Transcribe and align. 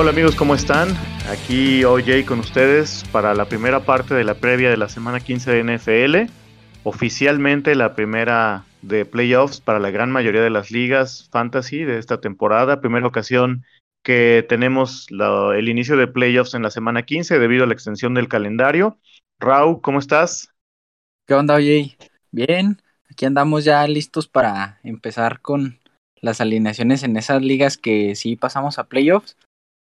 Hola 0.00 0.12
amigos, 0.12 0.34
¿cómo 0.34 0.54
están? 0.54 0.88
Aquí 1.28 1.84
OJ 1.84 2.24
con 2.26 2.38
ustedes 2.38 3.04
para 3.12 3.34
la 3.34 3.44
primera 3.44 3.80
parte 3.80 4.14
de 4.14 4.24
la 4.24 4.32
previa 4.32 4.70
de 4.70 4.78
la 4.78 4.88
semana 4.88 5.20
15 5.20 5.50
de 5.50 5.60
NFL. 5.62 6.32
Oficialmente 6.84 7.74
la 7.74 7.94
primera 7.94 8.64
de 8.80 9.04
playoffs 9.04 9.60
para 9.60 9.78
la 9.78 9.90
gran 9.90 10.10
mayoría 10.10 10.40
de 10.40 10.48
las 10.48 10.70
ligas 10.70 11.28
fantasy 11.30 11.84
de 11.84 11.98
esta 11.98 12.18
temporada. 12.18 12.80
Primera 12.80 13.06
ocasión 13.06 13.66
que 14.02 14.42
tenemos 14.48 15.06
el 15.10 15.68
inicio 15.68 15.98
de 15.98 16.06
playoffs 16.06 16.54
en 16.54 16.62
la 16.62 16.70
semana 16.70 17.02
15 17.02 17.38
debido 17.38 17.64
a 17.64 17.66
la 17.66 17.74
extensión 17.74 18.14
del 18.14 18.26
calendario. 18.26 18.96
Raúl, 19.38 19.82
¿cómo 19.82 19.98
estás? 19.98 20.48
¿Qué 21.26 21.34
onda, 21.34 21.56
OJ? 21.56 21.98
Bien, 22.30 22.80
aquí 23.10 23.26
andamos 23.26 23.66
ya 23.66 23.86
listos 23.86 24.28
para 24.28 24.80
empezar 24.82 25.42
con 25.42 25.78
las 26.22 26.40
alineaciones 26.40 27.02
en 27.02 27.18
esas 27.18 27.42
ligas 27.42 27.76
que 27.76 28.14
sí 28.14 28.36
pasamos 28.36 28.78
a 28.78 28.84
playoffs 28.84 29.36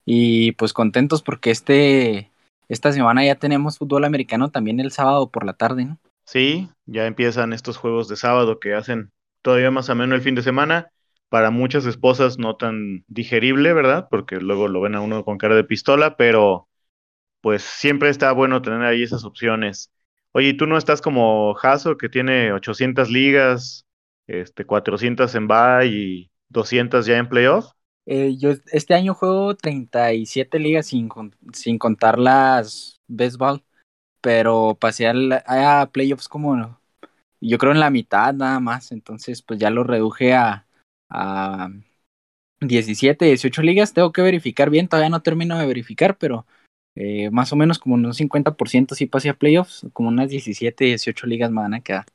y 0.09 0.53
pues 0.53 0.71
contentos 0.71 1.21
porque 1.21 1.51
este, 1.51 2.31
esta 2.69 2.93
semana 2.93 3.25
ya 3.25 3.35
tenemos 3.35 3.77
fútbol 3.77 4.05
americano 4.05 4.49
también 4.49 4.79
el 4.79 4.91
sábado 4.91 5.29
por 5.29 5.45
la 5.45 5.51
tarde, 5.53 5.83
¿no? 5.83 5.99
Sí, 6.25 6.69
ya 6.85 7.07
empiezan 7.07 7.51
estos 7.51 7.75
juegos 7.77 8.07
de 8.07 8.15
sábado 8.15 8.59
que 8.59 8.73
hacen 8.73 9.11
todavía 9.41 9.69
más 9.69 9.89
ameno 9.89 10.15
el 10.15 10.21
fin 10.21 10.35
de 10.35 10.41
semana. 10.43 10.91
Para 11.29 11.51
muchas 11.51 11.85
esposas 11.85 12.37
no 12.37 12.55
tan 12.55 13.03
digerible, 13.07 13.73
¿verdad? 13.73 14.07
Porque 14.09 14.37
luego 14.37 14.69
lo 14.69 14.79
ven 14.79 14.95
a 14.95 15.01
uno 15.01 15.25
con 15.25 15.37
cara 15.37 15.55
de 15.55 15.65
pistola, 15.65 16.15
pero 16.15 16.69
pues 17.41 17.63
siempre 17.63 18.09
está 18.09 18.31
bueno 18.31 18.61
tener 18.61 18.83
ahí 18.83 19.03
esas 19.03 19.25
opciones. 19.25 19.91
Oye, 20.31 20.53
¿tú 20.53 20.67
no 20.67 20.77
estás 20.77 21.01
como 21.01 21.55
Hasso 21.61 21.97
que 21.97 22.09
tiene 22.09 22.53
800 22.53 23.09
ligas, 23.11 23.85
este, 24.27 24.65
400 24.65 25.35
en 25.35 25.47
bye 25.47 25.87
y 25.87 26.31
200 26.49 27.05
ya 27.05 27.17
en 27.17 27.29
playoff? 27.29 27.67
Eh, 28.09 28.37
yo 28.37 28.51
este 28.71 28.93
año 28.93 29.13
juego 29.13 29.53
37 29.55 30.59
ligas 30.59 30.87
sin, 30.87 31.09
sin 31.51 31.77
contar 31.77 32.17
las 32.17 33.01
baseball, 33.07 33.61
pero 34.21 34.77
pasé 34.79 35.07
a, 35.07 35.89
playoffs 35.91 36.29
como 36.29 36.79
yo 37.41 37.57
creo 37.57 37.73
en 37.73 37.81
la 37.81 37.89
mitad 37.89 38.33
nada 38.33 38.61
más, 38.61 38.93
entonces 38.93 39.41
pues 39.41 39.59
ya 39.59 39.69
lo 39.69 39.83
reduje 39.83 40.33
a, 40.33 40.65
a 41.09 41.69
17, 42.61 43.25
18 43.25 43.61
ligas, 43.61 43.93
tengo 43.93 44.13
que 44.13 44.21
verificar 44.21 44.69
bien, 44.69 44.87
todavía 44.87 45.09
no 45.09 45.21
termino 45.21 45.57
de 45.59 45.67
verificar, 45.67 46.17
pero 46.17 46.45
eh, 46.95 47.29
más 47.29 47.51
o 47.51 47.57
menos 47.57 47.77
como 47.77 47.95
un 47.95 48.13
50% 48.13 48.95
sí 48.95 49.05
pasé 49.05 49.29
a 49.29 49.37
playoffs, 49.37 49.85
como 49.91 50.07
unas 50.07 50.29
17, 50.29 50.85
18 50.85 51.27
ligas 51.27 51.51
me 51.51 51.61
van 51.61 51.73
a 51.73 51.81
quedar. 51.81 52.05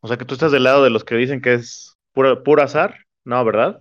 O 0.00 0.08
sea 0.08 0.16
que 0.16 0.24
tú 0.24 0.34
estás 0.34 0.50
del 0.50 0.64
lado 0.64 0.82
de 0.82 0.90
los 0.90 1.04
que 1.04 1.14
dicen 1.14 1.40
que 1.40 1.54
es 1.54 1.94
puro, 2.12 2.42
puro 2.42 2.62
azar. 2.62 3.06
No, 3.24 3.44
¿verdad? 3.44 3.80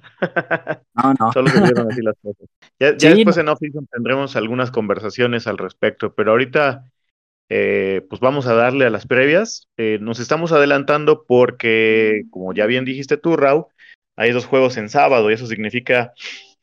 No, 0.94 1.14
no. 1.20 1.32
Solo 1.34 1.50
se 1.50 1.62
vieron 1.62 1.92
así 1.92 2.02
las 2.02 2.16
cosas. 2.22 2.48
Ya, 2.80 2.94
después 2.94 3.38
en 3.38 3.50
off 3.50 3.60
tendremos 3.92 4.36
algunas 4.36 4.72
conversaciones 4.72 5.48
al 5.48 5.58
respecto, 5.58 6.14
pero 6.14 6.32
ahorita 6.32 6.86
eh, 7.50 8.06
pues 8.10 8.22
vamos 8.22 8.48
a 8.48 8.54
darle 8.54 8.86
a 8.86 8.90
las 8.90 9.08
previas. 9.08 9.68
Eh, 9.78 9.98
nos 10.02 10.20
estamos 10.20 10.52
adelantando 10.52 11.26
porque, 11.28 12.24
como 12.30 12.54
ya 12.54 12.66
bien 12.66 12.86
dijiste 12.86 13.18
tú, 13.18 13.36
Raúl, 13.36 13.66
hay 14.16 14.32
dos 14.32 14.46
juegos 14.46 14.78
en 14.78 14.90
sábado 14.90 15.30
y 15.32 15.34
eso 15.34 15.48
significa 15.48 16.14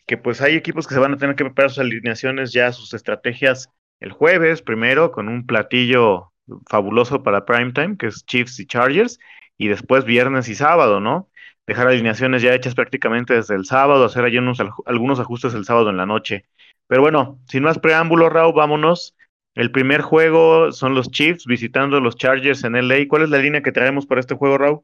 que 0.06 0.16
pues 0.16 0.40
hay 0.40 0.54
equipos 0.54 0.86
que 0.86 0.94
se 0.94 1.00
van 1.00 1.14
a 1.14 1.18
tener 1.18 1.34
que 1.34 1.44
preparar 1.44 1.70
sus 1.70 1.80
alineaciones 1.80 2.52
ya, 2.52 2.72
sus 2.72 2.94
estrategias 2.94 3.70
el 4.00 4.12
jueves 4.12 4.62
primero 4.62 5.10
con 5.10 5.28
un 5.28 5.46
platillo 5.46 6.32
fabuloso 6.68 7.22
para 7.22 7.44
primetime, 7.44 7.96
que 7.96 8.06
es 8.06 8.24
Chiefs 8.26 8.60
y 8.60 8.66
Chargers, 8.66 9.18
y 9.58 9.68
después 9.68 10.04
viernes 10.04 10.48
y 10.48 10.54
sábado, 10.54 11.00
¿no? 11.00 11.28
Dejar 11.66 11.88
alineaciones 11.88 12.42
ya 12.42 12.54
hechas 12.54 12.74
prácticamente 12.74 13.34
desde 13.34 13.54
el 13.54 13.64
sábado, 13.64 14.04
hacer 14.04 14.24
allí 14.24 14.38
algunos 14.86 15.20
ajustes 15.20 15.54
el 15.54 15.64
sábado 15.64 15.90
en 15.90 15.96
la 15.96 16.06
noche. 16.06 16.44
Pero 16.86 17.02
bueno, 17.02 17.40
sin 17.48 17.64
más 17.64 17.78
preámbulos, 17.78 18.32
Raúl, 18.32 18.54
vámonos. 18.54 19.16
El 19.54 19.72
primer 19.72 20.02
juego 20.02 20.70
son 20.70 20.94
los 20.94 21.10
Chiefs 21.10 21.46
visitando 21.46 21.98
los 22.00 22.16
Chargers 22.16 22.62
en 22.64 22.76
LA. 22.76 23.08
¿Cuál 23.08 23.22
es 23.22 23.30
la 23.30 23.38
línea 23.38 23.62
que 23.62 23.72
traemos 23.72 24.06
para 24.06 24.20
este 24.20 24.34
juego, 24.34 24.58
Raúl? 24.58 24.80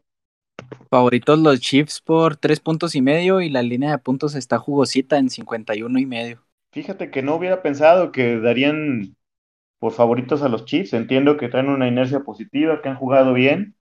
Favoritos 0.91 1.38
los 1.38 1.60
Chiefs 1.60 2.00
por 2.00 2.37
tres 2.37 2.60
puntos 2.60 2.94
y 2.94 3.03
medio 3.03 3.41
y 3.41 3.49
la 3.49 3.62
línea 3.62 3.91
de 3.93 3.99
puntos 3.99 4.34
está 4.34 4.59
jugosita 4.59 5.19
en 5.19 5.31
51 5.31 5.99
y 5.99 6.06
medio. 6.06 6.43
Fíjate 6.72 7.10
que 7.10 7.22
no 7.22 7.34
hubiera 7.34 7.62
pensado 7.62 8.12
que 8.12 8.38
darían 8.38 9.14
por 9.78 9.93
favoritos 9.93 10.43
a 10.43 10.49
los 10.49 10.64
Chiefs. 10.64 10.94
Entiendo 10.94 11.37
que 11.37 11.49
traen 11.49 11.69
una 11.69 11.87
inercia 11.87 12.20
positiva, 12.20 12.81
que 12.81 12.88
han 12.88 12.97
jugado 12.97 13.34
bien, 13.34 13.76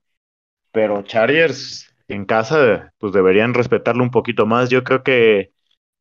pero 0.72 1.02
Chargers 1.04 1.91
en 2.14 2.26
casa, 2.26 2.94
pues 3.00 3.14
deberían 3.14 3.54
respetarlo 3.54 4.04
un 4.04 4.12
poquito 4.12 4.46
más. 4.46 4.70
Yo 4.70 4.84
creo 4.84 5.04
que 5.04 5.54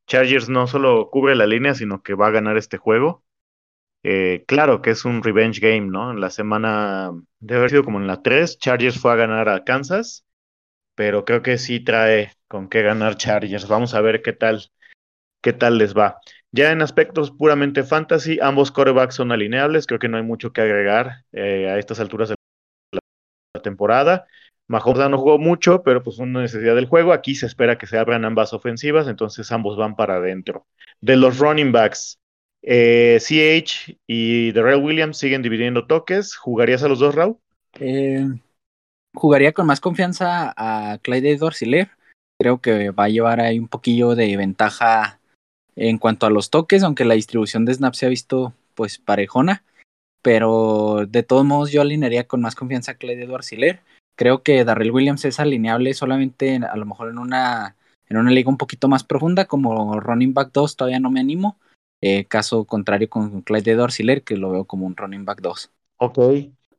Chargers 0.07 0.49
no 0.49 0.67
solo 0.67 1.09
cubre 1.11 1.35
la 1.35 1.47
línea, 1.47 1.75
sino 1.75 2.03
que 2.03 2.15
va 2.15 2.27
a 2.27 2.31
ganar 2.31 2.57
este 2.57 2.77
juego. 2.77 3.23
Eh, 4.03 4.45
claro 4.47 4.81
que 4.81 4.91
es 4.91 5.05
un 5.05 5.23
revenge 5.23 5.59
game, 5.61 5.87
¿no? 5.87 6.11
En 6.11 6.21
la 6.21 6.29
semana, 6.31 7.11
debe 7.39 7.59
haber 7.59 7.69
sido 7.71 7.83
como 7.83 7.99
en 7.99 8.07
la 8.07 8.21
3, 8.23 8.57
Chargers 8.59 8.99
fue 8.99 9.11
a 9.13 9.15
ganar 9.15 9.49
a 9.49 9.63
Kansas, 9.63 10.25
pero 10.95 11.25
creo 11.25 11.41
que 11.43 11.57
sí 11.57 11.79
trae 11.81 12.33
con 12.47 12.69
qué 12.69 12.83
ganar 12.83 13.17
Chargers. 13.17 13.67
Vamos 13.67 13.93
a 13.93 14.01
ver 14.01 14.21
qué 14.21 14.33
tal, 14.33 14.71
qué 15.41 15.53
tal 15.53 15.77
les 15.77 15.95
va. 15.97 16.17
Ya 16.51 16.71
en 16.71 16.81
aspectos 16.81 17.31
puramente 17.31 17.83
fantasy, 17.83 18.39
ambos 18.41 18.71
corebacks 18.71 19.15
son 19.15 19.31
alineables, 19.31 19.87
creo 19.87 19.99
que 19.99 20.09
no 20.09 20.17
hay 20.17 20.23
mucho 20.23 20.53
que 20.53 20.61
agregar 20.61 21.25
eh, 21.33 21.69
a 21.69 21.79
estas 21.79 21.99
alturas 21.99 22.29
de 22.29 22.35
la 23.53 23.61
temporada. 23.61 24.27
Mahomes 24.71 25.09
no 25.09 25.17
jugó 25.17 25.37
mucho, 25.37 25.83
pero 25.83 26.01
pues 26.01 26.17
una 26.17 26.41
necesidad 26.41 26.75
del 26.75 26.87
juego. 26.87 27.11
Aquí 27.11 27.35
se 27.35 27.45
espera 27.45 27.77
que 27.77 27.87
se 27.87 27.97
abran 27.97 28.23
ambas 28.23 28.53
ofensivas, 28.53 29.07
entonces 29.07 29.51
ambos 29.51 29.75
van 29.75 29.97
para 29.97 30.15
adentro. 30.15 30.65
De 31.01 31.17
los 31.17 31.39
running 31.39 31.73
backs, 31.73 32.19
eh, 32.61 33.19
CH 33.19 33.97
y 34.07 34.53
Darrell 34.53 34.81
Williams 34.81 35.17
siguen 35.17 35.41
dividiendo 35.41 35.87
toques. 35.87 36.37
¿Jugarías 36.37 36.83
a 36.83 36.87
los 36.87 36.99
dos, 36.99 37.13
Raúl? 37.13 37.37
Eh, 37.81 38.25
jugaría 39.13 39.51
con 39.51 39.67
más 39.67 39.81
confianza 39.81 40.53
a 40.55 40.99
Clyde 40.99 41.35
Dorsiler. 41.35 41.89
Creo 42.39 42.61
que 42.61 42.91
va 42.91 43.03
a 43.05 43.09
llevar 43.09 43.41
ahí 43.41 43.59
un 43.59 43.67
poquillo 43.67 44.15
de 44.15 44.37
ventaja 44.37 45.19
en 45.75 45.97
cuanto 45.97 46.25
a 46.25 46.29
los 46.29 46.49
toques, 46.49 46.83
aunque 46.83 47.03
la 47.03 47.15
distribución 47.15 47.65
de 47.65 47.73
snaps 47.73 47.97
se 47.97 48.05
ha 48.05 48.09
visto 48.09 48.53
pues 48.73 48.99
parejona. 48.99 49.65
Pero 50.21 51.05
de 51.09 51.23
todos 51.23 51.43
modos 51.43 51.73
yo 51.73 51.81
alinearía 51.81 52.25
con 52.25 52.39
más 52.39 52.55
confianza 52.55 52.93
a 52.93 52.95
Clyde 52.95 53.23
Edwards 53.23 53.51
Creo 54.15 54.43
que 54.43 54.63
Darrell 54.65 54.91
Williams 54.91 55.25
es 55.25 55.39
alineable 55.39 55.93
solamente 55.93 56.55
a 56.57 56.75
lo 56.75 56.85
mejor 56.85 57.09
en 57.09 57.17
una, 57.17 57.75
en 58.07 58.17
una 58.17 58.31
liga 58.31 58.49
un 58.49 58.57
poquito 58.57 58.87
más 58.87 59.03
profunda, 59.03 59.45
como 59.45 59.99
running 59.99 60.33
back 60.33 60.51
2 60.53 60.75
todavía 60.75 60.99
no 60.99 61.11
me 61.11 61.19
animo. 61.19 61.57
Eh, 62.01 62.25
caso 62.25 62.65
contrario 62.65 63.09
con 63.09 63.41
Clyde 63.41 63.75
Dorsiler, 63.75 64.23
que 64.23 64.35
lo 64.35 64.51
veo 64.51 64.65
como 64.65 64.87
un 64.87 64.97
running 64.97 65.23
back 65.23 65.41
2. 65.41 65.71
Ok. 65.97 66.19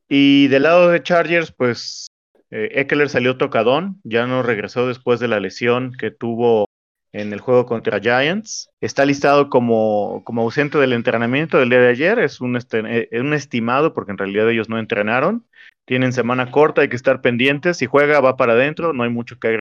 Y 0.09 0.49
del 0.49 0.65
lado 0.65 0.91
de 0.91 1.03
Chargers, 1.03 1.53
pues 1.53 2.07
eh, 2.51 2.69
Eckler 2.73 3.09
salió 3.09 3.39
tocadón, 3.39 4.01
ya 4.05 4.27
no 4.27 4.43
regresó 4.43 4.87
después 4.87 5.21
de 5.21 5.29
la 5.29 5.41
lesión 5.41 5.93
que 5.99 6.11
tuvo 6.11 6.67
en 7.13 7.33
el 7.33 7.41
juego 7.41 7.67
contra 7.67 8.01
Giants. 8.01 8.71
Está 8.81 9.05
listado 9.05 9.51
como, 9.51 10.23
como 10.25 10.43
ausente 10.43 10.79
del 10.79 10.93
entrenamiento 10.93 11.59
del 11.59 11.71
día 11.71 11.81
de 11.81 11.89
ayer, 11.89 12.19
es 12.19 12.41
un, 12.41 12.57
este, 12.57 13.09
eh, 13.13 13.21
un 13.21 13.35
estimado 13.35 13.93
porque 13.93 14.13
en 14.13 14.19
realidad 14.19 14.51
ellos 14.51 14.69
no 14.69 14.79
entrenaron 14.79 15.47
tienen 15.85 16.13
semana 16.13 16.51
corta, 16.51 16.83
hay 16.83 16.89
que 16.89 16.97
estar 16.97 17.21
pendientes. 17.21 17.79
Si 17.79 17.87
juega, 17.87 18.21
va 18.21 18.37
para 18.37 18.55
adentro, 18.55 18.93
no 18.93 19.03
hay 19.03 19.11
mucho 19.11 19.39
que 19.39 19.59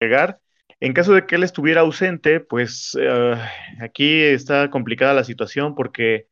agregar. 0.00 0.40
En 0.80 0.92
caso 0.92 1.14
de 1.14 1.26
que 1.26 1.36
él 1.36 1.42
estuviera 1.42 1.80
ausente, 1.82 2.40
pues 2.40 2.96
eh, 3.00 3.34
aquí 3.80 4.22
está 4.22 4.70
complicada 4.70 5.14
la 5.14 5.24
situación 5.24 5.74
porque 5.74 6.28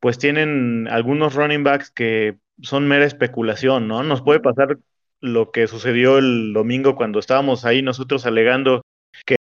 pues 0.00 0.18
tienen 0.18 0.88
algunos 0.88 1.34
running 1.34 1.64
backs 1.64 1.90
que 1.90 2.38
son 2.62 2.88
mera 2.88 3.04
especulación, 3.04 3.88
¿no? 3.88 4.02
Nos 4.02 4.22
puede 4.22 4.40
pasar 4.40 4.78
lo 5.20 5.52
que 5.52 5.68
sucedió 5.68 6.18
el 6.18 6.52
domingo 6.52 6.96
cuando 6.96 7.18
estábamos 7.18 7.64
ahí 7.64 7.82
nosotros 7.82 8.26
alegando 8.26 8.82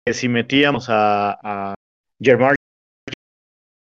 que 0.05 0.13
si 0.13 0.29
metíamos 0.29 0.89
a, 0.89 1.73
a 1.73 1.75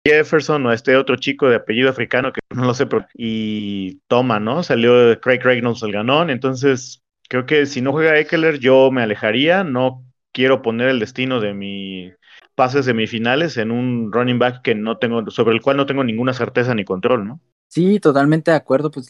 Jefferson 0.05 0.65
o 0.65 0.71
este 0.71 0.95
otro 0.95 1.17
chico 1.17 1.49
de 1.49 1.57
apellido 1.57 1.89
africano 1.89 2.31
que 2.31 2.39
no 2.55 2.65
lo 2.65 2.73
sé, 2.73 2.87
y 3.13 3.99
toma, 4.07 4.39
¿no? 4.39 4.63
Salió 4.63 5.19
Craig 5.19 5.41
Reynolds 5.43 5.83
el 5.83 5.91
ganón, 5.91 6.29
entonces 6.29 7.03
creo 7.27 7.45
que 7.45 7.65
si 7.65 7.81
no 7.81 7.91
juega 7.91 8.17
Eckler 8.17 8.59
yo 8.59 8.89
me 8.91 9.03
alejaría, 9.03 9.63
no 9.63 10.05
quiero 10.31 10.61
poner 10.61 10.89
el 10.89 10.99
destino 10.99 11.39
de 11.41 11.53
mi 11.53 12.13
pases 12.55 12.85
semifinales 12.85 13.57
en 13.57 13.71
un 13.71 14.11
running 14.11 14.39
back 14.39 14.61
que 14.61 14.75
no 14.75 14.97
tengo, 14.97 15.29
sobre 15.29 15.55
el 15.55 15.61
cual 15.61 15.77
no 15.77 15.85
tengo 15.85 16.03
ninguna 16.03 16.33
certeza 16.33 16.73
ni 16.73 16.85
control, 16.85 17.27
¿no? 17.27 17.39
Sí, 17.69 17.99
totalmente 17.99 18.51
de 18.51 18.57
acuerdo, 18.57 18.91
pues 18.91 19.09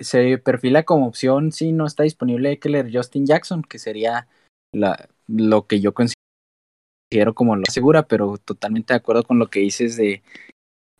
se 0.00 0.38
perfila 0.38 0.84
como 0.84 1.08
opción 1.08 1.50
si 1.50 1.72
no 1.72 1.84
está 1.84 2.04
disponible 2.04 2.52
Eckler 2.52 2.88
Justin 2.92 3.26
Jackson, 3.26 3.62
que 3.62 3.78
sería 3.78 4.28
la, 4.72 5.08
lo 5.26 5.66
que 5.66 5.80
yo 5.80 5.92
considero 5.94 7.34
como 7.34 7.56
lo 7.56 7.62
asegura, 7.68 8.04
pero 8.04 8.38
totalmente 8.38 8.92
de 8.92 8.98
acuerdo 8.98 9.22
con 9.22 9.38
lo 9.38 9.48
que 9.48 9.60
dices 9.60 9.96
de 9.96 10.22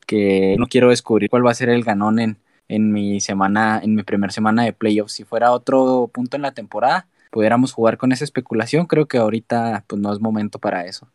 que 0.06 0.56
no 0.58 0.66
quiero 0.66 0.90
descubrir 0.90 1.30
cuál 1.30 1.46
va 1.46 1.50
a 1.50 1.54
ser 1.54 1.68
el 1.68 1.84
ganón 1.84 2.18
en, 2.18 2.38
en 2.68 2.92
mi 2.92 3.20
semana, 3.20 3.80
en 3.82 3.94
mi 3.94 4.02
primera 4.02 4.32
semana 4.32 4.64
de 4.64 4.72
playoffs. 4.72 5.12
Si 5.12 5.24
fuera 5.24 5.52
otro 5.52 6.10
punto 6.12 6.36
en 6.36 6.42
la 6.42 6.52
temporada, 6.52 7.08
pudiéramos 7.30 7.72
jugar 7.72 7.96
con 7.98 8.12
esa 8.12 8.24
especulación. 8.24 8.86
Creo 8.86 9.06
que 9.06 9.18
ahorita 9.18 9.84
pues 9.86 10.00
no 10.00 10.12
es 10.12 10.20
momento 10.20 10.58
para 10.58 10.86
eso. 10.86 11.10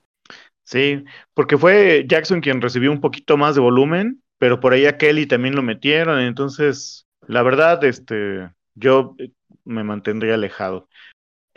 Sí, 0.63 1.05
porque 1.33 1.57
fue 1.57 2.05
Jackson 2.07 2.41
quien 2.41 2.61
recibió 2.61 2.91
un 2.91 2.99
poquito 2.99 3.37
más 3.37 3.55
de 3.55 3.61
volumen, 3.61 4.21
pero 4.37 4.59
por 4.59 4.73
ahí 4.73 4.85
a 4.85 4.97
Kelly 4.97 5.25
también 5.25 5.55
lo 5.55 5.63
metieron, 5.63 6.19
entonces, 6.19 7.07
la 7.25 7.41
verdad, 7.41 7.81
este, 7.85 8.49
yo 8.75 9.15
me 9.63 9.83
mantendría 9.85 10.33
alejado. 10.33 10.89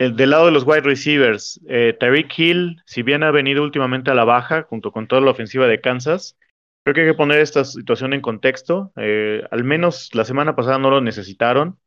El, 0.01 0.15
del 0.15 0.31
lado 0.31 0.47
de 0.47 0.51
los 0.51 0.63
wide 0.65 0.81
receivers, 0.81 1.61
eh, 1.67 1.95
Tyreek 1.99 2.33
Hill, 2.35 2.81
si 2.87 3.03
bien 3.03 3.21
ha 3.21 3.29
venido 3.29 3.61
últimamente 3.61 4.09
a 4.09 4.15
la 4.15 4.23
baja, 4.23 4.63
junto 4.63 4.91
con 4.91 5.05
toda 5.05 5.21
la 5.21 5.29
ofensiva 5.29 5.67
de 5.67 5.79
Kansas, 5.79 6.39
creo 6.83 6.95
que 6.95 7.01
hay 7.01 7.07
que 7.09 7.13
poner 7.13 7.39
esta 7.39 7.63
situación 7.65 8.13
en 8.13 8.21
contexto. 8.21 8.91
Eh, 8.95 9.43
al 9.51 9.63
menos 9.63 10.09
la 10.15 10.25
semana 10.25 10.55
pasada 10.55 10.79
no 10.79 10.89
lo 10.89 11.01
necesitaron. 11.01 11.77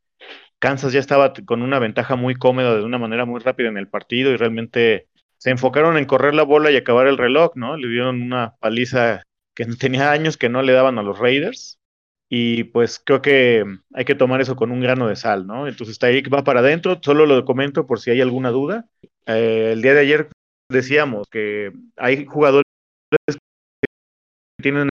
Kansas 0.59 0.93
ya 0.93 1.01
estaba 1.01 1.33
con 1.33 1.61
una 1.61 1.77
ventaja 1.77 2.15
muy 2.15 2.35
cómoda 2.35 2.77
de 2.77 2.85
una 2.85 2.97
manera 2.97 3.25
muy 3.25 3.41
rápida 3.41 3.67
en 3.67 3.77
el 3.77 3.89
partido 3.89 4.31
y 4.31 4.37
realmente 4.37 5.09
se 5.37 5.49
enfocaron 5.49 5.97
en 5.97 6.05
correr 6.05 6.35
la 6.35 6.43
bola 6.43 6.71
y 6.71 6.77
acabar 6.77 7.07
el 7.07 7.17
reloj, 7.17 7.51
¿no? 7.55 7.75
Le 7.75 7.89
dieron 7.89 8.21
una 8.21 8.55
paliza 8.61 9.23
que 9.53 9.65
tenía 9.77 10.13
años 10.13 10.37
que 10.37 10.47
no 10.47 10.61
le 10.61 10.71
daban 10.71 10.99
a 10.99 11.03
los 11.03 11.19
Raiders. 11.19 11.79
Y 12.37 12.65
pues 12.65 12.99
creo 12.99 13.21
que 13.21 13.63
hay 13.93 14.03
que 14.03 14.13
tomar 14.13 14.41
eso 14.41 14.57
con 14.57 14.69
un 14.69 14.81
grano 14.81 15.07
de 15.07 15.15
sal, 15.15 15.47
¿no? 15.47 15.69
Entonces 15.69 15.97
Tyreek 15.99 16.33
va 16.33 16.43
para 16.43 16.59
adentro, 16.59 16.99
solo 17.01 17.25
lo 17.25 17.45
comento 17.45 17.87
por 17.87 18.01
si 18.01 18.11
hay 18.11 18.19
alguna 18.19 18.49
duda. 18.49 18.89
Eh, 19.25 19.69
el 19.71 19.81
día 19.81 19.93
de 19.93 20.01
ayer 20.01 20.29
decíamos 20.69 21.29
que 21.29 21.71
hay 21.95 22.25
jugadores 22.25 22.65
que 23.29 23.37
tienen 24.61 24.89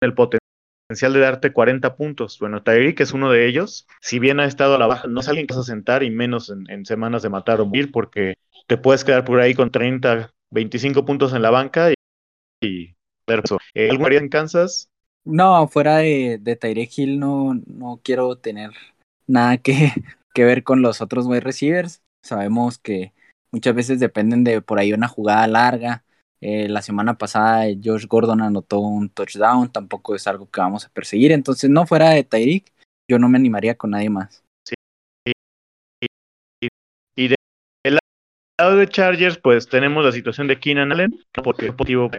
el 0.00 0.14
potencial 0.14 1.12
de 1.12 1.20
darte 1.20 1.52
40 1.52 1.94
puntos. 1.94 2.38
Bueno, 2.38 2.62
Tyreek 2.62 2.98
es 3.00 3.12
uno 3.12 3.30
de 3.30 3.46
ellos. 3.46 3.86
Si 4.00 4.18
bien 4.18 4.40
ha 4.40 4.46
estado 4.46 4.76
a 4.76 4.78
la 4.78 4.86
baja, 4.86 5.08
no 5.08 5.20
es 5.20 5.28
alguien 5.28 5.46
que 5.46 5.52
vas 5.52 5.68
a 5.68 5.70
sentar 5.70 6.02
y 6.02 6.10
menos 6.10 6.50
en, 6.50 6.86
semanas 6.86 7.20
de 7.20 7.28
matar 7.28 7.60
o 7.60 7.66
morir 7.66 7.92
porque 7.92 8.36
te 8.66 8.78
puedes 8.78 9.04
quedar 9.04 9.26
por 9.26 9.40
ahí 9.40 9.52
con 9.52 9.70
30, 9.70 10.32
25 10.52 11.04
puntos 11.04 11.34
en 11.34 11.42
la 11.42 11.50
banca 11.50 11.90
y, 11.90 11.94
y 12.62 12.94
eh, 13.74 13.90
¿Algo 13.90 14.06
haría 14.06 14.20
en 14.20 14.30
Kansas? 14.30 14.90
No, 15.28 15.68
fuera 15.68 15.98
de, 15.98 16.38
de 16.40 16.56
Tyreek 16.56 16.90
Hill 16.96 17.18
no, 17.18 17.52
no 17.66 18.00
quiero 18.02 18.36
tener 18.36 18.70
nada 19.26 19.58
que, 19.58 19.92
que 20.34 20.44
ver 20.44 20.64
con 20.64 20.80
los 20.80 21.02
otros 21.02 21.26
wide 21.26 21.40
receivers. 21.40 22.02
Sabemos 22.22 22.78
que 22.78 23.12
muchas 23.52 23.74
veces 23.74 24.00
dependen 24.00 24.42
de 24.42 24.62
por 24.62 24.78
ahí 24.78 24.94
una 24.94 25.06
jugada 25.06 25.46
larga. 25.46 26.02
Eh, 26.40 26.68
la 26.68 26.80
semana 26.80 27.18
pasada 27.18 27.66
Josh 27.84 28.06
Gordon 28.06 28.40
anotó 28.40 28.78
un 28.78 29.10
touchdown, 29.10 29.70
tampoco 29.70 30.14
es 30.14 30.26
algo 30.26 30.48
que 30.50 30.62
vamos 30.62 30.86
a 30.86 30.90
perseguir. 30.90 31.32
Entonces, 31.32 31.68
no 31.68 31.86
fuera 31.86 32.08
de 32.10 32.24
Tyreek, 32.24 32.72
yo 33.06 33.18
no 33.18 33.28
me 33.28 33.36
animaría 33.36 33.76
con 33.76 33.90
nadie 33.90 34.08
más. 34.08 34.42
lado 38.58 38.76
de 38.76 38.88
Chargers, 38.88 39.38
pues 39.38 39.68
tenemos 39.68 40.04
la 40.04 40.12
situación 40.12 40.48
de 40.48 40.58
Keenan 40.58 40.90
Allen, 40.90 41.14
porque 41.44 41.70
motivo 41.70 42.10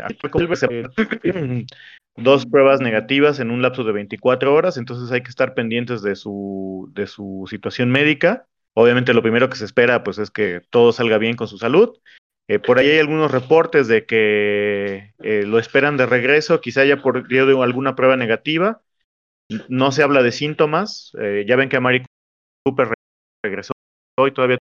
dos 2.22 2.46
pruebas 2.46 2.82
negativas 2.82 3.40
en 3.40 3.52
un 3.52 3.62
lapso 3.62 3.84
de 3.84 3.92
24 3.92 4.54
horas, 4.54 4.78
entonces 4.78 5.12
hay 5.12 5.22
que 5.22 5.30
estar 5.30 5.54
pendientes 5.54 6.02
de 6.02 6.16
su, 6.16 6.90
de 6.94 7.08
su 7.08 7.46
situación 7.50 7.90
médica. 7.90 8.46
Obviamente 8.74 9.14
lo 9.14 9.22
primero 9.22 9.50
que 9.50 9.58
se 9.58 9.66
espera 9.66 10.04
pues 10.04 10.18
es 10.20 10.32
que 10.32 10.62
todo 10.70 10.92
salga 10.92 11.18
bien 11.18 11.36
con 11.36 11.48
su 11.48 11.58
salud. 11.58 11.98
Eh, 12.48 12.60
por 12.60 12.80
ahí 12.80 12.90
hay 12.90 13.00
algunos 13.00 13.32
reportes 13.32 13.88
de 13.88 14.06
que 14.06 15.14
eh, 15.20 15.44
lo 15.46 15.60
esperan 15.60 15.98
de 15.98 16.06
regreso, 16.06 16.62
quizá 16.62 16.82
haya 16.82 17.02
por 17.02 17.28
de 17.28 17.64
alguna 17.64 17.96
prueba 17.96 18.18
negativa. 18.18 18.82
No 19.68 19.92
se 19.92 20.04
habla 20.04 20.24
de 20.24 20.32
síntomas. 20.32 21.12
Eh, 21.20 21.46
ya 21.48 21.56
ven 21.56 21.70
que 21.70 21.78
a 21.78 21.82
Cooper 22.64 22.94
regresó 23.44 23.74
y 24.28 24.32
todavía 24.32 24.58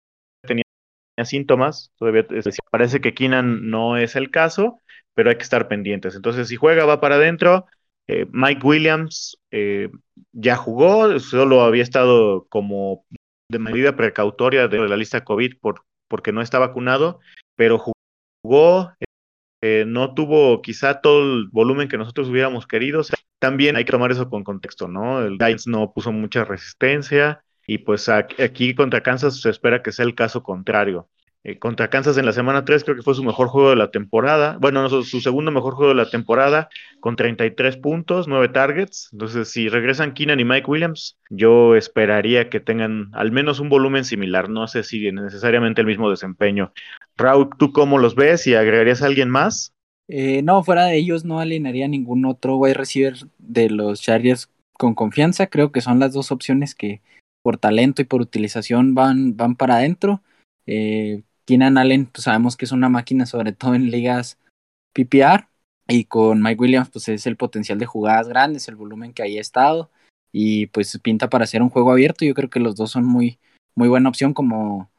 síntomas, 1.23 1.93
todavía 1.97 2.25
parece 2.71 2.99
que 2.99 3.13
Keenan 3.13 3.69
no 3.69 3.95
es 3.97 4.17
el 4.17 4.31
caso, 4.31 4.81
pero 5.15 5.29
hay 5.29 5.37
que 5.37 5.43
estar 5.43 5.67
pendientes. 5.67 6.15
Entonces, 6.15 6.47
si 6.47 6.55
juega, 6.55 6.85
va 6.85 7.01
para 7.01 7.15
adentro. 7.15 7.65
Eh, 8.07 8.27
Mike 8.31 8.61
Williams 8.65 9.37
eh, 9.49 9.89
ya 10.31 10.55
jugó, 10.55 11.19
solo 11.19 11.61
había 11.61 11.81
estado 11.81 12.45
como 12.49 13.03
de 13.49 13.57
medida 13.57 13.95
precautoria 13.95 14.67
de 14.67 14.87
la 14.87 14.97
lista 14.97 15.23
COVID 15.23 15.57
por, 15.59 15.83
porque 16.07 16.31
no 16.31 16.41
está 16.41 16.59
vacunado, 16.59 17.19
pero 17.55 17.83
jugó, 18.43 18.93
eh, 19.61 19.85
no 19.87 20.13
tuvo 20.13 20.61
quizá 20.61 21.01
todo 21.01 21.23
el 21.23 21.47
volumen 21.51 21.87
que 21.87 21.97
nosotros 21.97 22.29
hubiéramos 22.29 22.67
querido. 22.67 23.01
también 23.39 23.75
hay 23.75 23.85
que 23.85 23.91
tomar 23.91 24.11
eso 24.11 24.29
con 24.29 24.43
contexto, 24.43 24.87
¿no? 24.87 25.21
El 25.25 25.37
Giants 25.37 25.67
no 25.67 25.91
puso 25.91 26.11
mucha 26.11 26.43
resistencia, 26.45 27.43
y 27.67 27.79
pues 27.79 28.09
aquí 28.09 28.75
contra 28.75 29.01
Kansas 29.01 29.41
se 29.41 29.49
espera 29.49 29.81
que 29.81 29.91
sea 29.91 30.05
el 30.05 30.15
caso 30.15 30.43
contrario. 30.43 31.09
Eh, 31.47 31.59
contra 31.59 31.91
Kansas 31.91 32.17
en 32.17 32.25
la 32.25 32.33
semana 32.33 32.65
3 32.65 32.83
creo 32.83 32.95
que 32.95 33.03
fue 33.03 33.13
su 33.13 33.23
mejor 33.23 33.49
juego 33.49 33.69
de 33.69 33.75
la 33.75 33.91
temporada. 33.91 34.57
Bueno, 34.59 34.89
su, 34.89 35.21
segundo 35.21 35.51
mejor 35.51 35.75
juego 35.75 35.89
de 35.89 36.03
la 36.03 36.09
temporada 36.09 36.69
con 36.99 37.15
33 37.15 37.77
puntos, 37.77 38.27
9 38.27 38.49
targets. 38.49 39.09
Entonces, 39.11 39.51
si 39.51 39.69
regresan 39.69 40.15
Keenan 40.15 40.39
y 40.39 40.43
Mike 40.43 40.65
Williams, 40.65 41.19
yo 41.29 41.75
esperaría 41.75 42.49
que 42.49 42.59
tengan 42.59 43.11
al 43.13 43.31
menos 43.31 43.59
un 43.59 43.69
volumen 43.69 44.05
similar. 44.05 44.49
No 44.49 44.67
sé 44.67 44.81
si 44.81 45.11
necesariamente 45.11 45.81
el 45.81 45.87
mismo 45.87 46.09
desempeño. 46.09 46.73
Raúl, 47.15 47.49
¿tú 47.59 47.71
cómo 47.71 47.99
los 47.99 48.15
ves 48.15 48.47
y 48.47 48.55
agregarías 48.55 49.03
a 49.03 49.05
alguien 49.05 49.29
más? 49.29 49.71
Eh, 50.07 50.41
no, 50.41 50.63
fuera 50.63 50.85
de 50.85 50.97
ellos 50.97 51.25
no 51.25 51.39
alinearía 51.39 51.87
ningún 51.87 52.25
otro 52.25 52.57
wide 52.57 52.73
receiver 52.73 53.17
de 53.37 53.69
los 53.69 54.01
Chargers 54.01 54.49
con 54.73 54.95
confianza. 54.95 55.45
Creo 55.45 55.71
que 55.71 55.81
son 55.81 55.99
las 55.99 56.11
dos 56.11 56.31
opciones 56.31 56.73
que 56.73 57.01
por 57.43 57.59
talento 57.59 58.01
y 58.01 58.05
por 58.05 58.21
utilización 58.21 58.95
van, 58.95 59.37
van 59.37 59.55
para 59.55 59.75
adentro. 59.75 60.23
Eh, 60.65 61.21
Keenan 61.45 61.77
Allen, 61.77 62.07
pues 62.07 62.23
sabemos 62.23 62.57
que 62.57 62.65
es 62.65 62.71
una 62.71 62.89
máquina, 62.89 63.25
sobre 63.25 63.53
todo 63.53 63.75
en 63.75 63.91
ligas 63.91 64.37
PPR. 64.93 65.47
Y 65.87 66.05
con 66.05 66.41
Mike 66.41 66.61
Williams, 66.61 66.89
pues 66.89 67.07
es 67.09 67.27
el 67.27 67.37
potencial 67.37 67.77
de 67.77 67.85
jugadas 67.85 68.27
grandes, 68.27 68.67
el 68.67 68.75
volumen 68.75 69.13
que 69.13 69.23
haya 69.23 69.39
estado. 69.39 69.91
Y 70.31 70.67
pues 70.67 70.97
pinta 70.99 71.29
para 71.29 71.43
hacer 71.43 71.61
un 71.61 71.69
juego 71.69 71.91
abierto. 71.91 72.25
Yo 72.25 72.33
creo 72.33 72.49
que 72.49 72.59
los 72.59 72.75
dos 72.75 72.91
son 72.91 73.05
muy, 73.05 73.39
muy 73.75 73.87
buena 73.87 74.09
opción 74.09 74.33
como, 74.33 74.89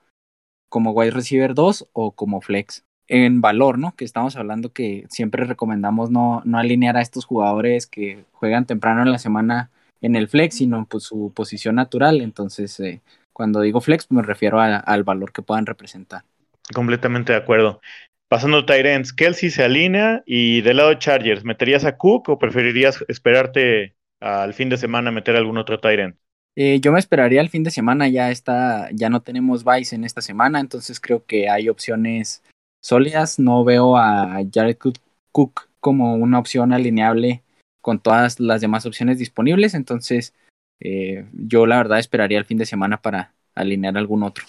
como 0.69 0.93
wide 0.93 1.11
receiver 1.11 1.55
2 1.55 1.89
o 1.93 2.13
como 2.13 2.41
flex. 2.41 2.85
En 3.09 3.41
valor, 3.41 3.79
¿no? 3.79 3.95
Que 3.97 4.05
estamos 4.05 4.37
hablando 4.37 4.73
que 4.73 5.07
siempre 5.11 5.45
recomendamos 5.45 6.11
no, 6.11 6.43
no 6.45 6.59
alinear 6.59 6.97
a 6.97 7.03
estos 7.03 7.25
jugadores 7.25 7.87
que 7.87 8.25
juegan 8.33 8.67
temprano 8.67 9.03
en 9.03 9.13
la 9.13 9.19
semana 9.19 9.71
en 10.01 10.17
el 10.17 10.29
flex, 10.29 10.57
sino 10.57 10.87
pues 10.87 11.05
su 11.05 11.33
posición 11.35 11.77
natural. 11.77 12.21
Entonces, 12.21 12.79
eh, 12.81 13.03
cuando 13.33 13.61
digo 13.61 13.81
flex, 13.81 14.11
me 14.11 14.23
refiero 14.23 14.61
al 14.61 15.05
valor 15.05 15.33
que 15.33 15.43
puedan 15.43 15.67
representar. 15.67 16.25
Completamente 16.75 17.33
de 17.33 17.39
acuerdo. 17.39 17.81
Pasando 18.29 18.59
a 18.59 18.67
Tyrants, 18.67 19.13
Kelsey 19.13 19.51
se 19.51 19.63
alinea 19.63 20.23
y 20.27 20.61
del 20.63 20.79
lado 20.79 20.89
de 20.89 20.99
Chargers, 20.99 21.45
¿meterías 21.45 21.85
a 21.85 21.97
Cook 21.97 22.29
o 22.29 22.39
preferirías 22.39 23.05
esperarte 23.09 23.95
al 24.21 24.53
fin 24.53 24.69
de 24.69 24.77
semana 24.77 25.13
meter 25.13 25.37
algún 25.37 25.59
otro 25.59 25.79
Tyrant? 25.79 26.17
Eh, 26.57 26.81
yo 26.81 26.91
me 26.91 26.99
esperaría 26.99 27.41
al 27.41 27.51
fin 27.51 27.63
de 27.63 27.71
semana, 27.71 28.09
ya 28.09 28.31
está, 28.31 28.89
ya 28.91 29.11
no 29.11 29.21
tenemos 29.21 29.65
Vice 29.65 29.95
en 29.95 30.05
esta 30.05 30.23
semana, 30.23 30.59
entonces 30.59 30.99
creo 30.99 31.25
que 31.25 31.49
hay 31.51 31.69
opciones 31.69 32.43
sólidas. 32.83 33.39
No 33.39 33.63
veo 33.63 33.97
a 33.97 34.41
Jared 34.53 34.79
Cook 35.31 35.69
como 35.81 36.15
una 36.15 36.39
opción 36.39 36.73
alineable 36.73 37.43
con 37.81 38.01
todas 38.01 38.41
las 38.41 38.61
demás 38.61 38.87
opciones 38.87 39.19
disponibles, 39.19 39.75
entonces 39.75 40.35
eh, 40.81 41.27
yo 41.33 41.67
la 41.67 41.77
verdad 41.77 41.99
esperaría 41.99 42.39
el 42.39 42.45
fin 42.45 42.59
de 42.59 42.67
semana 42.67 43.01
para 43.01 43.35
alinear 43.55 43.97
algún 43.97 44.23
otro. 44.23 44.45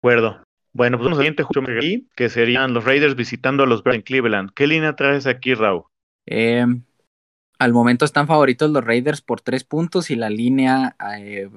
Acuerdo. 0.00 0.42
Bueno, 0.72 0.98
pues 0.98 1.06
vamos 1.06 1.18
al 1.18 1.24
siguiente 1.24 1.42
juego 1.42 2.06
que 2.14 2.28
serían 2.28 2.74
los 2.74 2.84
Raiders 2.84 3.16
visitando 3.16 3.62
a 3.62 3.66
los 3.66 3.82
Browns 3.82 3.96
en 3.96 4.02
Cleveland. 4.02 4.50
¿Qué 4.54 4.66
línea 4.66 4.94
traes 4.94 5.26
aquí, 5.26 5.54
Raúl? 5.54 5.84
Eh, 6.26 6.66
al 7.58 7.72
momento 7.72 8.04
están 8.04 8.26
favoritos 8.26 8.70
los 8.70 8.84
Raiders 8.84 9.22
por 9.22 9.40
tres 9.40 9.64
puntos 9.64 10.10
y 10.10 10.16
la 10.16 10.28
línea 10.28 10.94
eh, 11.18 11.48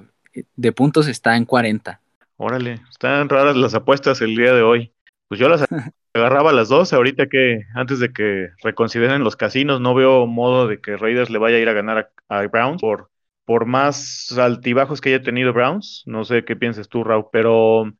de 0.55 0.71
puntos 0.71 1.07
está 1.07 1.35
en 1.35 1.43
40. 1.43 1.99
Órale, 2.37 2.79
están 2.89 3.27
raras 3.27 3.57
las 3.57 3.75
apuestas 3.75 4.21
el 4.21 4.35
día 4.37 4.53
de 4.53 4.61
hoy. 4.61 4.93
Pues 5.27 5.39
yo 5.39 5.49
las 5.49 5.65
agarraba 6.13 6.51
a 6.51 6.53
las 6.53 6.69
dos, 6.69 6.93
ahorita 6.93 7.27
que 7.27 7.65
antes 7.75 7.99
de 7.99 8.13
que 8.13 8.49
reconsideren 8.63 9.25
los 9.25 9.35
casinos, 9.35 9.81
no 9.81 9.93
veo 9.93 10.25
modo 10.27 10.67
de 10.67 10.79
que 10.79 10.95
Raiders 10.95 11.29
le 11.29 11.39
vaya 11.39 11.57
a 11.57 11.59
ir 11.59 11.67
a 11.67 11.73
ganar 11.73 12.11
a, 12.29 12.39
a 12.39 12.47
Browns 12.47 12.79
por, 12.81 13.09
por 13.43 13.65
más 13.65 14.31
altibajos 14.37 15.01
que 15.01 15.09
haya 15.09 15.21
tenido 15.21 15.51
Browns. 15.51 16.03
No 16.05 16.23
sé 16.23 16.45
qué 16.45 16.55
piensas 16.55 16.87
tú, 16.87 17.03
Raúl, 17.03 17.25
pero 17.33 17.91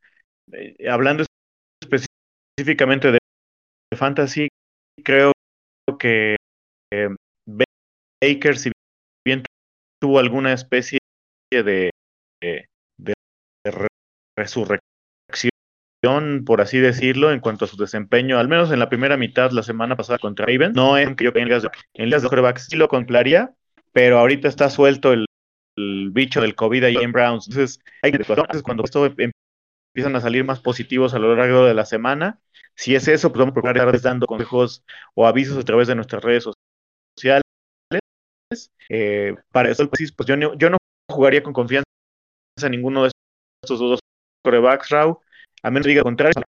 eh, 0.52 0.88
hablando 0.88 1.24
específicamente 1.82 3.12
de, 3.12 3.18
fantasy, 3.96 4.48
creo 5.02 5.32
que 5.98 6.36
eh, 6.92 7.08
Baker, 8.22 8.56
si 8.56 8.70
bien 9.26 9.42
tuvo 10.00 10.18
alguna 10.18 10.52
especie 10.52 10.98
de, 11.52 11.90
de, 12.40 12.64
resurrección, 14.38 14.80
por 16.46 16.60
así 16.60 16.78
decirlo, 16.78 17.32
en 17.32 17.40
cuanto 17.40 17.64
a 17.64 17.68
su 17.68 17.76
desempeño, 17.76 18.38
al 18.38 18.48
menos 18.48 18.70
en 18.70 18.78
la 18.78 18.88
primera 18.88 19.16
mitad 19.16 19.50
la 19.50 19.62
semana 19.62 19.96
pasada 19.96 20.18
contra 20.18 20.46
Raven, 20.46 20.72
no 20.72 20.96
es 20.96 21.14
que 21.16 21.24
yo 21.24 21.32
en 21.34 21.48
las 21.48 21.66
en 21.94 22.10
las 22.10 22.22
de 22.22 22.54
sí 22.58 22.76
lo 22.76 22.88
compraría, 22.88 23.52
pero 23.92 24.18
ahorita 24.18 24.48
está 24.48 24.70
suelto 24.70 25.12
el, 25.12 25.26
bicho 25.76 26.40
del 26.40 26.54
COVID 26.54 26.84
ahí 26.84 26.96
en 26.96 27.12
Browns. 27.12 27.48
Entonces, 27.48 27.80
hay 28.02 28.12
que 28.12 28.24
cuando 28.62 28.84
esto 28.84 29.08
empiezan 29.92 30.16
a 30.16 30.20
salir 30.20 30.44
más 30.44 30.60
positivos 30.60 31.14
a 31.14 31.18
lo 31.18 31.34
largo 31.34 31.64
de 31.64 31.74
la 31.74 31.84
semana. 31.84 32.40
Si 32.74 32.94
es 32.94 33.08
eso, 33.08 33.30
pues 33.30 33.40
vamos 33.40 33.52
a 33.52 33.54
procurar 33.54 34.00
dando 34.00 34.26
consejos 34.26 34.84
o 35.14 35.26
avisos 35.26 35.58
a 35.58 35.64
través 35.64 35.88
de 35.88 35.94
nuestras 35.94 36.22
redes 36.22 36.44
sociales. 37.16 37.42
Eh, 38.88 39.34
para 39.52 39.70
eso, 39.70 39.88
pues, 39.88 40.12
yo, 40.26 40.36
no, 40.36 40.54
yo 40.54 40.70
no 40.70 40.78
jugaría 41.10 41.42
con 41.42 41.52
confianza 41.52 41.84
a 42.62 42.68
ninguno 42.68 43.04
de 43.04 43.10
estos 43.62 43.78
dos 43.78 44.00
corebacks, 44.42 44.90
Raw, 44.90 45.20
a 45.62 45.70
menos 45.70 45.86
diga 45.86 46.02
contrario. 46.02 46.42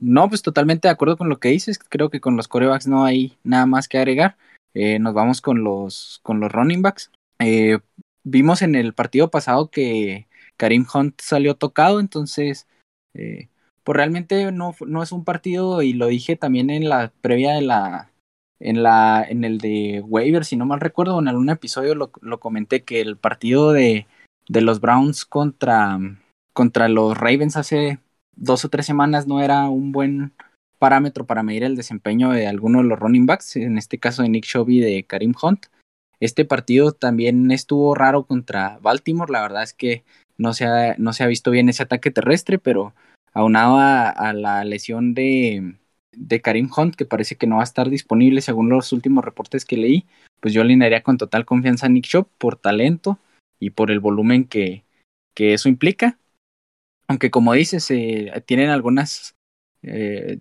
No, 0.00 0.28
pues 0.28 0.42
totalmente 0.42 0.88
de 0.88 0.92
acuerdo 0.92 1.16
con 1.16 1.28
lo 1.28 1.38
que 1.38 1.48
dices. 1.48 1.78
Creo 1.78 2.10
que 2.10 2.20
con 2.20 2.36
los 2.36 2.48
corebacks 2.48 2.86
no 2.86 3.04
hay 3.04 3.38
nada 3.44 3.66
más 3.66 3.88
que 3.88 3.98
agregar. 3.98 4.36
Eh, 4.74 4.98
nos 4.98 5.14
vamos 5.14 5.40
con 5.40 5.62
los, 5.62 6.20
con 6.22 6.40
los 6.40 6.50
running 6.50 6.82
backs. 6.82 7.10
Eh, 7.38 7.78
vimos 8.24 8.62
en 8.62 8.74
el 8.74 8.94
partido 8.94 9.30
pasado 9.30 9.70
que 9.70 10.26
Karim 10.56 10.86
Hunt 10.92 11.20
salió 11.20 11.54
tocado, 11.54 12.00
entonces, 12.00 12.66
eh, 13.14 13.48
pues 13.82 13.96
realmente 13.96 14.50
no, 14.52 14.74
no 14.86 15.02
es 15.02 15.12
un 15.12 15.24
partido, 15.24 15.82
y 15.82 15.92
lo 15.92 16.06
dije 16.06 16.36
también 16.36 16.70
en 16.70 16.88
la 16.88 17.12
previa 17.20 17.52
de 17.54 17.62
la, 17.62 18.10
en 18.60 18.82
la, 18.82 19.24
en 19.28 19.44
el 19.44 19.58
de 19.58 20.02
waiver, 20.06 20.44
si 20.44 20.56
no 20.56 20.66
mal 20.66 20.80
recuerdo, 20.80 21.18
en 21.18 21.28
algún 21.28 21.50
episodio 21.50 21.94
lo, 21.94 22.10
lo 22.20 22.40
comenté 22.40 22.82
que 22.82 23.00
el 23.00 23.16
partido 23.16 23.72
de, 23.72 24.06
de 24.48 24.60
los 24.60 24.80
Browns 24.80 25.24
contra, 25.24 25.98
contra 26.52 26.88
los 26.88 27.16
Ravens 27.16 27.56
hace 27.56 27.98
dos 28.36 28.64
o 28.64 28.68
tres 28.68 28.86
semanas 28.86 29.26
no 29.26 29.40
era 29.42 29.68
un 29.68 29.92
buen 29.92 30.32
parámetro 30.78 31.24
para 31.24 31.42
medir 31.42 31.64
el 31.64 31.76
desempeño 31.76 32.30
de 32.30 32.46
alguno 32.46 32.78
de 32.78 32.84
los 32.84 32.98
running 32.98 33.26
backs, 33.26 33.56
en 33.56 33.78
este 33.78 33.98
caso 33.98 34.22
de 34.22 34.28
Nick 34.28 34.44
Shelby 34.44 34.80
de 34.80 35.04
Karim 35.04 35.34
Hunt. 35.40 35.66
Este 36.20 36.44
partido 36.44 36.92
también 36.92 37.50
estuvo 37.50 37.94
raro 37.94 38.24
contra 38.24 38.78
Baltimore, 38.80 39.32
la 39.32 39.42
verdad 39.42 39.62
es 39.62 39.72
que 39.72 40.04
no 40.38 40.54
se 40.54 40.64
ha, 40.64 40.94
no 40.98 41.12
se 41.12 41.24
ha 41.24 41.26
visto 41.26 41.50
bien 41.50 41.68
ese 41.68 41.82
ataque 41.82 42.10
terrestre, 42.10 42.58
pero 42.58 42.94
aunado 43.32 43.76
a, 43.78 44.32
la 44.32 44.64
lesión 44.64 45.14
de, 45.14 45.74
de 46.12 46.40
Karim 46.40 46.70
Hunt, 46.74 46.94
que 46.94 47.04
parece 47.04 47.36
que 47.36 47.46
no 47.46 47.56
va 47.56 47.62
a 47.62 47.64
estar 47.64 47.90
disponible 47.90 48.40
según 48.40 48.68
los 48.68 48.92
últimos 48.92 49.24
reportes 49.24 49.64
que 49.64 49.76
leí, 49.76 50.06
pues 50.40 50.54
yo 50.54 50.62
alinearía 50.62 51.02
con 51.02 51.18
total 51.18 51.44
confianza 51.44 51.86
a 51.86 51.88
Nick 51.88 52.06
Shop 52.06 52.28
por 52.38 52.56
talento 52.56 53.18
y 53.58 53.70
por 53.70 53.90
el 53.90 54.00
volumen 54.00 54.44
que, 54.44 54.84
que 55.34 55.54
eso 55.54 55.68
implica. 55.68 56.18
Aunque 57.08 57.30
como 57.30 57.52
dices, 57.52 57.90
eh, 57.90 58.32
tienen 58.46 58.70
algunas 58.70 59.34
eh, 59.82 60.38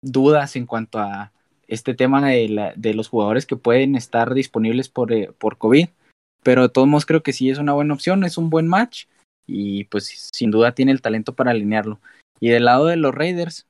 dudas 0.00 0.56
en 0.56 0.66
cuanto 0.66 0.98
a 0.98 1.32
este 1.68 1.94
tema 1.94 2.26
de, 2.26 2.48
la, 2.48 2.72
de, 2.76 2.94
los 2.94 3.08
jugadores 3.08 3.46
que 3.46 3.56
pueden 3.56 3.94
estar 3.94 4.34
disponibles 4.34 4.88
por, 4.88 5.12
eh, 5.12 5.30
por 5.38 5.58
COVID. 5.58 5.88
Pero 6.42 6.62
de 6.62 6.68
todos 6.68 6.88
modos 6.88 7.06
creo 7.06 7.22
que 7.22 7.32
sí 7.32 7.50
es 7.50 7.58
una 7.58 7.72
buena 7.72 7.94
opción, 7.94 8.24
es 8.24 8.36
un 8.36 8.50
buen 8.50 8.66
match 8.66 9.04
y 9.46 9.84
pues 9.84 10.30
sin 10.32 10.50
duda 10.50 10.74
tiene 10.74 10.92
el 10.92 11.02
talento 11.02 11.34
para 11.34 11.50
alinearlo. 11.50 12.00
Y 12.40 12.48
del 12.48 12.64
lado 12.64 12.86
de 12.86 12.96
los 12.96 13.14
Raiders, 13.14 13.66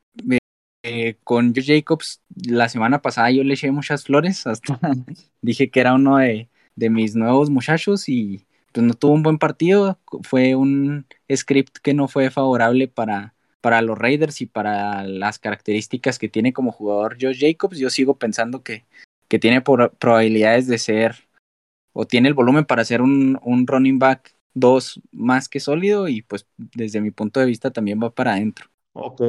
eh, 0.83 1.17
con 1.23 1.55
Joe 1.55 1.65
Jacobs, 1.65 2.21
la 2.35 2.69
semana 2.69 3.03
pasada 3.03 3.31
yo 3.31 3.45
le 3.45 3.55
eché 3.55 3.71
muchas 3.71 4.05
flores, 4.05 4.47
hasta 4.47 4.79
dije 5.43 5.71
que 5.71 5.81
era 5.81 5.95
uno 5.95 6.17
de, 6.19 6.49
de 6.75 6.91
mis 6.91 7.15
nuevos 7.15 7.51
muchachos 7.51 8.09
y 8.09 8.47
pues 8.73 8.87
no 8.87 8.95
tuvo 8.95 9.13
un 9.13 9.23
buen 9.23 9.39
partido, 9.39 9.99
fue 10.23 10.57
un 10.57 11.07
script 11.35 11.79
que 11.83 11.95
no 11.95 12.09
fue 12.09 12.31
favorable 12.31 12.89
para, 12.89 13.35
para 13.61 13.83
los 13.83 13.99
Raiders 13.99 14.41
y 14.41 14.47
para 14.47 15.05
las 15.05 15.39
características 15.39 16.19
que 16.19 16.29
tiene 16.29 16.53
como 16.53 16.73
jugador 16.73 17.17
Josh 17.21 17.41
Jacobs. 17.41 17.79
Yo 17.79 17.91
sigo 17.91 18.19
pensando 18.19 18.63
que, 18.63 18.85
que 19.29 19.39
tiene 19.39 19.61
probabilidades 19.61 20.67
de 20.67 20.79
ser 20.79 21.29
o 21.93 22.07
tiene 22.07 22.29
el 22.29 22.35
volumen 22.35 22.65
para 22.65 22.85
ser 22.85 23.03
un, 23.03 23.39
un 23.43 23.67
running 23.67 23.99
back 23.99 24.35
2 24.55 25.01
más 25.13 25.49
que 25.49 25.61
sólido 25.61 26.09
y 26.09 26.23
pues 26.23 26.47
desde 26.57 27.01
mi 27.01 27.11
punto 27.11 27.41
de 27.41 27.47
vista 27.47 27.71
también 27.71 28.01
va 28.03 28.11
para 28.11 28.33
adentro. 28.33 28.67
Ok. 28.93 29.23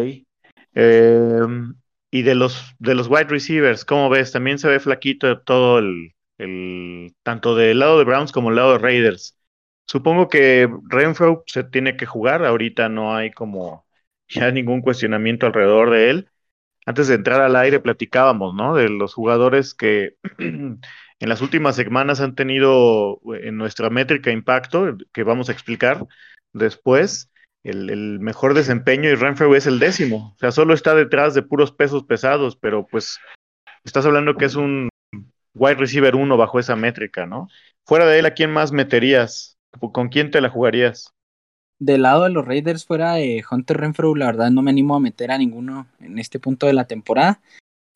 Em, 0.73 1.75
y 2.11 2.21
de 2.21 2.35
los, 2.35 2.75
de 2.79 2.95
los 2.95 3.07
wide 3.07 3.25
receivers, 3.25 3.85
¿cómo 3.85 4.09
ves? 4.09 4.31
También 4.31 4.59
se 4.59 4.67
ve 4.67 4.79
flaquito 4.79 5.41
todo 5.41 5.79
el, 5.79 6.13
el, 6.37 7.15
tanto 7.23 7.55
del 7.55 7.79
lado 7.79 7.97
de 7.97 8.05
Browns 8.05 8.31
como 8.31 8.49
del 8.49 8.57
lado 8.57 8.73
de 8.73 8.79
Raiders. 8.79 9.37
Supongo 9.87 10.29
que 10.29 10.69
Renfro 10.89 11.43
se 11.47 11.63
tiene 11.63 11.97
que 11.97 12.05
jugar, 12.05 12.45
ahorita 12.45 12.89
no 12.89 13.15
hay 13.15 13.31
como 13.31 13.85
ya 14.27 14.51
ningún 14.51 14.81
cuestionamiento 14.81 15.45
alrededor 15.45 15.91
de 15.91 16.09
él. 16.09 16.29
Antes 16.85 17.07
de 17.07 17.15
entrar 17.15 17.41
al 17.41 17.55
aire 17.55 17.79
platicábamos, 17.79 18.53
¿no? 18.55 18.75
De 18.75 18.89
los 18.89 19.13
jugadores 19.13 19.73
que 19.73 20.17
en 21.23 21.29
las 21.29 21.39
últimas 21.39 21.77
semanas 21.77 22.19
han 22.19 22.35
tenido 22.35 23.21
en 23.41 23.55
nuestra 23.55 23.89
métrica 23.89 24.29
impacto, 24.29 24.97
que 25.13 25.23
vamos 25.23 25.47
a 25.47 25.53
explicar 25.53 26.05
después, 26.51 27.31
el, 27.63 28.19
mejor 28.19 28.53
desempeño 28.53 29.09
y 29.09 29.15
Renfro 29.15 29.55
es 29.55 29.65
el 29.65 29.79
décimo. 29.79 30.33
O 30.35 30.37
sea, 30.37 30.51
solo 30.51 30.73
está 30.73 30.93
detrás 30.95 31.33
de 31.33 31.41
puros 31.41 31.71
pesos 31.71 32.03
pesados, 32.03 32.57
pero 32.57 32.85
pues 32.87 33.19
estás 33.85 34.05
hablando 34.05 34.35
que 34.35 34.43
es 34.43 34.55
un 34.55 34.89
wide 35.53 35.75
receiver 35.75 36.13
uno 36.17 36.35
bajo 36.35 36.59
esa 36.59 36.75
métrica, 36.75 37.25
¿no? 37.25 37.47
Fuera 37.85 38.05
de 38.05 38.19
él, 38.19 38.25
¿a 38.25 38.33
quién 38.33 38.51
más 38.51 38.73
meterías? 38.73 39.55
¿Con 39.79 40.09
quién 40.09 40.29
te 40.29 40.41
la 40.41 40.49
jugarías? 40.49 41.13
Del 41.79 42.01
lado 42.01 42.23
de 42.23 42.31
los 42.31 42.45
Raiders, 42.45 42.85
fuera 42.85 43.13
de 43.13 43.45
Hunter 43.49 43.77
Renfro, 43.77 44.13
la 44.15 44.25
verdad 44.25 44.51
no 44.51 44.61
me 44.61 44.71
animo 44.71 44.93
a 44.93 44.99
meter 44.99 45.31
a 45.31 45.37
ninguno 45.37 45.87
en 46.01 46.19
este 46.19 46.37
punto 46.37 46.67
de 46.67 46.73
la 46.73 46.85
temporada. 46.85 47.39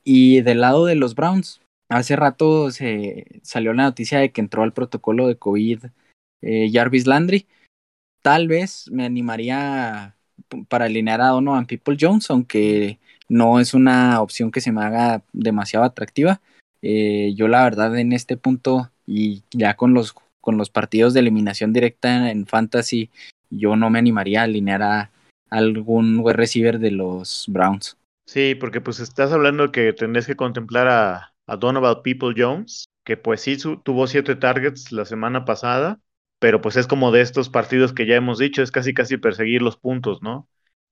Y 0.06 0.40
del 0.44 0.62
lado 0.62 0.86
de 0.86 0.96
los 0.96 1.14
Browns, 1.14 1.60
hace 1.90 2.16
rato 2.16 2.72
se 2.72 3.26
salió 3.44 3.74
la 3.74 3.84
noticia 3.84 4.20
de 4.20 4.32
que 4.32 4.42
entró 4.42 4.64
al 4.64 4.74
protocolo 4.74 5.28
de 5.28 5.38
COVID 5.38 5.86
eh, 6.42 6.70
Jarvis 6.72 7.08
Landry. 7.08 7.48
Tal 8.22 8.48
vez 8.48 8.90
me 8.92 9.06
animaría 9.06 10.16
para 10.68 10.86
alinear 10.86 11.22
a 11.22 11.30
Donovan 11.30 11.66
People 11.66 11.98
Jones, 12.00 12.30
aunque 12.30 13.00
no 13.30 13.60
es 13.60 13.74
una 13.74 14.22
opción 14.22 14.52
que 14.52 14.62
se 14.62 14.72
me 14.72 14.84
haga 14.84 15.24
demasiado 15.34 15.86
atractiva. 15.86 16.42
Eh, 16.82 17.34
yo 17.36 17.48
la 17.48 17.64
verdad 17.64 17.98
en 17.98 18.14
este 18.14 18.38
punto 18.38 18.92
y 19.06 19.44
ya 19.52 19.76
con 19.76 19.94
los, 19.94 20.14
con 20.42 20.58
los 20.58 20.70
partidos 20.70 21.14
de 21.14 21.22
eliminación 21.22 21.74
directa 21.74 22.30
en 22.32 22.46
Fantasy, 22.46 23.10
yo 23.50 23.76
no 23.76 23.90
me 23.90 24.00
animaría 24.00 24.42
a 24.42 24.44
alinear 24.44 24.84
a 24.84 25.12
algún 25.50 26.20
web 26.20 26.36
receiver 26.36 26.80
de 26.80 26.92
los 26.92 27.46
Browns. 27.48 27.98
Sí, 28.28 28.56
porque 28.56 28.82
pues 28.82 29.00
estás 29.00 29.32
hablando 29.32 29.72
que 29.72 29.94
tendrías 29.94 30.28
que 30.28 30.36
contemplar 30.36 30.88
a, 30.90 31.34
a 31.48 31.58
Donovan 31.58 32.02
People 32.04 32.34
Jones, 32.38 32.88
que 33.04 33.18
pues 33.18 33.42
sí 33.42 33.58
tuvo 33.58 34.08
siete 34.08 34.36
targets 34.36 34.92
la 34.92 35.06
semana 35.06 35.46
pasada, 35.46 36.00
pero 36.40 36.62
pues 36.62 36.76
es 36.78 36.88
como 36.88 37.12
de 37.12 37.22
estos 37.22 37.50
partidos 37.50 37.94
que 37.94 38.06
ya 38.06 38.16
hemos 38.16 38.38
dicho, 38.38 38.62
es 38.62 38.72
casi 38.72 38.94
casi 38.94 39.18
perseguir 39.18 39.62
los 39.62 39.78
puntos, 39.78 40.22
¿no? 40.22 40.48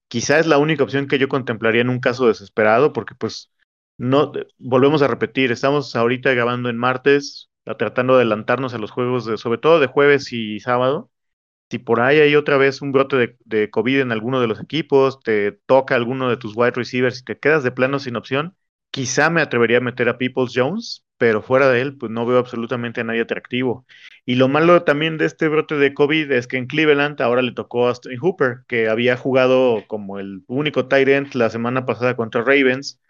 Quizá 0.07 0.39
es 0.39 0.47
la 0.47 0.57
única 0.57 0.83
opción 0.83 1.07
que 1.07 1.19
yo 1.19 1.27
contemplaría 1.29 1.81
en 1.81 1.89
un 1.89 1.99
caso 1.99 2.27
desesperado, 2.27 2.93
porque 2.93 3.15
pues 3.15 3.51
no, 3.97 4.31
volvemos 4.57 5.01
a 5.01 5.07
repetir, 5.07 5.51
estamos 5.51 5.95
ahorita 5.95 6.33
grabando 6.33 6.69
en 6.69 6.77
martes, 6.77 7.49
tratando 7.77 8.13
de 8.13 8.21
adelantarnos 8.21 8.73
a 8.73 8.77
los 8.77 8.91
juegos, 8.91 9.25
sobre 9.39 9.59
todo 9.59 9.79
de 9.79 9.87
jueves 9.87 10.31
y 10.33 10.59
sábado. 10.59 11.11
Si 11.69 11.79
por 11.79 12.01
ahí 12.01 12.19
hay 12.19 12.35
otra 12.35 12.57
vez 12.57 12.81
un 12.81 12.91
brote 12.91 13.37
de, 13.45 13.69
COVID 13.71 14.01
en 14.01 14.11
alguno 14.11 14.39
de 14.41 14.47
los 14.47 14.61
equipos, 14.61 15.19
te 15.21 15.53
toca 15.53 15.95
alguno 15.95 16.29
de 16.29 16.37
tus 16.37 16.55
wide 16.55 16.71
receivers 16.71 17.21
y 17.21 17.23
te 17.25 17.39
quedas 17.39 17.63
de 17.63 17.71
plano 17.71 17.99
sin 17.99 18.15
opción, 18.15 18.55
quizá 18.95 19.29
me 19.29 19.41
atrevería 19.41 19.79
a 19.79 19.81
meter 19.81 20.07
a 20.07 20.17
Peoples 20.17 20.53
Jones, 20.55 21.05
pero 21.17 21.41
fuera 21.41 21.69
de 21.69 21.81
él, 21.81 21.97
pues 21.97 22.13
no 22.13 22.25
veo 22.25 22.39
absolutamente 22.39 23.01
a 23.01 23.03
nadie 23.03 23.19
atractivo. 23.23 23.85
Y 24.25 24.35
lo 24.35 24.47
malo 24.47 24.83
también 24.83 25.17
de 25.17 25.25
este 25.25 25.49
brote 25.49 25.75
de 25.75 25.93
COVID 25.93 26.31
es 26.31 26.47
que 26.47 26.55
en 26.55 26.65
Cleveland 26.67 27.21
ahora 27.21 27.41
le 27.41 27.51
tocó 27.51 27.87
a 27.87 27.89
Austin 27.89 28.17
Hooper, 28.17 28.59
que 28.69 28.87
había 28.87 29.17
jugado 29.17 29.83
como 29.87 30.17
el 30.17 30.43
único 30.47 30.87
tight 30.87 31.33
la 31.33 31.49
semana 31.49 31.85
pasada 31.85 32.15
contra 32.15 32.41
Ravens 32.41 33.01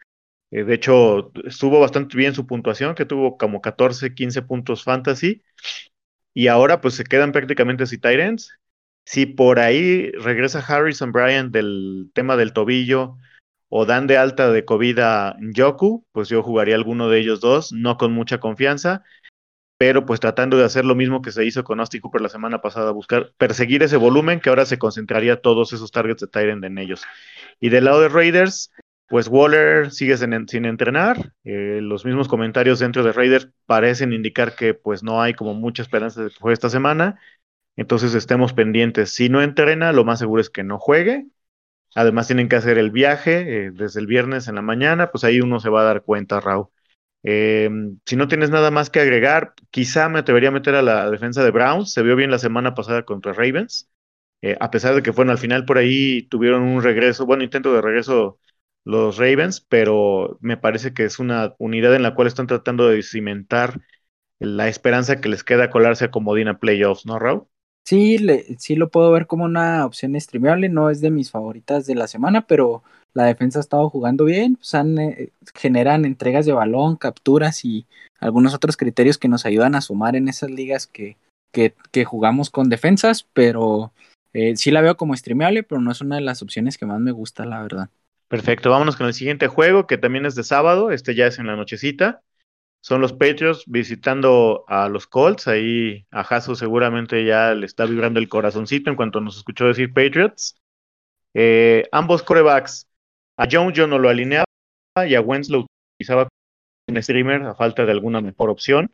eh, 0.50 0.64
de 0.64 0.74
hecho, 0.74 1.32
estuvo 1.46 1.80
bastante 1.80 2.18
bien 2.18 2.34
su 2.34 2.48
puntuación, 2.48 2.96
que 2.96 3.06
tuvo 3.06 3.38
como 3.38 3.62
14, 3.62 4.16
15 4.16 4.42
puntos 4.42 4.84
fantasy. 4.84 5.44
Y 6.34 6.48
ahora 6.48 6.82
pues 6.82 6.96
se 6.96 7.04
quedan 7.04 7.32
prácticamente 7.32 7.84
así 7.84 7.98
Titans. 7.98 8.52
Si 9.06 9.28
por 9.28 9.60
ahí 9.60 10.12
regresa 10.14 10.60
Harrison 10.60 11.12
Bryant 11.12 11.54
del 11.54 12.10
tema 12.14 12.38
del 12.38 12.54
tobillo 12.54 13.18
o 13.78 13.86
dan 13.86 14.08
de 14.08 14.18
alta 14.18 14.54
de 14.54 14.64
COVID 14.64 15.00
a 15.00 15.36
Yoku, 15.54 16.06
pues 16.14 16.30
yo 16.30 16.42
jugaría 16.42 16.76
alguno 16.76 17.10
de 17.10 17.20
ellos 17.20 17.42
dos, 17.42 17.74
no 17.74 17.98
con 17.98 18.14
mucha 18.14 18.40
confianza, 18.40 19.04
pero 19.78 20.06
pues 20.06 20.22
tratando 20.22 20.56
de 20.56 20.64
hacer 20.64 20.86
lo 20.86 20.96
mismo 20.96 21.22
que 21.22 21.34
se 21.34 21.44
hizo 21.44 21.66
con 21.66 21.82
Austin 21.82 22.00
Cooper 22.00 22.22
la 22.22 22.30
semana 22.30 22.62
pasada, 22.62 22.92
buscar 22.92 23.34
perseguir 23.38 23.84
ese 23.84 23.98
volumen 23.98 24.40
que 24.40 24.48
ahora 24.48 24.66
se 24.66 24.80
concentraría 24.80 25.42
todos 25.42 25.74
esos 25.74 25.92
targets 25.92 26.22
de 26.22 26.28
Tyrant 26.28 26.64
en 26.64 26.78
ellos. 26.78 27.04
Y 27.60 27.68
del 27.68 27.84
lado 27.84 28.00
de 28.00 28.08
Raiders, 28.08 28.72
pues 29.10 29.28
Waller 29.28 29.92
sigue 29.92 30.16
sin, 30.16 30.32
entrenar. 30.64 31.34
Eh, 31.44 31.80
los 31.82 32.06
mismos 32.06 32.30
comentarios 32.30 32.80
dentro 32.80 33.04
de 33.04 33.12
Raiders 33.12 33.50
parecen 33.66 34.14
indicar 34.14 34.56
que 34.56 34.74
pues 34.74 35.04
no 35.04 35.22
hay 35.22 35.34
como 35.34 35.54
mucha 35.54 35.82
esperanza 35.84 36.24
de 36.24 36.30
que 36.30 36.40
juegue 36.40 36.54
esta 36.54 36.70
semana. 36.70 37.20
Entonces 37.76 38.14
estemos 38.14 38.54
pendientes. 38.54 39.12
Si 39.12 39.28
no 39.28 39.42
entrena, 39.42 39.92
lo 39.92 40.06
más 40.06 40.20
seguro 40.20 40.40
es 40.40 40.50
que 40.50 40.64
no 40.64 40.80
juegue. 40.80 41.26
Además 41.96 42.28
tienen 42.28 42.50
que 42.50 42.58
hacer 42.58 42.78
el 42.78 42.92
viaje 42.92 43.68
eh, 43.68 43.72
desde 43.74 44.02
el 44.02 44.08
viernes 44.08 44.48
en 44.50 44.56
la 44.56 44.62
mañana, 44.64 45.12
pues 45.12 45.24
ahí 45.26 45.42
uno 45.42 45.60
se 45.62 45.70
va 45.70 45.82
a 45.82 45.86
dar 45.86 46.04
cuenta, 46.04 46.40
Raúl. 46.42 46.68
Eh, 47.24 47.70
si 48.06 48.16
no 48.16 48.28
tienes 48.28 48.50
nada 48.52 48.72
más 48.72 48.90
que 48.90 49.00
agregar, 49.02 49.54
quizá 49.72 50.10
me 50.10 50.20
atrevería 50.20 50.50
a 50.50 50.52
meter 50.54 50.76
a 50.76 50.82
la 50.84 51.10
defensa 51.10 51.44
de 51.44 51.52
Browns. 51.52 51.92
Se 51.94 52.04
vio 52.04 52.16
bien 52.16 52.32
la 52.32 52.40
semana 52.40 52.76
pasada 52.76 53.04
contra 53.06 53.34
Ravens. 53.34 53.90
Eh, 54.42 54.58
a 54.60 54.70
pesar 54.72 54.94
de 54.96 55.02
que, 55.04 55.12
bueno, 55.12 55.32
al 55.32 55.38
final 55.40 55.66
por 55.66 55.78
ahí 55.78 56.24
tuvieron 56.30 56.64
un 56.64 56.84
regreso, 56.84 57.26
bueno, 57.26 57.44
intento 57.44 57.74
de 57.74 57.82
regreso 57.82 58.40
los 58.84 59.18
Ravens, 59.18 59.62
pero 59.62 60.38
me 60.42 60.58
parece 60.58 60.94
que 60.94 61.06
es 61.06 61.18
una 61.20 61.56
unidad 61.58 61.96
en 61.96 62.04
la 62.04 62.14
cual 62.16 62.28
están 62.28 62.48
tratando 62.48 62.88
de 62.90 63.02
cimentar 63.04 63.82
la 64.40 64.68
esperanza 64.70 65.22
que 65.22 65.30
les 65.30 65.44
queda 65.44 65.70
colarse 65.72 66.06
a 66.06 66.12
comodina 66.12 66.60
playoffs, 66.60 67.06
¿no, 67.06 67.20
Raúl? 67.20 67.48
Sí, 67.86 68.18
le, 68.18 68.58
sí 68.58 68.76
lo 68.76 68.90
puedo 68.90 69.12
ver 69.12 69.28
como 69.28 69.46
una 69.46 69.86
opción 69.86 70.20
streamable, 70.20 70.70
no 70.70 70.90
es 70.90 71.02
de 71.02 71.12
mis 71.12 71.30
favoritas 71.30 71.86
de 71.86 71.94
la 71.94 72.08
semana, 72.08 72.48
pero 72.48 72.82
la 73.14 73.26
defensa 73.26 73.60
ha 73.60 73.62
estado 73.62 73.92
jugando 73.92 74.26
bien, 74.26 74.56
pues 74.56 74.74
eh, 74.74 75.32
generan 75.54 76.04
entregas 76.04 76.48
de 76.48 76.54
balón, 76.54 76.96
capturas 76.96 77.64
y 77.64 77.86
algunos 78.20 78.56
otros 78.56 78.76
criterios 78.76 79.20
que 79.20 79.28
nos 79.28 79.46
ayudan 79.46 79.76
a 79.76 79.82
sumar 79.82 80.16
en 80.16 80.28
esas 80.28 80.50
ligas 80.50 80.88
que, 80.88 81.16
que, 81.52 82.06
jugamos 82.06 82.50
con 82.50 82.70
defensas, 82.70 83.28
pero 83.34 83.94
eh, 84.34 84.56
sí 84.58 84.72
la 84.72 84.82
veo 84.82 84.98
como 84.98 85.16
streamable, 85.16 85.62
pero 85.62 85.80
no 85.80 85.92
es 85.92 86.02
una 86.02 86.16
de 86.16 86.22
las 86.22 86.42
opciones 86.42 86.80
que 86.80 86.88
más 86.88 87.00
me 87.00 87.12
gusta, 87.12 87.46
la 87.46 87.62
verdad. 87.62 87.90
Perfecto, 88.28 88.72
vámonos 88.72 88.96
con 88.96 89.06
el 89.06 89.14
siguiente 89.14 89.48
juego, 89.48 89.86
que 89.86 90.00
también 90.00 90.26
es 90.26 90.34
de 90.34 90.44
sábado, 90.44 90.90
este 90.90 91.14
ya 91.14 91.28
es 91.28 91.38
en 91.38 91.46
la 91.46 91.56
nochecita. 91.56 92.24
Son 92.86 93.02
los 93.02 93.14
Patriots 93.14 93.64
visitando 93.66 94.64
a 94.68 94.90
los 94.90 95.08
Colts. 95.08 95.48
Ahí 95.48 96.06
a 96.12 96.24
Jaso 96.24 96.54
seguramente 96.54 97.26
ya 97.26 97.56
le 97.56 97.66
está 97.66 97.86
vibrando 97.86 98.20
el 98.20 98.30
corazoncito 98.30 98.92
en 98.92 98.96
cuanto 98.96 99.22
nos 99.22 99.38
escuchó 99.38 99.66
decir 99.66 99.92
Patriots. 99.92 100.62
Eh, 101.34 101.86
ambos 101.92 102.22
corebacks, 102.22 102.88
a 103.38 103.48
Jones 103.52 103.76
yo 103.76 103.88
no 103.88 103.98
lo 103.98 104.08
alineaba 104.08 104.46
y 105.08 105.16
a 105.16 105.22
Wentz 105.22 105.50
lo 105.50 105.66
utilizaba 105.98 106.28
como 106.88 107.02
streamer 107.02 107.42
a 107.42 107.56
falta 107.56 107.86
de 107.86 107.92
alguna 107.92 108.22
mejor 108.22 108.52
opción 108.52 108.92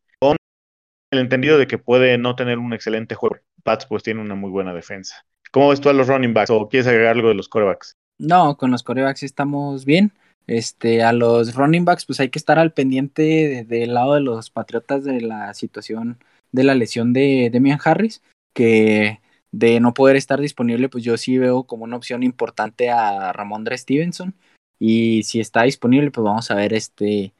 el 1.11 1.19
entendido 1.19 1.57
de 1.57 1.67
que 1.67 1.77
puede 1.77 2.17
no 2.17 2.37
tener 2.37 2.59
un 2.59 2.71
excelente 2.71 3.15
juego. 3.15 3.35
Pats 3.63 3.85
pues 3.85 4.03
tiene 4.03 4.21
una 4.21 4.35
muy 4.35 4.49
buena 4.51 4.73
defensa. 4.73 5.25
¿Cómo 5.51 5.67
ves 5.67 5.81
tú 5.81 5.89
a 5.89 5.93
los 5.93 6.07
running 6.07 6.33
backs 6.33 6.49
o 6.49 6.69
quieres 6.69 6.87
agregar 6.87 7.17
algo 7.17 7.27
de 7.27 7.35
los 7.35 7.49
corebacks? 7.49 7.97
No, 8.17 8.55
con 8.55 8.71
los 8.71 8.83
corebacks 8.83 9.23
estamos 9.23 9.83
bien. 9.83 10.13
Este, 10.51 11.01
a 11.01 11.13
los 11.13 11.55
running 11.55 11.85
backs, 11.85 12.05
pues 12.05 12.19
hay 12.19 12.27
que 12.27 12.37
estar 12.37 12.59
al 12.59 12.73
pendiente 12.73 13.63
del 13.63 13.93
lado 13.93 14.15
de 14.15 14.19
los 14.19 14.49
Patriotas 14.49 15.05
de 15.05 15.21
la 15.21 15.53
situación 15.53 16.17
de 16.51 16.65
la 16.65 16.75
lesión 16.75 17.13
de 17.13 17.49
Demian 17.49 17.79
Harris, 17.81 18.21
que 18.53 19.21
de 19.53 19.79
no 19.79 19.93
poder 19.93 20.17
estar 20.17 20.41
disponible, 20.41 20.89
pues 20.89 21.05
yo 21.05 21.15
sí 21.15 21.37
veo 21.37 21.63
como 21.63 21.85
una 21.85 21.95
opción 21.95 22.21
importante 22.21 22.89
a 22.89 23.31
Ramondre 23.31 23.77
Stevenson. 23.77 24.35
Y 24.77 25.23
si 25.23 25.39
está 25.39 25.63
disponible, 25.63 26.11
pues 26.11 26.25
vamos 26.25 26.51
a 26.51 26.55
ver 26.55 26.73
este 26.73 27.33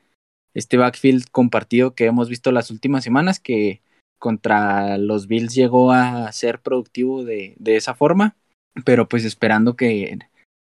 este 0.54 0.78
backfield 0.78 1.26
compartido 1.32 1.96
que 1.96 2.06
hemos 2.06 2.30
visto 2.30 2.54
las 2.54 2.72
últimas 2.72 3.04
semanas, 3.04 3.42
que 3.42 3.82
contra 4.20 4.98
los 4.98 5.28
Bills 5.28 5.54
llegó 5.54 5.92
a 5.92 6.32
ser 6.32 6.62
productivo 6.62 7.26
de, 7.26 7.56
de 7.58 7.76
esa 7.76 7.94
forma, 7.94 8.38
pero 8.86 9.10
pues 9.10 9.26
esperando 9.26 9.76
que, 9.76 10.18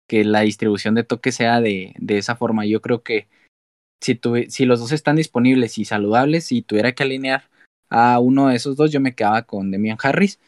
que 0.09 0.25
la 0.25 0.41
distribución 0.41 0.95
de 0.95 1.03
toque 1.03 1.31
sea 1.31 1.61
de, 1.61 1.93
de 1.97 2.17
esa 2.17 2.35
forma. 2.35 2.65
Yo 2.65 2.81
creo 2.81 3.03
que 3.03 3.27
si, 4.01 4.19
si 4.49 4.65
los 4.65 4.79
dos 4.79 4.91
están 4.91 5.15
disponibles 5.15 5.77
y 5.77 5.85
saludables, 5.85 6.51
y 6.51 6.63
tuviera 6.63 6.93
que 6.93 7.03
alinear 7.03 7.43
a 7.89 8.19
uno 8.19 8.47
de 8.47 8.55
esos 8.55 8.75
dos, 8.75 8.91
yo 8.91 8.99
me 8.99 9.13
quedaba 9.13 9.43
con 9.43 9.71
Demian 9.71 9.99
Harris. 10.01 10.39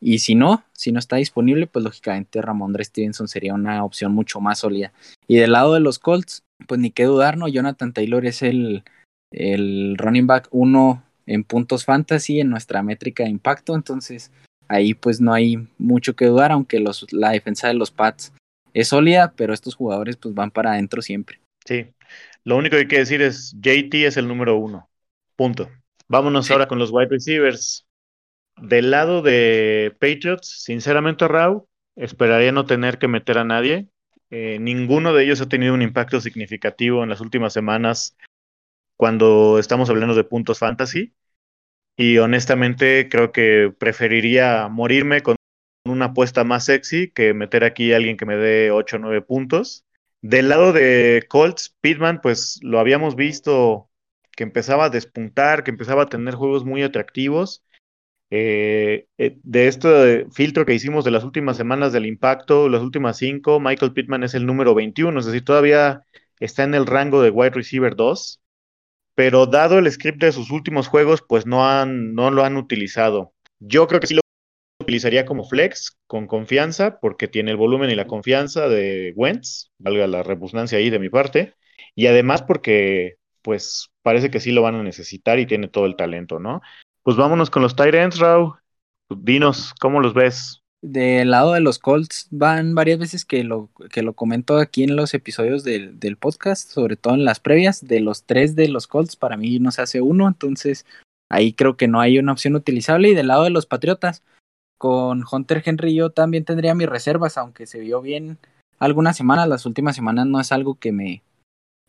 Y 0.00 0.18
si 0.18 0.34
no, 0.34 0.62
si 0.72 0.92
no 0.92 0.98
está 0.98 1.16
disponible, 1.16 1.66
pues 1.66 1.82
lógicamente 1.82 2.42
Ramondre 2.42 2.84
Stevenson 2.84 3.26
sería 3.26 3.54
una 3.54 3.82
opción 3.82 4.12
mucho 4.12 4.40
más 4.40 4.58
sólida. 4.58 4.92
Y 5.26 5.36
del 5.36 5.52
lado 5.52 5.72
de 5.72 5.80
los 5.80 5.98
Colts, 5.98 6.44
pues 6.68 6.78
ni 6.78 6.90
qué 6.90 7.04
dudar, 7.04 7.38
¿no? 7.38 7.48
Jonathan 7.48 7.94
Taylor 7.94 8.26
es 8.26 8.42
el, 8.42 8.84
el 9.32 9.96
running 9.96 10.26
back 10.26 10.48
1 10.50 11.02
en 11.26 11.44
puntos 11.44 11.86
fantasy 11.86 12.40
en 12.40 12.50
nuestra 12.50 12.82
métrica 12.82 13.24
de 13.24 13.30
impacto, 13.30 13.74
entonces 13.74 14.30
ahí 14.68 14.94
pues 14.94 15.20
no 15.20 15.32
hay 15.32 15.66
mucho 15.78 16.14
que 16.14 16.26
dudar, 16.26 16.52
aunque 16.52 16.78
los, 16.78 17.12
la 17.12 17.30
defensa 17.30 17.68
de 17.68 17.74
los 17.74 17.90
Pats 17.90 18.32
es 18.76 18.88
sólida, 18.88 19.32
pero 19.34 19.54
estos 19.54 19.74
jugadores 19.74 20.18
pues 20.18 20.34
van 20.34 20.50
para 20.50 20.72
adentro 20.72 21.00
siempre. 21.00 21.40
Sí, 21.64 21.86
lo 22.44 22.56
único 22.58 22.72
que 22.72 22.80
hay 22.80 22.88
que 22.88 22.98
decir 22.98 23.22
es 23.22 23.56
JT 23.58 24.06
es 24.06 24.18
el 24.18 24.28
número 24.28 24.56
uno, 24.56 24.90
punto. 25.34 25.70
Vámonos 26.08 26.50
ahora 26.50 26.68
con 26.68 26.78
los 26.78 26.90
wide 26.92 27.08
receivers. 27.08 27.86
Del 28.60 28.90
lado 28.90 29.22
de 29.22 29.96
Patriots, 29.98 30.62
sinceramente, 30.62 31.26
Raúl, 31.26 31.64
esperaría 31.96 32.52
no 32.52 32.66
tener 32.66 32.98
que 32.98 33.08
meter 33.08 33.38
a 33.38 33.44
nadie. 33.44 33.88
Eh, 34.28 34.58
ninguno 34.60 35.14
de 35.14 35.24
ellos 35.24 35.40
ha 35.40 35.48
tenido 35.48 35.72
un 35.72 35.80
impacto 35.80 36.20
significativo 36.20 37.02
en 37.02 37.08
las 37.08 37.22
últimas 37.22 37.54
semanas 37.54 38.14
cuando 38.98 39.58
estamos 39.58 39.88
hablando 39.88 40.14
de 40.14 40.24
puntos 40.24 40.58
fantasy. 40.58 41.14
Y 41.96 42.18
honestamente 42.18 43.08
creo 43.08 43.32
que 43.32 43.72
preferiría 43.78 44.68
morirme 44.68 45.22
con 45.22 45.36
una 45.90 46.06
apuesta 46.06 46.44
más 46.44 46.64
sexy 46.66 47.10
que 47.10 47.34
meter 47.34 47.64
aquí 47.64 47.92
a 47.92 47.96
alguien 47.96 48.16
que 48.16 48.26
me 48.26 48.36
dé 48.36 48.70
8 48.70 48.96
o 48.96 48.98
9 48.98 49.22
puntos. 49.22 49.84
Del 50.22 50.48
lado 50.48 50.72
de 50.72 51.24
Colts, 51.28 51.76
Pitman, 51.80 52.20
pues 52.20 52.58
lo 52.62 52.80
habíamos 52.80 53.16
visto 53.16 53.90
que 54.36 54.44
empezaba 54.44 54.86
a 54.86 54.90
despuntar, 54.90 55.64
que 55.64 55.70
empezaba 55.70 56.04
a 56.04 56.08
tener 56.08 56.34
juegos 56.34 56.64
muy 56.64 56.82
atractivos. 56.82 57.64
Eh, 58.30 59.06
eh, 59.18 59.38
de 59.44 59.68
este 59.68 60.26
filtro 60.32 60.66
que 60.66 60.74
hicimos 60.74 61.04
de 61.04 61.12
las 61.12 61.22
últimas 61.22 61.56
semanas 61.56 61.92
del 61.92 62.06
impacto, 62.06 62.68
las 62.68 62.82
últimas 62.82 63.18
cinco, 63.18 63.60
Michael 63.60 63.92
Pittman 63.92 64.24
es 64.24 64.34
el 64.34 64.46
número 64.46 64.74
21, 64.74 65.20
es 65.20 65.26
decir, 65.26 65.44
todavía 65.44 66.02
está 66.40 66.64
en 66.64 66.74
el 66.74 66.86
rango 66.86 67.22
de 67.22 67.30
wide 67.30 67.50
receiver 67.50 67.94
2, 67.94 68.40
pero 69.14 69.46
dado 69.46 69.78
el 69.78 69.90
script 69.90 70.20
de 70.20 70.32
sus 70.32 70.50
últimos 70.50 70.88
juegos, 70.88 71.22
pues 71.26 71.46
no, 71.46 71.68
han, 71.68 72.14
no 72.14 72.30
lo 72.30 72.44
han 72.44 72.56
utilizado. 72.56 73.32
Yo 73.60 73.86
creo 73.86 74.00
que 74.00 74.08
sí 74.08 74.14
lo 74.14 74.20
utilizaría 74.86 75.26
como 75.26 75.42
flex, 75.42 75.98
con 76.06 76.28
confianza, 76.28 77.00
porque 77.00 77.26
tiene 77.26 77.50
el 77.50 77.56
volumen 77.56 77.90
y 77.90 77.96
la 77.96 78.06
confianza 78.06 78.68
de 78.68 79.12
Wentz, 79.16 79.72
valga 79.78 80.06
la 80.06 80.22
repugnancia 80.22 80.78
ahí 80.78 80.90
de 80.90 81.00
mi 81.00 81.08
parte, 81.08 81.54
y 81.96 82.06
además 82.06 82.42
porque, 82.42 83.16
pues, 83.42 83.90
parece 84.02 84.30
que 84.30 84.38
sí 84.38 84.52
lo 84.52 84.62
van 84.62 84.76
a 84.76 84.84
necesitar 84.84 85.40
y 85.40 85.46
tiene 85.46 85.66
todo 85.66 85.86
el 85.86 85.96
talento, 85.96 86.38
¿no? 86.38 86.62
Pues 87.02 87.16
vámonos 87.16 87.50
con 87.50 87.62
los 87.62 87.74
Tyrants, 87.74 88.18
Raw. 88.18 88.54
Dinos, 89.10 89.74
¿cómo 89.80 90.00
los 90.00 90.14
ves? 90.14 90.62
Del 90.82 91.30
lado 91.30 91.54
de 91.54 91.60
los 91.60 91.80
Colts 91.80 92.28
van 92.30 92.76
varias 92.76 93.00
veces 93.00 93.24
que 93.24 93.42
lo, 93.42 93.70
que 93.90 94.02
lo 94.02 94.12
comento 94.12 94.58
aquí 94.58 94.84
en 94.84 94.94
los 94.94 95.14
episodios 95.14 95.64
del, 95.64 95.98
del 95.98 96.16
podcast, 96.16 96.70
sobre 96.70 96.96
todo 96.96 97.14
en 97.14 97.24
las 97.24 97.40
previas, 97.40 97.84
de 97.84 97.98
los 97.98 98.24
tres 98.24 98.54
de 98.54 98.68
los 98.68 98.86
Colts, 98.86 99.16
para 99.16 99.36
mí 99.36 99.58
no 99.58 99.72
se 99.72 99.82
hace 99.82 100.00
uno, 100.00 100.28
entonces 100.28 100.86
ahí 101.28 101.52
creo 101.52 101.76
que 101.76 101.88
no 101.88 102.00
hay 102.00 102.18
una 102.18 102.32
opción 102.32 102.54
utilizable. 102.54 103.08
Y 103.08 103.14
del 103.14 103.28
lado 103.28 103.44
de 103.44 103.50
los 103.50 103.66
Patriotas, 103.66 104.22
con 104.78 105.24
Hunter 105.30 105.62
Henry 105.64 105.94
yo 105.94 106.10
también 106.10 106.44
tendría 106.44 106.74
mis 106.74 106.88
reservas, 106.88 107.38
aunque 107.38 107.66
se 107.66 107.80
vio 107.80 108.00
bien 108.00 108.38
algunas 108.78 109.16
semanas, 109.16 109.48
las 109.48 109.66
últimas 109.66 109.96
semanas 109.96 110.26
no 110.26 110.40
es 110.40 110.52
algo 110.52 110.74
que 110.74 110.92
me, 110.92 111.22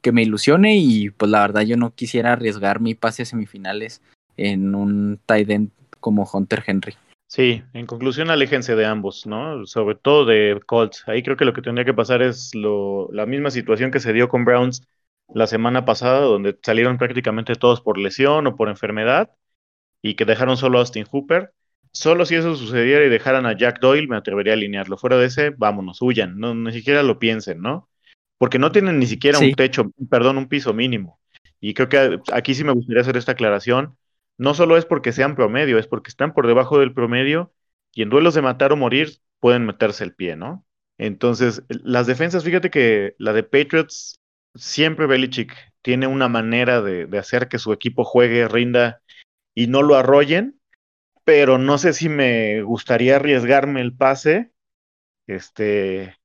que 0.02 0.12
me 0.12 0.24
ilusione 0.24 0.78
y 0.78 1.10
pues 1.10 1.30
la 1.30 1.42
verdad 1.42 1.62
yo 1.62 1.78
no 1.78 1.94
quisiera 1.94 2.34
arriesgar 2.34 2.80
mi 2.80 2.96
pase 2.96 3.24
a 3.24 3.26
semifinales 3.26 4.02
en 4.38 4.76
un 4.76 5.20
tight 5.26 5.50
end 5.50 5.72
como 6.00 6.30
Hunter 6.32 6.64
Henry. 6.66 6.96
Sí, 7.30 7.62
en 7.74 7.86
conclusión, 7.86 8.30
aléjense 8.30 8.76
de 8.76 8.86
ambos, 8.86 9.28
¿no? 9.28 9.66
Sobre 9.66 9.96
todo 9.96 10.24
de 10.24 10.62
Colts. 10.66 11.04
Ahí 11.08 11.24
creo 11.24 11.36
que 11.36 11.44
lo 11.44 11.54
que 11.54 11.62
tendría 11.62 11.84
que 11.84 11.94
pasar 11.94 12.22
es 12.22 12.56
lo, 12.56 13.10
la 13.12 13.26
misma 13.26 13.52
situación 13.52 13.92
que 13.92 14.00
se 14.00 14.14
dio 14.14 14.30
con 14.30 14.46
Browns 14.46 14.88
la 15.34 15.46
semana 15.46 15.84
pasada, 15.84 16.22
donde 16.22 16.58
salieron 16.64 16.98
prácticamente 16.98 17.56
todos 17.56 17.82
por 17.82 17.98
lesión 17.98 18.48
o 18.48 18.56
por 18.56 18.70
enfermedad 18.70 19.32
y 20.02 20.16
que 20.16 20.24
dejaron 20.24 20.56
solo 20.56 20.78
a 20.78 20.82
Austin 20.82 21.06
Hooper. 21.06 21.52
Solo 21.92 22.26
si 22.26 22.36
eso 22.36 22.56
sucediera 22.56 23.06
y 23.06 23.10
dejaran 23.10 23.46
a 23.46 23.58
Jack 23.58 23.80
Doyle, 23.80 24.08
me 24.08 24.18
atrevería 24.18 24.54
a 24.54 24.56
alinearlo. 24.56 24.98
Fuera 24.98 25.18
de 25.18 25.26
ese, 25.26 25.50
vámonos, 25.52 26.02
huyan, 26.02 26.40
no, 26.40 26.54
ni 26.54 26.72
siquiera 26.72 27.04
lo 27.04 27.20
piensen, 27.20 27.62
¿no? 27.62 27.90
Porque 28.38 28.60
no 28.60 28.72
tienen 28.72 29.00
ni 29.00 29.08
siquiera 29.08 29.40
un 29.40 29.54
techo, 29.54 29.92
perdón, 30.10 30.38
un 30.38 30.48
piso 30.48 30.74
mínimo. 30.74 31.20
Y 31.60 31.74
creo 31.74 31.90
que 31.90 32.20
aquí 32.34 32.54
sí 32.54 32.64
me 32.64 32.72
gustaría 32.72 33.02
hacer 33.02 33.18
esta 33.18 33.32
aclaración 33.32 33.98
no 34.38 34.54
solo 34.54 34.78
es 34.78 34.86
porque 34.86 35.12
sean 35.12 35.36
promedio, 35.36 35.78
es 35.80 35.88
porque 35.88 36.10
están 36.10 36.34
por 36.34 36.48
debajo 36.48 36.80
del 36.80 36.94
promedio 36.94 37.54
y 37.94 38.04
en 38.04 38.10
duelos 38.10 38.36
de 38.36 38.42
matar 38.42 38.72
o 38.72 38.78
morir 38.78 39.18
pueden 39.40 39.66
meterse 39.66 40.04
el 40.04 40.14
pie, 40.14 40.36
¿no? 40.36 40.66
Entonces, 41.00 41.64
las 41.70 42.08
defensas, 42.08 42.44
fíjate 42.44 42.70
que 42.70 43.16
la 43.18 43.34
de 43.34 43.44
Patriots, 43.44 44.20
siempre 44.56 45.06
Belichick 45.06 45.54
tiene 45.82 46.08
una 46.08 46.28
manera 46.28 46.82
de, 46.82 47.06
de 47.06 47.18
hacer 47.18 47.48
que 47.48 47.60
su 47.60 47.72
equipo 47.74 48.04
juegue, 48.04 48.48
rinda 48.48 49.02
y 49.56 49.68
no 49.68 49.82
lo 49.84 49.96
arrollen, 49.96 50.57
pero 51.28 51.58
no 51.58 51.78
sé 51.78 51.92
si 51.92 52.08
me 52.08 52.62
gustaría 52.62 53.18
arriesgarme 53.18 53.82
el 53.82 53.94
pase, 53.94 54.54
este, 55.28 56.16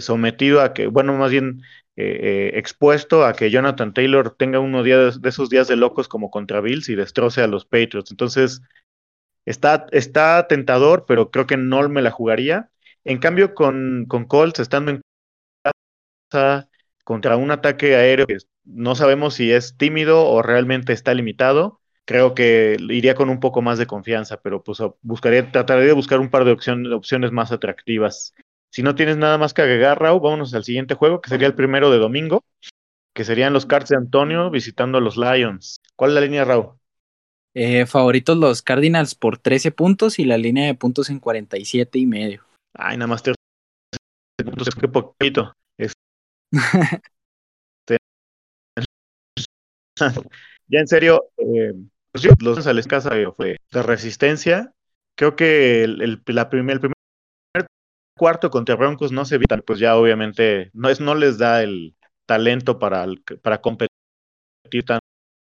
sometido 0.00 0.62
a 0.62 0.72
que, 0.72 0.86
bueno, 0.86 1.12
más 1.12 1.30
bien 1.30 1.60
eh, 1.96 2.52
eh, 2.54 2.58
expuesto 2.58 3.26
a 3.26 3.34
que 3.34 3.50
Jonathan 3.50 3.92
Taylor 3.92 4.34
tenga 4.34 4.60
uno 4.60 4.82
de, 4.82 5.12
esos 5.24 5.50
días 5.50 5.68
de 5.68 5.76
locos 5.76 6.08
como 6.08 6.30
contra 6.30 6.62
Bills 6.62 6.88
y 6.88 6.94
destroce 6.94 7.42
a 7.42 7.48
los 7.48 7.66
Patriots. 7.66 8.12
Entonces, 8.12 8.62
está, 9.44 9.88
está 9.92 10.48
tentador, 10.48 11.04
pero 11.06 11.30
creo 11.30 11.46
que 11.46 11.58
no 11.58 11.86
me 11.90 12.00
la 12.00 12.10
jugaría. 12.10 12.70
En 13.04 13.18
cambio, 13.18 13.54
con, 13.54 14.06
con 14.08 14.24
Colts, 14.24 14.58
estando 14.58 14.90
en 14.90 15.02
casa 16.30 16.70
contra 17.04 17.36
un 17.36 17.50
ataque 17.50 17.94
aéreo 17.94 18.26
que 18.26 18.38
no 18.64 18.94
sabemos 18.94 19.34
si 19.34 19.52
es 19.52 19.76
tímido 19.76 20.26
o 20.26 20.40
realmente 20.40 20.94
está 20.94 21.12
limitado, 21.12 21.82
creo 22.04 22.34
que 22.34 22.76
iría 22.80 23.14
con 23.14 23.30
un 23.30 23.40
poco 23.40 23.62
más 23.62 23.78
de 23.78 23.86
confianza, 23.86 24.40
pero 24.40 24.62
pues 24.62 24.78
buscaría, 25.02 25.50
trataría 25.50 25.84
de 25.84 25.92
buscar 25.92 26.20
un 26.20 26.30
par 26.30 26.44
de 26.44 26.52
opciones, 26.52 26.92
opciones 26.92 27.32
más 27.32 27.52
atractivas. 27.52 28.34
Si 28.70 28.82
no 28.82 28.94
tienes 28.94 29.16
nada 29.16 29.38
más 29.38 29.54
que 29.54 29.62
agregar, 29.62 30.00
Raúl, 30.00 30.20
vámonos 30.20 30.52
al 30.54 30.64
siguiente 30.64 30.94
juego, 30.94 31.20
que 31.20 31.30
sería 31.30 31.46
el 31.46 31.54
primero 31.54 31.90
de 31.90 31.98
domingo, 31.98 32.44
que 33.14 33.24
serían 33.24 33.52
los 33.52 33.66
Cards 33.66 33.90
de 33.90 33.96
Antonio 33.96 34.50
visitando 34.50 34.98
a 34.98 35.00
los 35.00 35.16
Lions. 35.16 35.76
¿Cuál 35.96 36.10
es 36.10 36.14
la 36.14 36.20
línea, 36.22 36.44
Raúl? 36.44 36.70
Eh, 37.54 37.86
favoritos 37.86 38.36
los 38.36 38.62
Cardinals 38.62 39.14
por 39.14 39.38
13 39.38 39.70
puntos 39.70 40.18
y 40.18 40.24
la 40.24 40.38
línea 40.38 40.66
de 40.66 40.74
puntos 40.74 41.08
en 41.08 41.20
47 41.20 42.00
y 42.00 42.06
medio. 42.06 42.44
Ay, 42.74 42.96
nada 42.96 43.06
más 43.06 43.22
13 43.22 43.36
puntos, 44.44 44.74
qué 44.74 44.88
poquito. 44.88 45.52
ya 50.66 50.80
en 50.80 50.88
serio, 50.88 51.30
eh, 51.36 51.74
pues 52.14 52.28
los 52.40 52.66
a 52.66 52.72
la 52.72 52.80
escasa 52.80 53.10
fue 53.36 53.58
de 53.72 53.82
resistencia. 53.82 54.72
Creo 55.16 55.36
que 55.36 55.82
el, 55.84 56.22
la 56.26 56.48
primer, 56.48 56.74
el 56.74 56.80
primer 56.80 56.94
cuarto 58.16 58.50
contra 58.50 58.76
Broncos 58.76 59.12
no 59.12 59.24
se 59.24 59.36
evitan, 59.36 59.62
pues 59.66 59.78
ya 59.78 59.96
obviamente 59.96 60.70
no, 60.72 60.88
es, 60.88 61.00
no 61.00 61.14
les 61.14 61.38
da 61.38 61.62
el 61.62 61.96
talento 62.26 62.78
para, 62.78 63.06
para 63.42 63.60
competir 63.60 63.90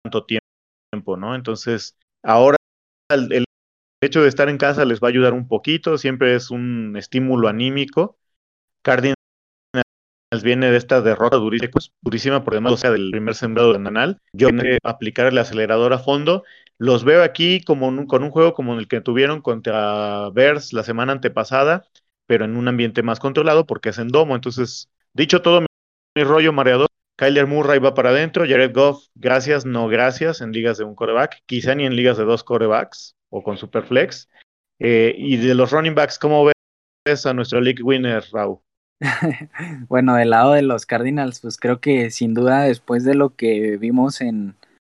tanto 0.05 0.27
tiempo, 0.27 1.17
¿no? 1.17 1.35
Entonces, 1.35 1.97
ahora 2.23 2.57
el, 3.11 3.33
el 3.33 3.45
hecho 4.03 4.23
de 4.23 4.29
estar 4.29 4.49
en 4.49 4.59
casa 4.59 4.85
les 4.85 5.01
va 5.01 5.09
a 5.09 5.11
ayudar 5.11 5.35
un 5.35 5.49
poquito, 5.49 5.99
siempre 5.99 6.35
es 6.37 6.51
un 6.51 6.97
estímulo 6.97 7.49
anímico. 7.49 8.19
Cardinals 8.83 9.17
viene 10.43 10.71
de 10.71 10.77
esta 10.77 11.01
derrota 11.01 11.37
durísima, 11.37 11.71
durísima 12.01 12.45
por 12.45 12.55
demás, 12.55 12.73
o 12.73 12.77
sea, 12.77 12.91
del 12.91 13.11
primer 13.11 13.35
sembrado 13.35 13.73
de 13.73 13.79
Nanal. 13.79 14.19
Yo 14.33 14.49
que 14.49 14.79
aplicar 14.83 15.27
el 15.27 15.39
acelerador 15.39 15.93
a 15.93 15.99
fondo. 15.99 16.45
Los 16.79 17.05
veo 17.05 17.23
aquí 17.23 17.63
como 17.63 18.07
con 18.07 18.25
un 18.25 18.31
juego 18.31 18.55
como 18.55 18.79
el 18.79 18.89
que 18.89 19.01
tuvieron 19.01 19.41
contra 19.41 20.31
Bears 20.31 20.73
la 20.73 20.83
semana 20.83 21.13
antepasada, 21.13 21.87
pero 22.27 22.45
en 22.45 22.57
un 22.57 22.69
ambiente 22.69 23.03
más 23.03 23.21
controlado 23.21 23.67
porque 23.67 23.91
es 23.91 23.99
en 23.99 24.09
domo. 24.09 24.35
Entonces, 24.35 24.91
dicho 25.13 25.43
todo, 25.43 25.61
mi, 25.61 26.25
rollo 26.25 26.53
mareador, 26.53 26.89
Kyler 27.17 27.47
Murray 27.47 27.79
va 27.79 27.95
para 27.95 28.11
adentro, 28.11 28.45
Jared 28.47 28.75
Goff, 28.75 29.07
gracias, 29.15 29.65
no 29.65 29.89
gracias, 29.89 30.41
en 30.41 30.53
ligas 30.53 30.79
de 30.79 30.85
un 30.85 30.95
coreback, 30.95 31.43
quizá 31.47 31.75
ni 31.75 31.87
en 31.87 31.95
ligas 31.95 32.17
de 32.17 32.25
dos 32.25 32.43
corebacks 32.43 33.15
o 33.31 33.43
con 33.43 33.57
Superflex. 33.57 34.29
Eh, 34.81 35.15
y 35.17 35.37
de 35.37 35.55
los 35.55 35.71
running 35.71 35.95
backs, 35.95 36.19
¿cómo 36.19 36.51
ves 37.07 37.27
a 37.27 37.35
nuestro 37.35 37.61
league 37.61 37.83
winner, 37.83 38.25
Raúl? 38.33 38.64
bueno, 39.89 40.15
del 40.15 40.31
lado 40.31 40.53
de 40.53 40.63
los 40.63 40.87
Cardinals, 40.87 41.41
pues 41.41 41.57
creo 41.57 41.81
que 41.81 42.11
sin 42.11 42.35
duda 42.35 42.63
después 42.63 43.05
de 43.05 43.15
lo 43.15 43.35
que 43.35 43.77
vimos 43.77 44.21
en 44.21 44.55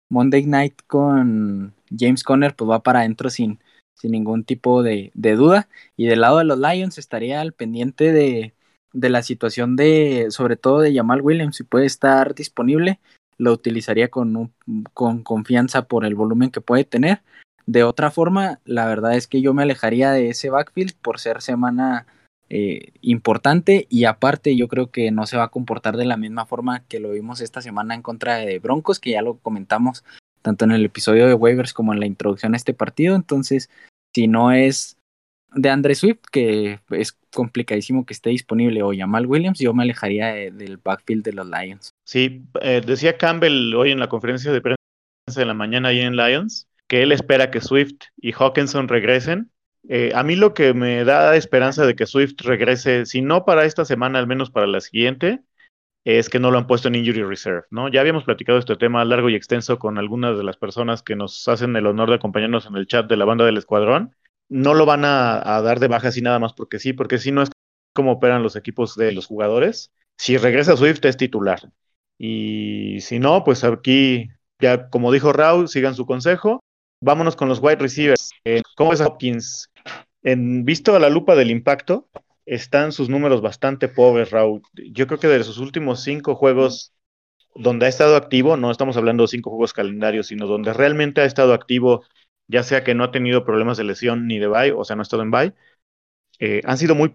Monday 0.09 0.45
Night 0.45 0.81
con 0.87 1.73
James 1.95 2.23
Conner, 2.23 2.55
pues 2.55 2.69
va 2.69 2.83
para 2.83 2.99
adentro 2.99 3.29
sin, 3.29 3.59
sin 3.95 4.11
ningún 4.11 4.43
tipo 4.43 4.83
de, 4.83 5.11
duda. 5.13 5.69
Y 5.95 6.07
del 6.07 6.21
lado 6.21 6.39
de 6.39 6.45
los 6.45 6.59
Lions 6.59 6.97
estaría 6.97 7.41
al 7.41 7.53
pendiente 7.53 8.11
de, 8.11 8.53
de 8.93 9.09
la 9.09 9.21
situación 9.21 9.75
de, 9.75 10.27
sobre 10.29 10.55
todo 10.55 10.79
de 10.79 10.93
Jamal 10.93 11.21
Williams, 11.21 11.57
si 11.57 11.63
puede 11.63 11.85
estar 11.85 12.33
disponible, 12.33 12.99
lo 13.37 13.53
utilizaría 13.53 14.09
con, 14.09 14.53
con 14.93 15.23
confianza 15.23 15.83
por 15.83 16.05
el 16.05 16.15
volumen 16.15 16.51
que 16.51 16.61
puede 16.61 16.83
tener. 16.83 17.21
De 17.65 17.83
otra 17.83 18.09
forma, 18.09 18.59
la 18.65 18.87
verdad 18.87 19.15
es 19.15 19.27
que 19.27 19.41
yo 19.41 19.53
me 19.53 19.63
alejaría 19.63 20.11
de 20.11 20.29
ese 20.29 20.49
backfield 20.49 20.95
por 21.01 21.19
ser 21.19 21.41
semana 21.41 22.07
eh, 22.49 22.93
importante 23.01 23.85
y 23.89 24.05
aparte 24.05 24.55
yo 24.55 24.67
creo 24.67 24.91
que 24.91 25.11
no 25.11 25.25
se 25.25 25.37
va 25.37 25.45
a 25.45 25.49
comportar 25.49 25.97
de 25.97 26.05
la 26.05 26.17
misma 26.17 26.45
forma 26.45 26.83
que 26.87 26.99
lo 26.99 27.11
vimos 27.11 27.41
esta 27.41 27.61
semana 27.61 27.95
en 27.95 28.01
contra 28.01 28.37
de 28.37 28.59
Broncos, 28.59 28.99
que 28.99 29.11
ya 29.11 29.21
lo 29.21 29.37
comentamos 29.37 30.03
tanto 30.41 30.65
en 30.65 30.71
el 30.71 30.85
episodio 30.85 31.27
de 31.27 31.33
waivers 31.33 31.73
como 31.73 31.93
en 31.93 31.99
la 31.99 32.05
introducción 32.05 32.53
a 32.53 32.57
este 32.57 32.73
partido. 32.73 33.15
Entonces, 33.15 33.69
si 34.15 34.27
no 34.27 34.51
es 34.51 34.97
de 35.53 35.69
Andre 35.69 35.95
Swift, 35.95 36.21
que 36.31 36.79
es 36.91 37.17
complicadísimo 37.33 38.05
que 38.05 38.13
esté 38.13 38.29
disponible, 38.29 38.83
o 38.83 38.91
Jamal 38.95 39.25
Williams, 39.25 39.59
yo 39.59 39.73
me 39.73 39.83
alejaría 39.83 40.27
del 40.33 40.77
backfield 40.77 41.23
de 41.23 41.33
los 41.33 41.47
Lions. 41.47 41.91
Sí, 42.05 42.43
eh, 42.61 42.81
decía 42.85 43.17
Campbell 43.17 43.73
hoy 43.75 43.91
en 43.91 43.99
la 43.99 44.09
conferencia 44.09 44.51
de 44.51 44.61
prensa 44.61 44.77
de 45.35 45.45
la 45.45 45.53
mañana 45.53 45.89
ahí 45.89 45.99
en 45.99 46.15
Lions 46.15 46.69
que 46.89 47.03
él 47.03 47.13
espera 47.13 47.51
que 47.51 47.61
Swift 47.61 48.01
y 48.17 48.33
Hawkinson 48.33 48.87
regresen 48.89 49.51
eh, 49.87 50.11
a 50.13 50.23
mí 50.23 50.35
lo 50.35 50.53
que 50.53 50.73
me 50.73 51.03
da 51.05 51.35
esperanza 51.35 51.85
de 51.85 51.95
que 51.95 52.05
Swift 52.05 52.41
regrese, 52.41 53.05
si 53.05 53.21
no 53.21 53.45
para 53.45 53.65
esta 53.65 53.85
semana, 53.85 54.19
al 54.19 54.27
menos 54.27 54.51
para 54.51 54.67
la 54.67 54.81
siguiente, 54.81 55.41
es 56.05 56.29
que 56.29 56.39
no 56.39 56.51
lo 56.51 56.57
han 56.57 56.67
puesto 56.67 56.87
en 56.87 56.95
Injury 56.95 57.23
Reserve, 57.23 57.63
¿no? 57.71 57.89
Ya 57.89 58.01
habíamos 58.01 58.23
platicado 58.23 58.57
este 58.57 58.75
tema 58.75 59.03
largo 59.05 59.29
y 59.29 59.35
extenso 59.35 59.79
con 59.79 59.97
algunas 59.97 60.37
de 60.37 60.43
las 60.43 60.57
personas 60.57 61.03
que 61.03 61.15
nos 61.15 61.47
hacen 61.47 61.75
el 61.75 61.85
honor 61.85 62.09
de 62.09 62.15
acompañarnos 62.15 62.65
en 62.65 62.75
el 62.75 62.87
chat 62.87 63.07
de 63.07 63.17
la 63.17 63.25
banda 63.25 63.45
del 63.45 63.57
escuadrón. 63.57 64.15
No 64.49 64.73
lo 64.73 64.85
van 64.85 65.05
a, 65.05 65.61
dar 65.61 65.79
de 65.79 65.87
baja 65.87 66.07
así 66.07 66.21
nada 66.21 66.39
más 66.39 66.53
porque 66.53 66.79
sí, 66.79 66.93
porque 66.93 67.17
si 67.17 67.31
no 67.31 67.43
es 67.43 67.49
como 67.93 68.13
operan 68.13 68.43
los 68.43 68.55
equipos 68.55 68.95
de 68.95 69.11
los 69.11 69.27
jugadores. 69.27 69.91
Si 70.17 70.37
regresa 70.37 70.77
Swift 70.77 71.03
es 71.05 71.17
titular. 71.17 71.71
Y 72.17 72.99
si 73.01 73.19
no, 73.19 73.43
pues 73.43 73.63
aquí, 73.63 74.29
ya 74.59 74.89
como 74.89 75.11
dijo 75.11 75.33
Raúl, 75.33 75.67
sigan 75.67 75.95
su 75.95 76.05
consejo. 76.05 76.61
Vámonos 77.01 77.35
con 77.35 77.47
los 77.47 77.59
wide 77.59 77.77
receivers. 77.77 78.31
Eh, 78.43 78.61
¿Cómo 78.75 78.93
es 78.93 79.01
Hopkins? 79.01 79.69
En, 80.23 80.65
visto 80.65 80.95
a 80.95 80.99
la 80.99 81.09
lupa 81.09 81.35
del 81.35 81.51
impacto, 81.51 82.07
están 82.45 82.91
sus 82.91 83.09
números 83.09 83.41
bastante 83.41 83.87
pobres, 83.87 84.31
Raúl. 84.31 84.61
Yo 84.91 85.07
creo 85.07 85.19
que 85.19 85.27
de 85.27 85.43
sus 85.43 85.59
últimos 85.59 86.03
cinco 86.03 86.35
juegos 86.35 86.93
donde 87.55 87.85
ha 87.85 87.89
estado 87.89 88.15
activo, 88.15 88.57
no 88.57 88.71
estamos 88.71 88.97
hablando 88.97 89.23
de 89.23 89.29
cinco 89.29 89.49
juegos 89.49 89.73
calendarios, 89.73 90.27
sino 90.27 90.47
donde 90.47 90.73
realmente 90.73 91.21
ha 91.21 91.25
estado 91.25 91.53
activo, 91.53 92.03
ya 92.47 92.63
sea 92.63 92.83
que 92.83 92.95
no 92.95 93.03
ha 93.03 93.11
tenido 93.11 93.45
problemas 93.45 93.77
de 93.77 93.83
lesión 93.85 94.27
ni 94.27 94.39
de 94.39 94.47
bye, 94.47 94.71
o 94.71 94.83
sea, 94.83 94.95
no 94.95 95.01
ha 95.01 95.03
estado 95.03 95.23
en 95.23 95.31
bye, 95.31 95.53
eh, 96.39 96.61
han 96.65 96.77
sido 96.77 96.95
muy 96.95 97.09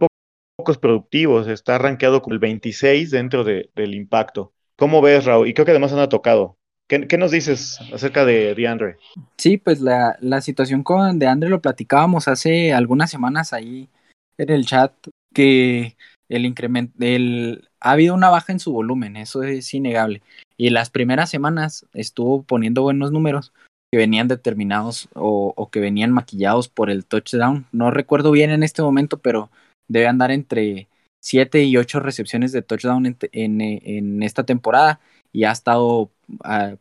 pocos 0.56 0.78
productivos. 0.78 1.48
Está 1.48 1.78
rankeado 1.78 2.22
con 2.22 2.32
el 2.32 2.38
26 2.38 3.10
dentro 3.10 3.44
del 3.44 3.94
impacto. 3.94 4.52
¿Cómo 4.76 5.00
ves, 5.02 5.24
Raúl? 5.24 5.48
Y 5.48 5.54
creo 5.54 5.64
que 5.64 5.72
además 5.72 5.92
han 5.92 6.08
tocado. 6.08 6.58
¿Qué, 6.86 7.16
nos 7.16 7.30
dices 7.30 7.78
acerca 7.92 8.26
de 8.26 8.54
DeAndre? 8.54 8.98
Sí, 9.38 9.56
pues 9.56 9.80
la, 9.80 10.18
situación 10.42 10.82
con 10.82 11.18
DeAndre 11.18 11.48
lo 11.48 11.62
platicábamos 11.62 12.28
hace 12.28 12.74
algunas 12.74 13.10
semanas 13.10 13.54
ahí 13.54 13.88
en 14.36 14.50
el 14.50 14.66
chat, 14.66 14.92
que 15.32 15.96
el 16.28 16.44
incremento, 16.44 16.92
el, 17.00 17.68
ha 17.80 17.92
habido 17.92 18.14
una 18.14 18.28
baja 18.28 18.52
en 18.52 18.60
su 18.60 18.72
volumen, 18.72 19.16
eso 19.16 19.42
es 19.42 19.72
innegable. 19.72 20.22
Y 20.58 20.70
las 20.70 20.90
primeras 20.90 21.30
semanas 21.30 21.86
estuvo 21.94 22.42
poniendo 22.42 22.82
buenos 22.82 23.12
números 23.12 23.54
que 23.90 23.98
venían 23.98 24.28
determinados 24.28 25.08
o, 25.14 25.68
que 25.72 25.80
venían 25.80 26.12
maquillados 26.12 26.68
por 26.68 26.90
el 26.90 27.06
touchdown. 27.06 27.66
No 27.72 27.90
recuerdo 27.92 28.30
bien 28.30 28.50
en 28.50 28.62
este 28.62 28.82
momento, 28.82 29.18
pero 29.18 29.50
debe 29.88 30.06
andar 30.06 30.30
entre 30.30 30.88
7 31.20 31.64
y 31.64 31.78
8 31.78 32.00
recepciones 32.00 32.52
de 32.52 32.60
touchdown 32.60 33.16
en 33.32 34.22
esta 34.22 34.44
temporada 34.44 35.00
y 35.34 35.44
ha 35.44 35.50
estado 35.50 36.10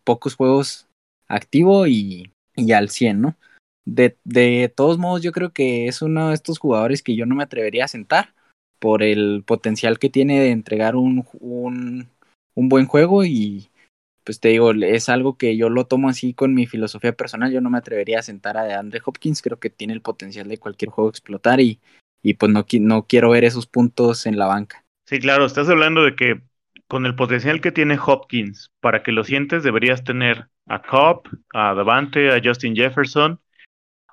pocos 0.06 0.36
juegos 0.36 0.88
activo 1.28 1.88
y, 1.88 2.32
al 2.74 2.90
100, 2.90 3.22
¿no? 3.22 3.36
De, 3.84 4.16
de, 4.24 4.72
todos 4.74 4.98
modos, 4.98 5.22
yo 5.22 5.34
creo 5.34 5.52
que 5.52 5.88
es 5.88 6.02
uno 6.02 6.30
de 6.30 6.36
estos 6.36 6.60
jugadores 6.60 7.02
que 7.02 7.16
yo 7.16 7.26
no 7.26 7.36
me 7.36 7.44
atrevería 7.44 7.86
a 7.86 7.90
sentar 7.90 8.34
por 8.80 9.04
el 9.04 9.44
potencial 9.46 10.00
que 10.00 10.10
tiene 10.10 10.40
de 10.40 10.52
entregar 10.52 10.96
un, 10.96 11.26
un, 11.40 12.08
un 12.54 12.70
buen 12.70 12.86
juego 12.86 13.26
y 13.26 13.70
pues 14.24 14.40
te 14.40 14.50
digo, 14.50 14.72
es 14.72 15.10
algo 15.10 15.38
que 15.38 15.58
yo 15.58 15.70
lo 15.70 15.86
tomo 15.86 16.08
así 16.08 16.34
con 16.34 16.54
mi 16.54 16.66
filosofía 16.66 17.14
personal, 17.14 17.52
yo 17.52 17.60
no 17.60 17.70
me 17.70 17.80
atrevería 17.80 18.20
a 18.20 18.24
sentar 18.24 18.56
a 18.56 18.80
Andre 18.80 19.02
Hopkins, 19.04 19.42
creo 19.42 19.60
que 19.60 19.70
tiene 19.70 19.94
el 19.94 20.02
potencial 20.02 20.48
de 20.48 20.60
cualquier 20.60 20.92
juego 20.92 21.10
explotar 21.10 21.60
y, 21.60 21.80
y 22.22 22.36
pues 22.36 22.52
no, 22.52 22.66
no 22.80 23.08
quiero 23.08 23.32
ver 23.32 23.44
esos 23.44 23.66
puntos 23.66 24.26
en 24.26 24.38
la 24.38 24.46
banca. 24.46 24.86
Sí, 25.06 25.20
claro, 25.20 25.46
estás 25.46 25.68
hablando 25.68 26.04
de 26.04 26.16
que 26.16 26.42
con 26.88 27.06
el 27.06 27.16
potencial 27.16 27.62
que 27.62 27.72
tiene 27.72 28.00
Hopkins, 28.04 28.72
para 28.80 29.04
que 29.04 29.12
lo 29.12 29.24
sientes, 29.24 29.64
deberías 29.64 30.04
tener 30.04 30.48
a 30.68 30.82
Cobb, 30.82 31.28
a 31.54 31.74
Davante, 31.74 32.32
a 32.32 32.42
Justin 32.44 32.76
Jefferson 32.76 33.40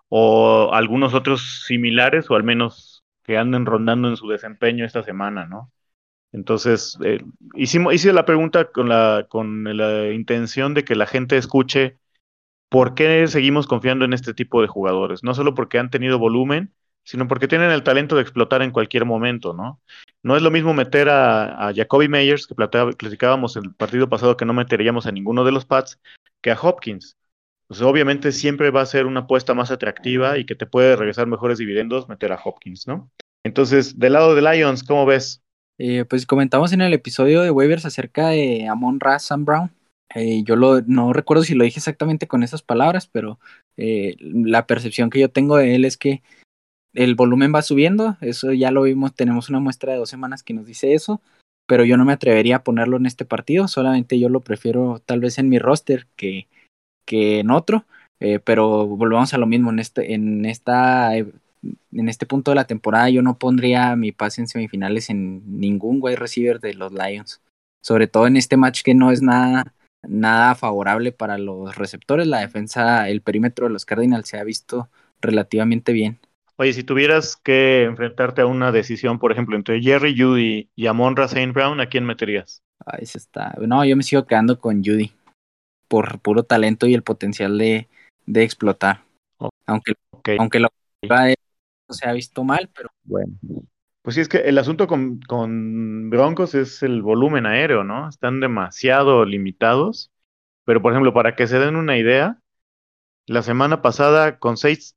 o 0.08 0.70
algunos 0.72 1.14
otros 1.14 1.64
similares 1.66 2.30
o 2.30 2.34
al 2.34 2.42
menos 2.42 3.04
que 3.22 3.38
anden 3.38 3.66
rondando 3.66 4.08
en 4.08 4.16
su 4.16 4.28
desempeño 4.28 4.84
esta 4.84 5.02
semana, 5.02 5.46
¿no? 5.46 5.70
Entonces, 6.32 6.96
eh, 7.04 7.24
hicimos, 7.54 7.94
hice 7.94 8.12
la 8.12 8.24
pregunta 8.24 8.70
con 8.70 8.88
la, 8.88 9.26
con 9.28 9.64
la 9.76 10.10
intención 10.12 10.74
de 10.74 10.84
que 10.84 10.94
la 10.94 11.06
gente 11.06 11.36
escuche 11.36 11.98
por 12.68 12.94
qué 12.94 13.26
seguimos 13.26 13.66
confiando 13.66 14.04
en 14.04 14.12
este 14.12 14.34
tipo 14.34 14.62
de 14.62 14.68
jugadores. 14.68 15.24
No 15.24 15.34
solo 15.34 15.54
porque 15.54 15.78
han 15.78 15.90
tenido 15.90 16.18
volumen, 16.18 16.72
sino 17.04 17.26
porque 17.28 17.48
tienen 17.48 17.70
el 17.70 17.82
talento 17.82 18.16
de 18.16 18.22
explotar 18.22 18.62
en 18.62 18.70
cualquier 18.70 19.04
momento, 19.04 19.52
¿no? 19.52 19.80
No 20.22 20.36
es 20.36 20.42
lo 20.42 20.50
mismo 20.50 20.74
meter 20.74 21.08
a, 21.08 21.72
Jacoby 21.74 22.08
Meyers, 22.08 22.46
que 22.46 22.54
platicábamos 22.54 23.56
el 23.56 23.74
partido 23.74 24.08
pasado 24.08 24.36
que 24.36 24.44
no 24.44 24.52
meteríamos 24.52 25.06
a 25.06 25.12
ninguno 25.12 25.44
de 25.44 25.52
los 25.52 25.64
Pats, 25.64 25.98
que 26.42 26.50
a 26.50 26.58
Hopkins. 26.60 27.16
Pues 27.66 27.80
obviamente 27.82 28.32
siempre 28.32 28.70
va 28.70 28.82
a 28.82 28.86
ser 28.86 29.06
una 29.06 29.20
apuesta 29.20 29.54
más 29.54 29.70
atractiva 29.70 30.38
y 30.38 30.44
que 30.44 30.56
te 30.56 30.66
puede 30.66 30.96
regresar 30.96 31.26
mejores 31.26 31.58
dividendos 31.58 32.08
meter 32.08 32.32
a 32.32 32.40
Hopkins, 32.42 32.86
¿no? 32.86 33.10
Entonces, 33.44 33.98
del 33.98 34.12
lado 34.14 34.34
de 34.34 34.42
Lions, 34.42 34.82
¿cómo 34.82 35.06
ves? 35.06 35.42
Eh, 35.78 36.04
pues 36.04 36.26
comentamos 36.26 36.72
en 36.72 36.82
el 36.82 36.92
episodio 36.92 37.40
de 37.40 37.50
waivers 37.50 37.86
acerca 37.86 38.28
de 38.28 38.68
Amon 38.68 39.00
Ra 39.00 39.18
Sam 39.18 39.44
Brown, 39.46 39.70
Eh, 40.14 40.42
yo 40.44 40.56
lo, 40.56 40.82
no 40.82 41.12
recuerdo 41.12 41.44
si 41.44 41.54
lo 41.54 41.62
dije 41.62 41.78
exactamente 41.78 42.26
con 42.26 42.42
esas 42.42 42.62
palabras, 42.62 43.06
pero 43.06 43.38
eh, 43.76 44.16
la 44.18 44.66
percepción 44.66 45.08
que 45.08 45.20
yo 45.20 45.30
tengo 45.30 45.56
de 45.56 45.76
él 45.76 45.84
es 45.84 45.96
que 45.96 46.22
el 46.94 47.14
volumen 47.14 47.52
va 47.54 47.62
subiendo, 47.62 48.16
eso 48.20 48.52
ya 48.52 48.70
lo 48.70 48.82
vimos, 48.82 49.14
tenemos 49.14 49.48
una 49.48 49.60
muestra 49.60 49.92
de 49.92 49.98
dos 49.98 50.10
semanas 50.10 50.42
que 50.42 50.54
nos 50.54 50.66
dice 50.66 50.94
eso, 50.94 51.20
pero 51.66 51.84
yo 51.84 51.96
no 51.96 52.04
me 52.04 52.12
atrevería 52.12 52.56
a 52.56 52.64
ponerlo 52.64 52.96
en 52.96 53.06
este 53.06 53.24
partido, 53.24 53.68
solamente 53.68 54.18
yo 54.18 54.28
lo 54.28 54.40
prefiero 54.40 55.00
tal 55.04 55.20
vez 55.20 55.38
en 55.38 55.48
mi 55.48 55.58
roster 55.58 56.06
que, 56.16 56.48
que 57.04 57.40
en 57.40 57.50
otro, 57.50 57.84
eh, 58.20 58.40
pero 58.40 58.86
volvamos 58.86 59.32
a 59.34 59.38
lo 59.38 59.46
mismo, 59.46 59.70
en 59.70 59.78
este, 59.78 60.14
en 60.14 60.44
esta 60.46 61.16
en 61.16 62.08
este 62.08 62.26
punto 62.26 62.50
de 62.50 62.54
la 62.54 62.66
temporada 62.66 63.10
yo 63.10 63.20
no 63.20 63.38
pondría 63.38 63.94
mi 63.94 64.12
pase 64.12 64.40
en 64.40 64.48
semifinales 64.48 65.10
en 65.10 65.60
ningún 65.60 65.98
wide 66.00 66.16
receiver 66.16 66.58
de 66.58 66.74
los 66.74 66.92
Lions, 66.92 67.42
sobre 67.82 68.06
todo 68.06 68.26
en 68.26 68.36
este 68.36 68.56
match 68.56 68.82
que 68.82 68.94
no 68.94 69.10
es 69.10 69.22
nada 69.22 69.74
nada 70.02 70.54
favorable 70.54 71.12
para 71.12 71.38
los 71.38 71.76
receptores, 71.76 72.26
la 72.26 72.40
defensa, 72.40 73.08
el 73.08 73.20
perímetro 73.20 73.66
de 73.66 73.72
los 73.72 73.84
Cardinals 73.84 74.28
se 74.28 74.38
ha 74.38 74.44
visto 74.44 74.88
relativamente 75.20 75.92
bien. 75.92 76.18
Oye, 76.60 76.74
si 76.74 76.84
tuvieras 76.84 77.36
que 77.36 77.84
enfrentarte 77.84 78.42
a 78.42 78.46
una 78.46 78.70
decisión, 78.70 79.18
por 79.18 79.32
ejemplo, 79.32 79.56
entre 79.56 79.80
Jerry 79.80 80.14
Judy 80.14 80.68
y 80.76 80.86
Amonra 80.88 81.24
St. 81.24 81.52
Brown, 81.52 81.80
¿a 81.80 81.86
quién 81.86 82.04
meterías? 82.04 82.62
Ahí 82.84 83.06
se 83.06 83.16
está. 83.16 83.54
No, 83.62 83.82
yo 83.82 83.96
me 83.96 84.02
sigo 84.02 84.26
quedando 84.26 84.60
con 84.60 84.84
Judy 84.84 85.10
por 85.88 86.20
puro 86.20 86.42
talento 86.42 86.86
y 86.86 86.92
el 86.92 87.02
potencial 87.02 87.56
de, 87.56 87.88
de 88.26 88.42
explotar. 88.42 89.04
Aunque, 89.64 89.94
aunque 90.38 90.60
lo 90.60 90.68
se 91.88 92.06
ha 92.06 92.12
visto 92.12 92.44
mal, 92.44 92.68
pero 92.76 92.90
bueno. 93.04 93.32
Pues 94.02 94.16
sí, 94.16 94.20
es 94.20 94.28
que 94.28 94.40
el 94.40 94.58
asunto 94.58 94.86
con, 94.86 95.18
con 95.20 96.10
Broncos 96.10 96.54
es 96.54 96.82
el 96.82 97.00
volumen 97.00 97.46
aéreo, 97.46 97.84
¿no? 97.84 98.06
Están 98.06 98.38
demasiado 98.40 99.24
limitados. 99.24 100.10
Pero, 100.66 100.82
por 100.82 100.92
ejemplo, 100.92 101.14
para 101.14 101.34
que 101.36 101.46
se 101.46 101.58
den 101.58 101.76
una 101.76 101.96
idea, 101.96 102.38
la 103.26 103.40
semana 103.40 103.80
pasada 103.80 104.38
con 104.38 104.58
seis 104.58 104.94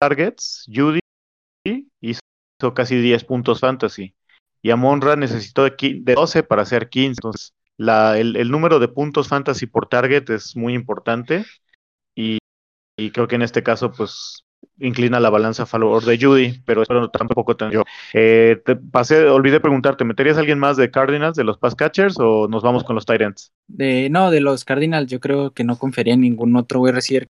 targets, 0.00 0.64
Judy 0.72 1.00
hizo 2.00 2.74
casi 2.74 2.96
10 2.96 3.24
puntos 3.24 3.60
fantasy. 3.60 4.14
Y 4.62 4.70
Amonra 4.70 5.16
necesitó 5.16 5.64
de, 5.64 6.02
12 6.14 6.42
para 6.42 6.62
hacer 6.62 6.88
15. 6.88 7.10
Entonces, 7.10 7.54
la, 7.76 8.18
el, 8.18 8.50
número 8.50 8.78
de 8.78 8.88
puntos 8.88 9.28
fantasy 9.28 9.66
por 9.66 9.88
target 9.88 10.28
es 10.30 10.56
muy 10.56 10.74
importante. 10.74 11.44
Y, 12.14 12.38
creo 13.12 13.28
que 13.28 13.36
en 13.36 13.42
este 13.42 13.62
caso, 13.62 13.92
pues, 13.92 14.44
inclina 14.78 15.20
la 15.20 15.30
balanza 15.30 15.62
a 15.62 15.66
favor 15.66 16.04
de 16.04 16.18
Judy, 16.18 16.62
pero 16.66 16.84
tampoco 16.84 17.56
yo. 17.70 17.82
Eh, 18.12 18.60
te 18.64 18.76
pasé, 18.76 19.24
olvidé 19.26 19.60
preguntarte, 19.60 20.04
¿meterías 20.04 20.36
a 20.36 20.40
alguien 20.40 20.58
más 20.58 20.76
de 20.76 20.90
Cardinals, 20.90 21.36
de 21.36 21.44
los 21.44 21.56
pass 21.56 21.74
catchers, 21.74 22.16
o 22.18 22.48
nos 22.48 22.62
vamos 22.62 22.84
con 22.84 22.94
los 22.94 23.06
Tyrants? 23.06 23.52
De, 23.66 24.10
no, 24.10 24.30
de 24.30 24.40
los 24.40 24.66
Cardinals, 24.66 25.10
yo 25.10 25.20
creo 25.20 25.52
que 25.52 25.64
no 25.64 25.78
confiaría 25.78 26.12
en 26.12 26.20
ningún 26.20 26.54
otro 26.56 26.80
wide 26.80 26.92
receiver 26.92 27.26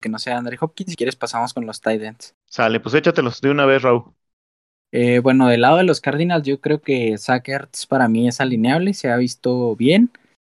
que 0.00 0.08
no 0.08 0.18
sea 0.18 0.38
Andre 0.38 0.58
Hopkins. 0.60 0.90
Si 0.90 0.96
quieres, 0.96 1.16
pasamos 1.16 1.54
con 1.54 1.66
los 1.66 1.80
Titans. 1.80 2.34
Sale, 2.46 2.80
pues 2.80 2.94
échatelos 2.94 3.40
de 3.40 3.50
una 3.50 3.66
vez, 3.66 3.82
Raúl. 3.82 4.04
Eh, 4.92 5.20
bueno, 5.20 5.46
del 5.46 5.60
lado 5.60 5.76
de 5.76 5.84
los 5.84 6.00
Cardinals, 6.00 6.44
yo 6.44 6.60
creo 6.60 6.80
que 6.80 7.16
Sackers 7.16 7.86
para 7.86 8.08
mí 8.08 8.26
es 8.26 8.40
alineable, 8.40 8.94
se 8.94 9.10
ha 9.10 9.16
visto 9.16 9.76
bien. 9.76 10.10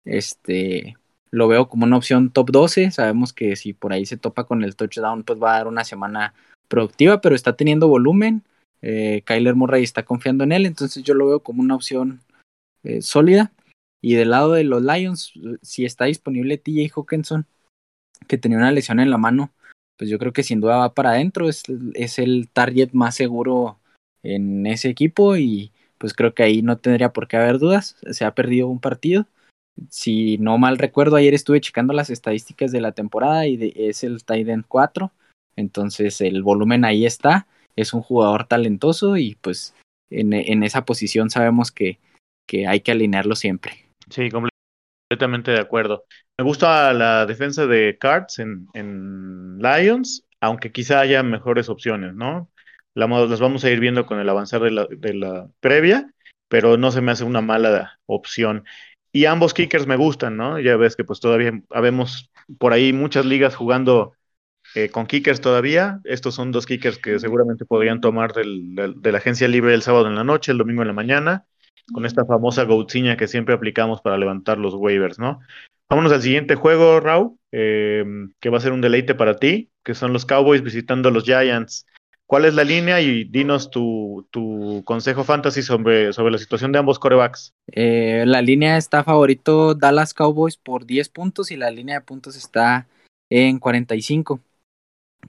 Este, 0.05 0.97
lo 1.29 1.47
veo 1.47 1.69
como 1.69 1.85
una 1.85 1.97
opción 1.97 2.31
top 2.31 2.51
12. 2.51 2.91
Sabemos 2.91 3.33
que 3.33 3.55
si 3.55 3.73
por 3.73 3.93
ahí 3.93 4.05
se 4.05 4.17
topa 4.17 4.45
con 4.45 4.63
el 4.63 4.75
touchdown, 4.75 5.23
pues 5.23 5.41
va 5.41 5.53
a 5.53 5.57
dar 5.57 5.67
una 5.67 5.83
semana 5.83 6.33
productiva, 6.67 7.21
pero 7.21 7.35
está 7.35 7.55
teniendo 7.55 7.87
volumen. 7.87 8.43
Eh, 8.81 9.21
Kyler 9.25 9.55
Murray 9.55 9.83
está 9.83 10.03
confiando 10.03 10.43
en 10.43 10.51
él, 10.51 10.65
entonces 10.65 11.03
yo 11.03 11.13
lo 11.13 11.27
veo 11.27 11.39
como 11.39 11.61
una 11.61 11.75
opción 11.75 12.21
eh, 12.83 13.01
sólida. 13.01 13.51
Y 14.01 14.15
del 14.15 14.31
lado 14.31 14.51
de 14.51 14.65
los 14.65 14.81
Lions, 14.81 15.33
si 15.61 15.85
está 15.85 16.05
disponible 16.05 16.57
TJ 16.57 16.91
Hawkinson, 16.93 17.45
que 18.23 18.37
tenía 18.37 18.57
una 18.57 18.71
lesión 18.71 18.99
en 18.99 19.09
la 19.09 19.17
mano, 19.17 19.51
pues 19.97 20.09
yo 20.09 20.17
creo 20.19 20.33
que 20.33 20.43
sin 20.43 20.59
duda 20.59 20.77
va 20.77 20.93
para 20.93 21.11
adentro, 21.11 21.49
es, 21.49 21.63
es 21.93 22.19
el 22.19 22.49
target 22.51 22.89
más 22.93 23.15
seguro 23.15 23.79
en 24.23 24.65
ese 24.65 24.89
equipo 24.89 25.37
y 25.37 25.71
pues 25.97 26.13
creo 26.13 26.33
que 26.33 26.43
ahí 26.43 26.61
no 26.61 26.77
tendría 26.77 27.13
por 27.13 27.27
qué 27.27 27.37
haber 27.37 27.59
dudas, 27.59 27.97
se 28.11 28.25
ha 28.25 28.35
perdido 28.35 28.67
un 28.67 28.79
partido. 28.79 29.25
Si 29.89 30.37
no 30.37 30.57
mal 30.57 30.77
recuerdo, 30.77 31.15
ayer 31.15 31.33
estuve 31.33 31.61
checando 31.61 31.93
las 31.93 32.09
estadísticas 32.09 32.71
de 32.71 32.81
la 32.81 32.91
temporada 32.91 33.47
y 33.47 33.73
es 33.75 34.03
el 34.03 34.23
Titan 34.23 34.65
4, 34.67 35.11
entonces 35.55 36.21
el 36.21 36.43
volumen 36.43 36.85
ahí 36.85 37.05
está, 37.05 37.47
es 37.75 37.93
un 37.93 38.01
jugador 38.01 38.45
talentoso 38.45 39.17
y 39.17 39.35
pues 39.35 39.73
en, 40.09 40.33
en 40.33 40.63
esa 40.63 40.85
posición 40.85 41.29
sabemos 41.29 41.71
que, 41.71 41.99
que 42.47 42.67
hay 42.67 42.81
que 42.81 42.91
alinearlo 42.91 43.35
siempre. 43.35 43.85
Sí, 44.09 44.29
completamente 44.29 44.52
de 45.17 45.59
acuerdo. 45.59 46.05
Me 46.37 46.43
gusta 46.43 46.93
la 46.93 47.25
defensa 47.25 47.67
de 47.67 47.97
Cards 47.99 48.39
en, 48.39 49.57
Lions, 49.59 50.25
aunque 50.39 50.71
quizá 50.71 50.99
haya 50.99 51.23
mejores 51.23 51.69
opciones, 51.69 52.13
¿no? 52.13 52.49
las 52.95 53.39
vamos 53.39 53.63
a 53.63 53.69
ir 53.71 53.79
viendo 53.79 54.05
con 54.05 54.19
el 54.19 54.29
avanzar 54.29 54.61
de 54.61 54.71
la, 54.71 54.87
de 54.89 55.13
la 55.15 55.49
previa, 55.59 56.13
pero 56.47 56.77
no 56.77 56.91
se 56.91 57.01
me 57.01 57.11
hace 57.11 57.23
una 57.23 57.41
mala 57.41 57.99
opción. 58.05 58.65
Y 59.11 59.25
ambos 59.25 59.53
kickers 59.53 59.87
me 59.87 59.95
gustan, 59.95 60.37
¿no? 60.37 60.59
Ya 60.59 60.75
ves 60.75 60.95
que 60.95 61.03
pues 61.03 61.19
todavía 61.19 61.51
habemos 61.71 62.31
por 62.59 62.73
ahí 62.73 62.93
muchas 62.93 63.25
ligas 63.25 63.55
jugando 63.55 64.13
eh, 64.75 64.89
con 64.89 65.05
kickers 65.07 65.41
todavía. 65.41 66.01
Estos 66.03 66.35
son 66.35 66.51
dos 66.51 66.65
kickers 66.65 66.97
que 66.97 67.19
seguramente 67.19 67.65
podrían 67.65 68.01
tomar 68.01 68.33
del, 68.33 68.75
de 68.75 69.11
la 69.11 69.17
agencia 69.19 69.47
libre 69.47 69.73
el 69.73 69.81
sábado 69.81 70.07
en 70.07 70.15
la 70.15 70.23
noche, 70.23 70.51
el 70.51 70.57
domingo 70.57 70.81
en 70.81 70.87
la 70.87 70.93
mañana, 70.93 71.45
con 71.91 72.05
esta 72.05 72.25
famosa 72.25 72.63
goutziña 72.63 73.17
que 73.17 73.27
siempre 73.27 73.55
aplicamos 73.55 74.01
para 74.01 74.17
levantar 74.17 74.57
los 74.57 74.73
waivers, 74.73 75.19
¿no? 75.19 75.39
Vámonos 75.89 76.11
al 76.11 76.21
siguiente 76.21 76.55
juego, 76.55 76.99
Raúl, 76.99 77.37
eh, 77.51 78.05
que 78.39 78.49
va 78.49 78.57
a 78.57 78.61
ser 78.61 78.71
un 78.71 78.81
deleite 78.81 79.15
para 79.15 79.37
ti, 79.37 79.69
que 79.83 79.93
son 79.93 80.13
los 80.13 80.25
Cowboys 80.25 80.63
visitando 80.63 81.09
a 81.09 81.11
los 81.11 81.23
Giants. 81.23 81.85
¿Cuál 82.25 82.45
es 82.45 82.55
la 82.55 82.63
línea? 82.63 83.01
Y 83.01 83.25
dinos 83.25 83.69
tu, 83.69 84.27
tu 84.31 84.81
consejo 84.85 85.23
fantasy 85.23 85.61
sobre, 85.61 86.13
sobre 86.13 86.31
la 86.31 86.37
situación 86.37 86.71
de 86.71 86.79
ambos 86.79 86.97
corebacks. 86.97 87.53
Eh, 87.71 88.23
la 88.25 88.41
línea 88.41 88.77
está 88.77 89.03
favorito 89.03 89.75
Dallas 89.75 90.13
Cowboys 90.13 90.57
por 90.57 90.85
10 90.85 91.09
puntos 91.09 91.51
y 91.51 91.57
la 91.57 91.69
línea 91.69 91.99
de 91.99 92.05
puntos 92.05 92.35
está 92.35 92.87
en 93.29 93.59
45. 93.59 94.39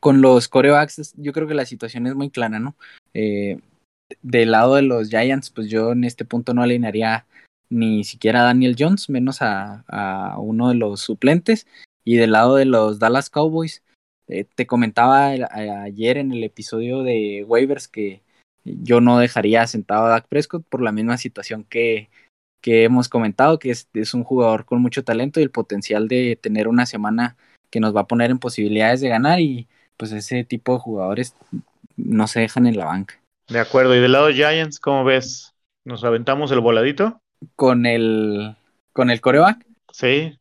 Con 0.01 0.23
los 0.23 0.49
corebacks, 0.49 1.15
yo 1.17 1.33
creo 1.33 1.47
que 1.47 1.55
la 1.55 1.67
situación 1.67 2.07
es 2.07 2.15
muy 2.15 2.31
clara, 2.31 2.59
¿no? 2.59 2.75
Eh, 3.13 3.59
del 4.23 4.53
lado 4.53 4.77
de 4.77 4.83
los 4.83 5.09
Giants, 5.09 5.51
pues 5.51 5.69
yo 5.69 5.93
en 5.93 6.05
este 6.05 6.25
punto 6.25 6.55
no 6.55 6.63
alinearía 6.63 7.27
ni 7.71 8.05
siquiera 8.05 8.43
a 8.43 8.45
Daniel 8.45 8.77
Jones, 8.79 9.09
menos 9.11 9.39
a, 9.41 10.37
uno 10.39 10.69
de 10.69 10.75
los 10.77 11.01
suplentes. 11.01 11.67
Y 12.05 12.17
del 12.17 12.33
lado 12.33 12.57
de 12.57 12.67
los 12.67 12.99
Dallas 12.99 13.31
Cowboys, 13.31 13.83
eh, 14.29 14.45
te 14.45 14.67
comentaba 14.67 15.29
ayer 15.29 16.19
en 16.19 16.33
el 16.33 16.45
episodio 16.45 17.03
de 17.03 17.45
waivers 17.47 17.89
que 17.89 18.23
yo 18.65 19.01
no 19.01 19.19
dejaría 19.19 19.67
sentado 19.67 20.07
a 20.07 20.11
Dak 20.11 20.29
Prescott 20.29 20.65
por 20.69 20.83
la 20.83 20.93
misma 20.93 21.17
situación 21.19 21.65
que, 21.65 22.11
hemos 22.63 23.09
comentado, 23.09 23.59
que 23.59 23.71
es, 23.71 24.15
un 24.15 24.25
jugador 24.25 24.65
con 24.65 24.81
mucho 24.81 25.05
talento 25.05 25.41
y 25.41 25.43
el 25.43 25.51
potencial 25.51 26.09
de 26.09 26.39
tener 26.41 26.69
una 26.69 26.87
semana 26.87 27.37
que 27.71 27.81
nos 27.81 27.95
va 27.95 28.03
a 28.03 28.07
poner 28.07 28.31
en 28.31 28.39
posibilidades 28.39 29.01
de 29.01 29.09
ganar 29.09 29.41
y 29.41 29.69
pues 29.97 30.13
ese 30.13 30.45
tipo 30.45 30.75
de 30.75 30.79
jugadores 30.79 31.35
no 31.97 32.27
se 32.27 32.41
dejan 32.41 32.67
en 32.67 32.77
la 32.77 32.87
banca. 32.87 33.24
De 33.49 33.61
acuerdo, 33.61 33.95
y 33.95 34.01
del 34.01 34.13
lado 34.13 34.27
de 34.27 34.35
Giants, 34.35 34.81
¿cómo 34.81 35.05
ves? 35.05 35.55
¿Nos 35.85 36.05
aventamos 36.05 36.51
el 36.51 36.61
voladito? 36.61 37.21
con 37.57 37.87
el 37.87 38.57
con 38.93 39.11
el 39.11 39.21
coreback. 39.21 39.67
Sí. 39.93 40.39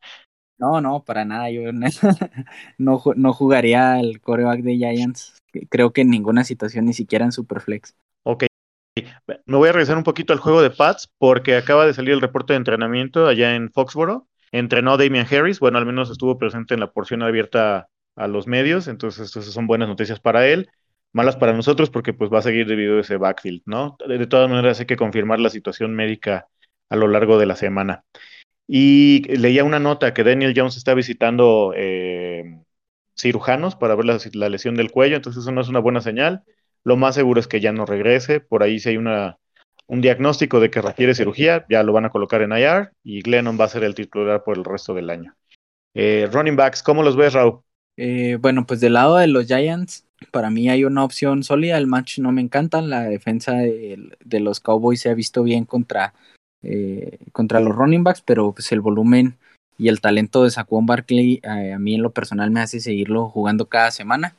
No, 0.58 0.82
no, 0.82 1.04
para 1.04 1.26
nada. 1.26 1.50
Yo 1.50 1.62
no, 2.78 3.02
no 3.16 3.34
jugaría 3.34 4.00
el 4.00 4.22
coreback 4.22 4.62
de 4.62 4.76
Giants. 4.76 5.42
Creo 5.70 5.92
que 5.92 6.02
en 6.02 6.10
ninguna 6.10 6.44
situación, 6.44 6.86
ni 6.86 6.94
siquiera 6.94 7.26
en 7.26 7.32
Superflex. 7.32 7.96
Ok. 8.24 8.46
Me 9.46 9.58
voy 9.58 9.70
a 9.70 9.72
regresar 9.72 9.98
un 9.98 10.04
poquito 10.04 10.34
al 10.34 10.40
juego 10.40 10.62
de 10.62 10.70
Pats 10.70 11.10
porque 11.18 11.56
acaba 11.56 11.86
de 11.86 11.94
salir 11.94 12.14
el 12.14 12.22
reporte 12.22 12.54
de 12.54 12.58
entrenamiento 12.58 13.28
allá 13.28 13.56
en 13.56 13.72
Foxboro. 13.72 14.28
Entrenó 14.52 14.98
Damian 14.98 15.26
Harris, 15.30 15.60
bueno, 15.60 15.80
al 15.80 15.86
menos 15.88 16.12
estuvo 16.12 16.38
presente 16.38 16.76
en 16.76 16.80
la 16.80 16.92
porción 16.92 17.24
abierta 17.24 17.90
a 18.16 18.28
los 18.28 18.46
medios, 18.46 18.88
entonces 18.88 19.36
esas 19.36 19.52
son 19.52 19.66
buenas 19.66 19.88
noticias 19.88 20.20
para 20.20 20.48
él 20.48 20.70
malas 21.14 21.38
para 21.38 21.54
nosotros 21.54 21.90
porque 21.90 22.14
pues 22.14 22.32
va 22.32 22.40
a 22.40 22.42
seguir 22.42 22.68
debido 22.68 22.98
a 22.98 23.02
ese 23.02 23.18
backfield, 23.18 23.62
¿no? 23.66 23.96
De, 24.06 24.28
todas 24.28 24.50
maneras 24.50 24.80
hay 24.80 24.86
que 24.86 24.98
confirmar 24.98 25.40
la 25.40 25.50
situación 25.50 25.96
médica 25.96 26.48
a 26.90 26.96
lo 26.96 27.08
largo 27.08 27.38
de 27.38 27.46
la 27.46 27.56
semana. 27.56 28.04
Y 28.68 29.24
leía 29.38 29.64
una 29.64 29.80
nota 29.80 30.14
que 30.14 30.24
Daniel 30.24 30.54
Jones 30.56 30.78
está 30.78 30.94
visitando 30.94 31.74
eh, 31.76 32.60
cirujanos 33.18 33.76
para 33.76 33.96
ver 33.96 34.06
la, 34.06 34.50
lesión 34.50 34.76
del 34.76 34.92
cuello, 34.92 35.16
entonces 35.16 35.44
eso 35.44 35.52
no 35.52 35.62
es 35.62 35.70
una 35.70 35.80
buena 35.80 36.02
señal. 36.02 36.44
Lo 36.84 36.98
más 36.98 37.16
seguro 37.16 37.40
es 37.40 37.48
que 37.48 37.62
ya 37.62 37.72
no 37.72 37.86
regrese. 37.86 38.40
Por 38.40 38.64
ahí 38.64 38.80
si 38.80 38.90
hay 38.90 38.98
una, 38.98 39.38
un 39.88 40.02
diagnóstico 40.02 40.60
de 40.60 40.70
que 40.70 40.82
requiere 40.82 41.16
cirugía, 41.16 41.66
ya 41.70 41.84
lo 41.84 41.94
van 41.94 42.06
a 42.06 42.10
colocar 42.10 42.42
en 42.42 42.52
IR 42.52 42.92
y 43.04 43.22
Glennon 43.22 43.60
va 43.60 43.66
a 43.66 43.70
ser 43.70 43.84
el 43.84 43.96
titular 43.96 44.44
por 44.44 44.58
el 44.58 44.66
resto 44.66 44.94
del 44.94 45.10
año. 45.10 45.36
Eh, 45.94 46.28
running 46.32 46.56
backs, 46.56 46.82
¿cómo 46.82 47.04
los 47.04 47.16
ves, 47.16 47.34
Raúl? 47.34 47.62
Eh, 47.96 48.38
bueno, 48.40 48.66
pues 48.66 48.80
del 48.80 48.94
lado 48.94 49.18
de 49.18 49.28
los 49.28 49.46
Giants, 49.46 50.08
para 50.32 50.50
mí 50.50 50.70
hay 50.70 50.86
una 50.86 51.04
opción 51.04 51.44
sólida. 51.44 51.78
El 51.78 51.88
match 51.88 52.20
no 52.20 52.32
me 52.32 52.42
encanta. 52.42 52.82
La 52.82 53.04
defensa 53.04 53.54
de, 53.54 54.40
los 54.40 54.60
Cowboys 54.60 55.02
se 55.02 55.10
ha 55.10 55.14
visto 55.14 55.44
bien 55.44 55.66
contra 55.66 56.14
eh, 56.64 57.20
contra 57.34 57.60
los 57.60 57.76
running 57.76 58.04
backs, 58.04 58.22
pero 58.22 58.54
pues 58.54 58.72
el 58.72 58.82
volumen 58.82 59.38
y 59.78 59.90
el 59.90 60.00
talento 60.00 60.44
de 60.44 60.52
Saquon 60.52 60.86
Barkley 60.86 61.42
eh, 61.44 61.74
a 61.74 61.80
mí 61.80 61.96
en 61.96 62.02
lo 62.02 62.12
personal 62.14 62.52
me 62.52 62.62
hace 62.62 62.80
seguirlo 62.80 63.30
jugando 63.30 63.68
cada 63.68 63.92
semana. 63.92 64.36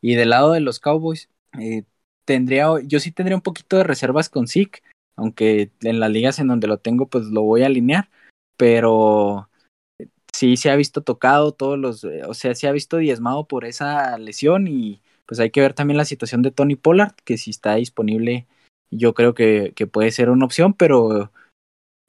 Y 0.00 0.14
del 0.14 0.30
lado 0.30 0.52
de 0.52 0.60
los 0.60 0.80
Cowboys, 0.80 1.28
eh, 1.58 1.84
tendría, 2.24 2.68
yo 2.84 3.00
sí 3.00 3.12
tendría 3.12 3.36
un 3.36 3.42
poquito 3.42 3.76
de 3.76 3.84
reservas 3.84 4.28
con 4.28 4.48
Zeke, 4.48 4.82
aunque 5.16 5.70
en 5.82 6.00
las 6.00 6.10
ligas 6.10 6.38
en 6.38 6.48
donde 6.48 6.68
lo 6.68 6.78
tengo 6.78 7.06
pues 7.06 7.26
lo 7.26 7.42
voy 7.42 7.62
a 7.62 7.66
alinear, 7.66 8.08
pero 8.56 9.48
sí 10.32 10.56
se 10.56 10.70
ha 10.70 10.76
visto 10.76 11.02
tocado 11.02 11.52
todos 11.52 11.78
los, 11.78 12.04
o 12.04 12.34
sea, 12.34 12.54
se 12.54 12.68
ha 12.68 12.72
visto 12.72 12.98
diezmado 12.98 13.46
por 13.46 13.64
esa 13.64 14.16
lesión 14.18 14.68
y 14.68 15.00
pues 15.28 15.38
hay 15.38 15.50
que 15.50 15.60
ver 15.60 15.74
también 15.74 15.98
la 15.98 16.06
situación 16.06 16.42
de 16.42 16.50
Tony 16.50 16.74
Pollard, 16.74 17.14
que 17.24 17.36
si 17.36 17.50
está 17.50 17.74
disponible 17.74 18.46
yo 18.90 19.12
creo 19.12 19.34
que, 19.34 19.74
que 19.76 19.86
puede 19.86 20.10
ser 20.10 20.30
una 20.30 20.46
opción, 20.46 20.72
pero 20.72 21.30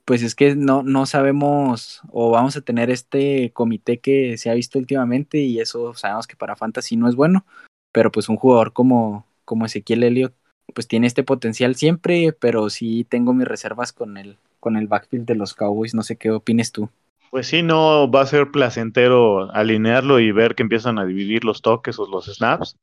pues 0.05 0.23
es 0.23 0.34
que 0.34 0.55
no, 0.55 0.82
no 0.82 1.05
sabemos 1.05 2.01
o 2.10 2.32
vamos 2.32 2.55
a 2.55 2.62
tener 2.62 2.89
este 2.89 3.51
comité 3.51 3.99
que 3.99 4.38
se 4.38 4.49
ha 4.49 4.53
visto 4.53 4.79
últimamente 4.79 5.39
y 5.39 5.60
eso 5.60 5.93
sabemos 5.93 6.25
que 6.25 6.38
para 6.38 6.55
Fantasy 6.55 6.95
no 6.95 7.10
es 7.10 7.15
bueno, 7.15 7.45
pero 7.91 8.12
pues 8.12 8.29
un 8.29 8.38
jugador 8.38 8.73
como, 8.73 9.25
como 9.45 9.65
Ezequiel 9.65 10.03
Elliott 10.03 10.34
pues 10.73 10.88
tiene 10.88 11.08
este 11.08 11.23
potencial 11.23 11.75
siempre, 11.75 12.32
pero 12.32 12.69
sí 12.69 13.05
tengo 13.10 13.34
mis 13.34 13.47
reservas 13.47 13.91
con 13.91 14.17
el, 14.17 14.38
con 14.60 14.77
el 14.77 14.88
backfield 14.88 15.25
de 15.25 15.36
los 15.36 15.53
Cowboys, 15.53 15.93
no 15.93 16.03
sé 16.03 16.15
qué 16.15 16.32
opines 16.32 16.71
tú. 16.71 16.89
Pues 17.32 17.47
sí, 17.47 17.62
no 17.62 18.10
va 18.10 18.21
a 18.21 18.25
ser 18.25 18.49
placentero 18.49 19.51
alinearlo 19.51 20.19
y 20.19 20.32
ver 20.32 20.55
que 20.55 20.63
empiezan 20.63 20.97
a 20.97 21.05
dividir 21.05 21.43
los 21.43 21.62
toques 21.62 21.99
o 21.99 22.08
los 22.08 22.25
snaps, 22.25 22.77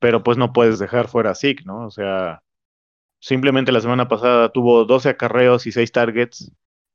pero 0.00 0.22
pues 0.24 0.38
no 0.38 0.52
puedes 0.52 0.78
dejar 0.78 1.08
fuera 1.08 1.30
a 1.32 1.34
Zeke, 1.36 1.64
¿no? 1.64 1.86
O 1.86 1.90
sea, 1.90 2.42
Simplemente 3.20 3.70
la 3.72 3.80
semana 3.80 4.08
pasada 4.08 4.50
tuvo 4.50 4.84
12 4.86 5.10
acarreos 5.10 5.66
y 5.66 5.72
6 5.72 5.92
targets. 5.92 6.52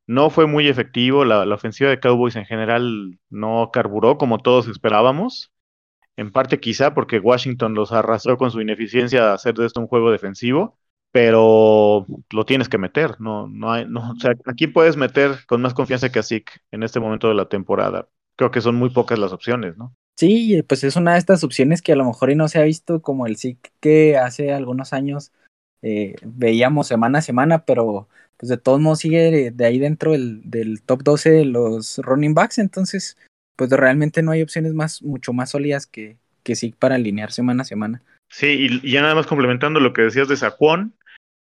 No 0.08 0.30
fue 0.30 0.48
muy 0.48 0.68
efectivo. 0.68 1.24
La, 1.26 1.44
ofensiva 1.54 1.90
de 1.90 2.00
Cowboys 2.00 2.36
en 2.36 2.46
general 2.46 3.20
no 3.30 3.70
carburó 3.72 4.18
como 4.18 4.40
todos 4.40 4.68
esperábamos. 4.68 5.52
En 6.18 6.32
parte 6.32 6.60
quizá 6.60 6.94
porque 6.94 7.20
Washington 7.20 7.76
los 7.76 7.92
arrastró 7.92 8.38
con 8.38 8.52
su 8.52 8.62
ineficiencia 8.62 9.32
a 9.32 9.34
hacer 9.36 9.56
de 9.56 9.66
esto 9.68 9.82
un 9.82 9.88
juego 9.88 10.12
defensivo, 10.12 10.80
pero 11.12 12.06
lo 12.32 12.46
tienes 12.46 12.70
que 12.70 12.78
meter. 12.78 13.20
No, 13.22 13.48
no 13.48 13.72
hay, 13.72 13.86
no, 13.88 14.12
o 14.12 14.16
sea, 14.20 14.34
aquí 14.46 14.68
puedes 14.68 14.98
meter 14.98 15.46
con 15.48 15.62
más 15.62 15.74
confianza 15.74 16.12
que 16.12 16.20
a 16.20 16.24
Zeke 16.24 16.54
en 16.72 16.84
este 16.84 17.00
momento 17.00 17.28
de 17.28 17.36
la 17.36 17.50
temporada. 17.50 18.10
Creo 18.36 18.52
que 18.52 18.62
son 18.62 18.76
muy 18.76 18.90
pocas 18.90 19.20
las 19.20 19.34
opciones, 19.34 19.78
¿no? 19.78 19.96
Sí, 20.16 20.64
pues 20.68 20.84
es 20.84 20.96
una 20.96 21.14
de 21.14 21.20
estas 21.20 21.44
opciones 21.44 21.82
que 21.82 21.92
a 21.92 21.96
lo 21.96 22.06
mejor 22.06 22.30
y 22.30 22.36
no 22.36 22.48
se 22.48 22.60
ha 22.60 22.64
visto 22.64 23.02
como 23.02 23.28
el 23.28 23.38
Zeke 23.38 23.72
que 23.82 24.18
hace 24.18 24.54
algunos 24.54 24.94
años 24.94 25.32
eh, 25.82 26.16
veíamos 26.24 26.88
semana 26.88 27.20
a 27.20 27.22
semana, 27.22 27.66
pero 27.66 28.08
pues 28.38 28.50
de 28.50 28.58
todos 28.58 28.80
modos 28.80 29.00
sigue 29.00 29.52
de, 29.52 29.66
ahí 29.66 29.78
dentro 29.78 30.14
del, 30.14 30.42
del, 30.50 30.82
top 30.82 31.04
12 31.04 31.32
de 31.32 31.46
los 31.46 31.98
running 32.00 32.34
backs, 32.34 32.60
entonces 32.60 33.18
pues 33.56 33.70
realmente 33.70 34.22
no 34.22 34.32
hay 34.32 34.42
opciones 34.42 34.74
más, 34.74 35.02
mucho 35.02 35.34
más 35.34 35.52
sólidas 35.52 35.86
que, 35.86 36.18
que 36.44 36.56
sí 36.56 36.74
para 36.78 36.96
alinear 36.96 37.32
semana 37.32 37.64
a 37.64 37.66
semana. 37.66 38.02
Sí, 38.30 38.80
y, 38.84 38.92
ya 38.92 39.02
nada 39.02 39.16
más 39.16 39.28
complementando 39.28 39.80
lo 39.80 39.94
que 39.94 40.04
decías 40.04 40.28
de 40.28 40.38
Saquon, 40.38 40.94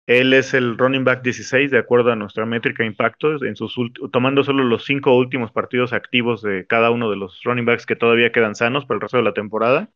él 0.09 0.33
es 0.33 0.55
el 0.55 0.79
running 0.79 1.05
back 1.05 1.23
16 1.23 1.71
de 1.71 1.79
acuerdo 1.79 2.11
a 2.11 2.17
nuestra 2.17 2.47
métrica 2.47 2.83
impacto, 2.83 3.45
en 3.45 3.57
sus 3.57 3.77
tomando 4.11 4.43
solo 4.43 4.65
los 4.65 4.87
cinco 4.87 5.15
últimos 5.15 5.53
partidos 5.53 5.93
activos 5.93 6.41
de 6.41 6.67
cada 6.67 6.91
uno 6.91 7.11
de 7.11 7.17
los 7.17 7.43
running 7.45 7.67
backs 7.67 7.85
que 7.85 7.95
todavía 7.95 8.33
quedan 8.33 8.55
sanos 8.55 8.87
para 8.87 8.97
el 8.97 9.01
resto 9.03 9.19
de 9.19 9.23
la 9.23 9.35
temporada. 9.35 9.91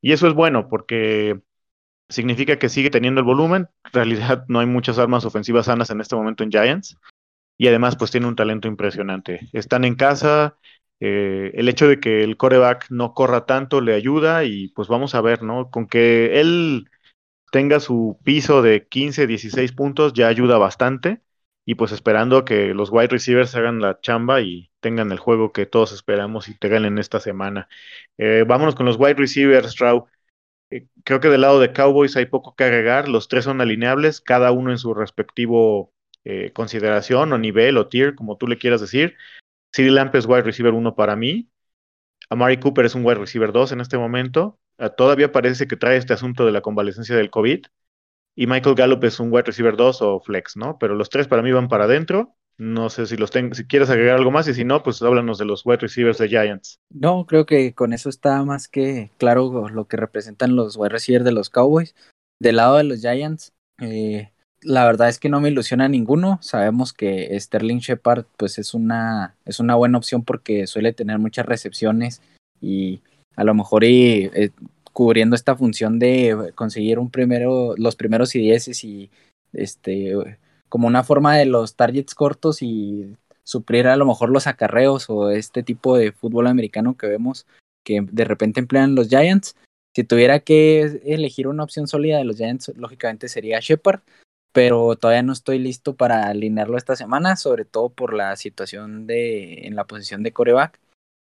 Y 0.00 0.12
eso 0.12 0.28
es 0.28 0.34
bueno 0.34 0.68
porque 0.68 1.40
significa 2.08 2.56
que 2.56 2.68
sigue 2.68 2.88
teniendo 2.88 3.20
el 3.20 3.26
volumen. 3.26 3.68
En 3.86 3.92
realidad 3.92 4.44
no 4.46 4.60
hay 4.60 4.66
muchas 4.66 5.00
armas 5.00 5.24
ofensivas 5.24 5.66
sanas 5.66 5.90
en 5.90 6.00
este 6.00 6.14
momento 6.14 6.44
en 6.44 6.52
Giants. 6.52 6.96
Y 7.58 7.66
además, 7.66 7.96
pues 7.96 8.12
tiene 8.12 8.28
un 8.28 8.36
talento 8.36 8.68
impresionante. 8.68 9.40
Están 9.52 9.84
en 9.84 9.96
casa. 9.96 10.56
Eh, 11.00 11.50
el 11.54 11.68
hecho 11.68 11.88
de 11.88 11.98
que 11.98 12.22
el 12.22 12.36
coreback 12.36 12.86
no 12.90 13.12
corra 13.12 13.44
tanto 13.44 13.80
le 13.80 13.94
ayuda 13.94 14.44
y 14.44 14.68
pues 14.68 14.86
vamos 14.86 15.16
a 15.16 15.20
ver, 15.20 15.42
¿no? 15.42 15.68
Con 15.68 15.88
que 15.88 16.40
él 16.40 16.88
tenga 17.52 17.80
su 17.80 18.18
piso 18.24 18.62
de 18.62 18.88
15, 18.88 19.26
16 19.26 19.72
puntos 19.72 20.14
ya 20.14 20.28
ayuda 20.28 20.58
bastante. 20.58 21.20
Y 21.64 21.76
pues 21.76 21.92
esperando 21.92 22.44
que 22.44 22.74
los 22.74 22.90
wide 22.90 23.08
receivers 23.08 23.54
hagan 23.54 23.80
la 23.80 24.00
chamba 24.00 24.40
y 24.40 24.72
tengan 24.80 25.12
el 25.12 25.18
juego 25.18 25.52
que 25.52 25.66
todos 25.66 25.92
esperamos 25.92 26.48
y 26.48 26.58
te 26.58 26.68
ganen 26.68 26.98
esta 26.98 27.20
semana. 27.20 27.68
Eh, 28.18 28.44
vámonos 28.48 28.74
con 28.74 28.86
los 28.86 28.96
wide 28.98 29.14
receivers, 29.14 29.70
Strau. 29.70 30.08
Eh, 30.70 30.88
creo 31.04 31.20
que 31.20 31.28
del 31.28 31.42
lado 31.42 31.60
de 31.60 31.72
Cowboys 31.72 32.16
hay 32.16 32.26
poco 32.26 32.56
que 32.56 32.64
agregar. 32.64 33.08
Los 33.08 33.28
tres 33.28 33.44
son 33.44 33.60
alineables, 33.60 34.20
cada 34.20 34.50
uno 34.50 34.72
en 34.72 34.78
su 34.78 34.94
respectivo 34.94 35.92
eh, 36.24 36.52
consideración 36.54 37.32
o 37.32 37.38
nivel 37.38 37.76
o 37.76 37.88
tier, 37.88 38.14
como 38.14 38.38
tú 38.38 38.48
le 38.48 38.58
quieras 38.58 38.80
decir. 38.80 39.16
CD 39.72 39.90
Lamp 39.90 40.14
es 40.14 40.26
wide 40.26 40.42
receiver 40.42 40.72
1 40.72 40.96
para 40.96 41.16
mí. 41.16 41.50
Amari 42.30 42.58
Cooper 42.58 42.86
es 42.86 42.94
un 42.94 43.04
wide 43.04 43.16
receiver 43.20 43.52
2 43.52 43.72
en 43.72 43.80
este 43.82 43.98
momento. 43.98 44.58
Ah, 44.82 44.90
todavía 44.90 45.30
parece 45.30 45.68
que 45.68 45.76
trae 45.76 45.96
este 45.96 46.12
asunto 46.12 46.44
de 46.44 46.50
la 46.50 46.60
convalescencia 46.60 47.14
del 47.14 47.30
COVID. 47.30 47.66
Y 48.34 48.46
Michael 48.48 48.74
Gallup 48.74 49.04
es 49.04 49.20
un 49.20 49.32
wide 49.32 49.44
receiver 49.44 49.76
2 49.76 50.02
o 50.02 50.18
flex, 50.18 50.56
¿no? 50.56 50.76
Pero 50.80 50.96
los 50.96 51.08
tres 51.08 51.28
para 51.28 51.40
mí 51.40 51.52
van 51.52 51.68
para 51.68 51.84
adentro. 51.84 52.34
No 52.58 52.90
sé 52.90 53.06
si 53.06 53.16
los 53.16 53.30
tengo, 53.30 53.54
si 53.54 53.64
quieres 53.64 53.90
agregar 53.90 54.16
algo 54.16 54.32
más 54.32 54.48
y 54.48 54.54
si 54.54 54.64
no, 54.64 54.82
pues 54.82 55.00
háblanos 55.00 55.38
de 55.38 55.44
los 55.44 55.64
wide 55.64 55.78
receivers 55.78 56.18
de 56.18 56.28
Giants. 56.28 56.80
No, 56.90 57.26
creo 57.26 57.46
que 57.46 57.74
con 57.74 57.92
eso 57.92 58.08
está 58.08 58.42
más 58.44 58.66
que 58.66 59.12
claro 59.18 59.68
lo 59.68 59.86
que 59.86 59.96
representan 59.96 60.56
los 60.56 60.76
wide 60.76 60.88
receivers 60.88 61.24
de 61.24 61.32
los 61.32 61.48
Cowboys. 61.48 61.94
Del 62.40 62.56
lado 62.56 62.78
de 62.78 62.84
los 62.84 63.00
Giants, 63.00 63.52
eh, 63.80 64.32
la 64.62 64.84
verdad 64.84 65.08
es 65.08 65.20
que 65.20 65.28
no 65.28 65.40
me 65.40 65.50
ilusiona 65.50 65.86
ninguno. 65.86 66.40
Sabemos 66.42 66.92
que 66.92 67.38
Sterling 67.38 67.78
Shepard 67.78 68.24
pues 68.36 68.58
es 68.58 68.74
una, 68.74 69.36
es 69.44 69.60
una 69.60 69.76
buena 69.76 69.98
opción 69.98 70.24
porque 70.24 70.66
suele 70.66 70.92
tener 70.92 71.20
muchas 71.20 71.46
recepciones 71.46 72.20
y 72.60 73.00
a 73.36 73.44
lo 73.44 73.54
mejor 73.54 73.84
y, 73.84 74.30
eh, 74.34 74.50
cubriendo 74.92 75.36
esta 75.36 75.56
función 75.56 75.98
de 75.98 76.52
conseguir 76.54 76.98
un 76.98 77.10
primero, 77.10 77.74
los 77.76 77.96
primeros 77.96 78.34
IDS 78.34 78.84
y 78.84 79.10
este 79.52 80.14
como 80.68 80.86
una 80.86 81.04
forma 81.04 81.36
de 81.36 81.44
los 81.44 81.76
targets 81.76 82.14
cortos 82.14 82.62
y 82.62 83.16
suplir 83.44 83.86
a 83.86 83.96
lo 83.96 84.06
mejor 84.06 84.30
los 84.30 84.46
acarreos 84.46 85.10
o 85.10 85.30
este 85.30 85.62
tipo 85.62 85.96
de 85.96 86.12
fútbol 86.12 86.46
americano 86.46 86.96
que 86.96 87.08
vemos 87.08 87.46
que 87.84 88.00
de 88.10 88.24
repente 88.24 88.60
emplean 88.60 88.94
los 88.94 89.08
Giants. 89.08 89.56
Si 89.94 90.04
tuviera 90.04 90.40
que 90.40 91.00
elegir 91.04 91.48
una 91.48 91.64
opción 91.64 91.86
sólida 91.86 92.18
de 92.18 92.24
los 92.24 92.36
Giants, 92.36 92.72
lógicamente 92.76 93.28
sería 93.28 93.60
Shepard, 93.60 94.00
pero 94.52 94.96
todavía 94.96 95.22
no 95.22 95.32
estoy 95.32 95.58
listo 95.58 95.94
para 95.94 96.28
alinearlo 96.28 96.78
esta 96.78 96.96
semana, 96.96 97.36
sobre 97.36 97.64
todo 97.64 97.90
por 97.90 98.14
la 98.14 98.36
situación 98.36 99.06
de 99.06 99.66
en 99.66 99.76
la 99.76 99.84
posición 99.84 100.22
de 100.22 100.32
coreback 100.32 100.80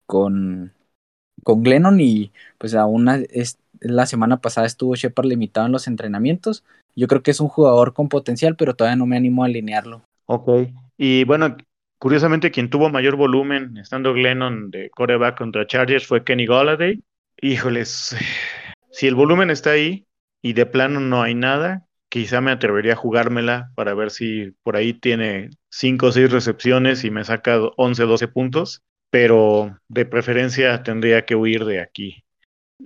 con, 0.06 0.74
con 1.42 1.62
Glennon 1.62 2.00
y 2.00 2.32
pues 2.58 2.74
aún 2.74 3.08
es, 3.08 3.58
la 3.80 4.06
semana 4.06 4.40
pasada 4.40 4.66
estuvo 4.66 4.94
Shepard 4.94 5.26
limitado 5.26 5.66
en 5.66 5.72
los 5.72 5.86
entrenamientos, 5.86 6.64
yo 6.96 7.06
creo 7.06 7.22
que 7.22 7.30
es 7.30 7.40
un 7.40 7.48
jugador 7.48 7.92
con 7.92 8.08
potencial, 8.08 8.56
pero 8.56 8.74
todavía 8.74 8.96
no 8.96 9.06
me 9.06 9.16
animo 9.16 9.42
a 9.42 9.46
alinearlo. 9.46 10.02
Ok. 10.26 10.48
Y 10.96 11.24
bueno, 11.24 11.56
curiosamente 11.98 12.50
quien 12.50 12.70
tuvo 12.70 12.90
mayor 12.90 13.16
volumen 13.16 13.76
estando 13.78 14.12
Glennon 14.12 14.70
de 14.70 14.90
coreback 14.90 15.38
contra 15.38 15.66
Chargers 15.66 16.06
fue 16.06 16.24
Kenny 16.24 16.46
Golladay. 16.46 17.02
Híjoles, 17.40 18.16
si 18.90 19.06
el 19.06 19.14
volumen 19.14 19.50
está 19.50 19.70
ahí 19.70 20.06
y 20.42 20.52
de 20.52 20.66
plano 20.66 21.00
no 21.00 21.22
hay 21.22 21.34
nada, 21.34 21.86
quizá 22.10 22.40
me 22.40 22.50
atrevería 22.50 22.94
a 22.94 22.96
jugármela 22.96 23.70
para 23.74 23.94
ver 23.94 24.10
si 24.10 24.52
por 24.62 24.76
ahí 24.76 24.92
tiene 24.92 25.50
5 25.70 26.06
o 26.06 26.12
6 26.12 26.30
recepciones 26.30 27.04
y 27.04 27.10
me 27.10 27.24
saca 27.24 27.58
11 27.76 28.02
o 28.02 28.06
12 28.06 28.28
puntos, 28.28 28.82
pero 29.10 29.78
de 29.88 30.06
preferencia 30.06 30.82
tendría 30.82 31.24
que 31.24 31.34
huir 31.34 31.64
de 31.64 31.80
aquí. 31.80 32.22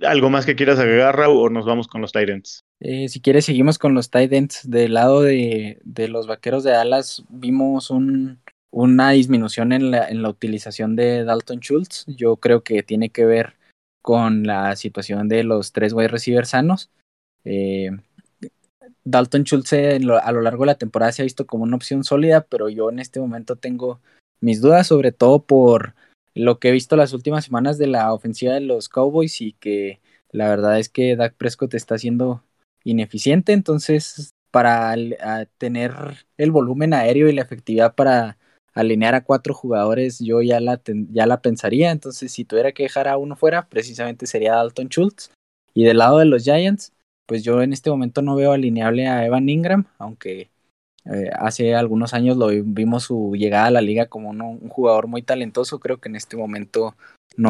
¿Algo 0.01 0.29
más 0.29 0.45
que 0.45 0.55
quieras 0.55 0.79
agregar, 0.79 1.15
Raúl, 1.15 1.47
o 1.47 1.49
nos 1.49 1.65
vamos 1.65 1.87
con 1.87 2.01
los 2.01 2.11
Titans? 2.11 2.59
Eh, 2.81 3.07
si 3.07 3.21
quieres, 3.21 3.45
seguimos 3.45 3.79
con 3.79 3.93
los 3.93 4.09
Titans. 4.09 4.69
Del 4.69 4.95
lado 4.95 5.21
de, 5.21 5.79
de 5.83 6.07
los 6.09 6.27
vaqueros 6.27 6.63
de 6.63 6.71
Dallas, 6.71 7.23
vimos 7.29 7.89
un, 7.89 8.39
una 8.71 9.11
disminución 9.11 9.71
en 9.71 9.91
la, 9.91 10.09
en 10.09 10.21
la 10.21 10.29
utilización 10.29 10.97
de 10.97 11.23
Dalton 11.23 11.59
Schultz. 11.59 12.03
Yo 12.07 12.35
creo 12.35 12.61
que 12.61 12.83
tiene 12.83 13.09
que 13.09 13.25
ver 13.25 13.53
con 14.01 14.43
la 14.43 14.75
situación 14.75 15.29
de 15.29 15.45
los 15.45 15.71
tres 15.71 15.93
wide 15.93 16.09
receivers 16.09 16.49
sanos. 16.49 16.89
Eh, 17.45 17.91
Dalton 19.05 19.43
Schultz 19.43 19.71
a 19.73 20.31
lo 20.31 20.41
largo 20.41 20.63
de 20.63 20.67
la 20.67 20.77
temporada 20.77 21.11
se 21.11 21.21
ha 21.21 21.23
visto 21.23 21.45
como 21.45 21.63
una 21.63 21.77
opción 21.77 22.03
sólida, 22.03 22.41
pero 22.41 22.67
yo 22.69 22.89
en 22.89 22.99
este 22.99 23.19
momento 23.19 23.55
tengo 23.55 24.01
mis 24.41 24.61
dudas, 24.61 24.87
sobre 24.87 25.11
todo 25.11 25.43
por 25.43 25.95
lo 26.35 26.59
que 26.59 26.69
he 26.69 26.71
visto 26.71 26.95
las 26.95 27.13
últimas 27.13 27.45
semanas 27.45 27.77
de 27.77 27.87
la 27.87 28.13
ofensiva 28.13 28.53
de 28.53 28.61
los 28.61 28.89
Cowboys 28.89 29.41
y 29.41 29.53
que 29.53 30.01
la 30.31 30.49
verdad 30.49 30.77
es 30.79 30.89
que 30.89 31.15
Dak 31.15 31.35
Prescott 31.35 31.73
está 31.73 31.95
haciendo 31.95 32.43
ineficiente, 32.83 33.53
entonces 33.53 34.31
para 34.51 34.95
tener 35.57 35.93
el 36.37 36.51
volumen 36.51 36.93
aéreo 36.93 37.29
y 37.29 37.33
la 37.33 37.41
efectividad 37.41 37.95
para 37.95 38.37
alinear 38.73 39.15
a 39.15 39.23
cuatro 39.23 39.53
jugadores, 39.53 40.19
yo 40.19 40.41
ya 40.41 40.59
la, 40.59 40.81
ya 41.11 41.25
la 41.25 41.41
pensaría, 41.41 41.91
entonces 41.91 42.31
si 42.31 42.45
tuviera 42.45 42.73
que 42.73 42.83
dejar 42.83 43.07
a 43.07 43.17
uno 43.17 43.35
fuera, 43.35 43.67
precisamente 43.67 44.27
sería 44.27 44.55
Dalton 44.55 44.89
Schultz. 44.89 45.31
Y 45.73 45.83
del 45.83 45.97
lado 45.97 46.19
de 46.19 46.25
los 46.25 46.43
Giants, 46.43 46.93
pues 47.25 47.43
yo 47.43 47.61
en 47.61 47.73
este 47.73 47.89
momento 47.89 48.21
no 48.21 48.35
veo 48.35 48.51
alineable 48.51 49.07
a 49.07 49.25
Evan 49.25 49.49
Ingram, 49.49 49.85
aunque 49.97 50.49
Eh, 51.05 51.29
hace 51.37 51.75
algunos 51.75 52.13
años 52.13 52.37
lo 52.37 52.47
vimos 52.47 53.03
su 53.03 53.33
llegada 53.35 53.67
a 53.67 53.71
la 53.71 53.81
liga 53.81 54.07
como 54.07 54.31
un 54.31 54.69
jugador 54.69 55.07
muy 55.07 55.21
talentoso. 55.21 55.79
Creo 55.79 55.97
que 55.97 56.09
en 56.09 56.15
este 56.15 56.35
momento 56.37 56.95
no, 57.37 57.49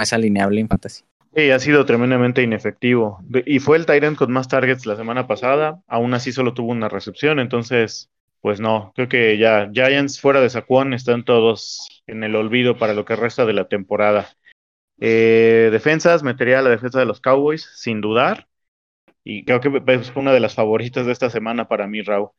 es 0.00 0.12
alineable 0.12 0.60
en 0.60 0.68
fantasy. 0.68 1.04
Sí, 1.34 1.50
ha 1.50 1.58
sido 1.58 1.84
tremendamente 1.84 2.42
inefectivo. 2.42 3.20
Y 3.46 3.60
fue 3.60 3.76
el 3.76 3.86
Tyrant 3.86 4.16
con 4.16 4.32
más 4.32 4.48
targets 4.48 4.86
la 4.86 4.96
semana 4.96 5.26
pasada. 5.26 5.80
Aún 5.86 6.14
así 6.14 6.32
solo 6.32 6.54
tuvo 6.54 6.72
una 6.72 6.88
recepción. 6.88 7.38
Entonces, 7.38 8.10
pues 8.40 8.60
no, 8.60 8.92
creo 8.94 9.08
que 9.08 9.38
ya 9.38 9.70
Giants 9.72 10.20
fuera 10.20 10.40
de 10.40 10.50
Saquon 10.50 10.94
están 10.94 11.24
todos 11.24 12.02
en 12.06 12.24
el 12.24 12.34
olvido 12.34 12.78
para 12.78 12.94
lo 12.94 13.04
que 13.04 13.16
resta 13.16 13.44
de 13.44 13.52
la 13.52 13.68
temporada. 13.68 14.28
Eh, 15.00 15.68
defensas, 15.70 16.22
metería 16.22 16.62
la 16.62 16.70
defensa 16.70 16.98
de 16.98 17.06
los 17.06 17.20
Cowboys, 17.20 17.70
sin 17.74 18.00
dudar. 18.00 18.48
Y 19.22 19.44
creo 19.44 19.60
que 19.60 19.82
es 19.92 20.12
una 20.16 20.32
de 20.32 20.40
las 20.40 20.54
favoritas 20.54 21.06
de 21.06 21.12
esta 21.12 21.30
semana 21.30 21.68
para 21.68 21.86
mí, 21.86 22.02
Raúl. 22.02 22.30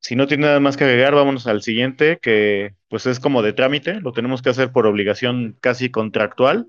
Si 0.00 0.16
no 0.16 0.26
tiene 0.26 0.46
nada 0.46 0.60
más 0.60 0.76
que 0.76 0.84
agregar, 0.84 1.14
vámonos 1.14 1.46
al 1.46 1.62
siguiente, 1.62 2.18
que 2.22 2.74
pues 2.88 3.06
es 3.06 3.20
como 3.20 3.42
de 3.42 3.52
trámite, 3.52 4.00
lo 4.00 4.12
tenemos 4.12 4.42
que 4.42 4.50
hacer 4.50 4.72
por 4.72 4.86
obligación 4.86 5.56
casi 5.60 5.90
contractual, 5.90 6.68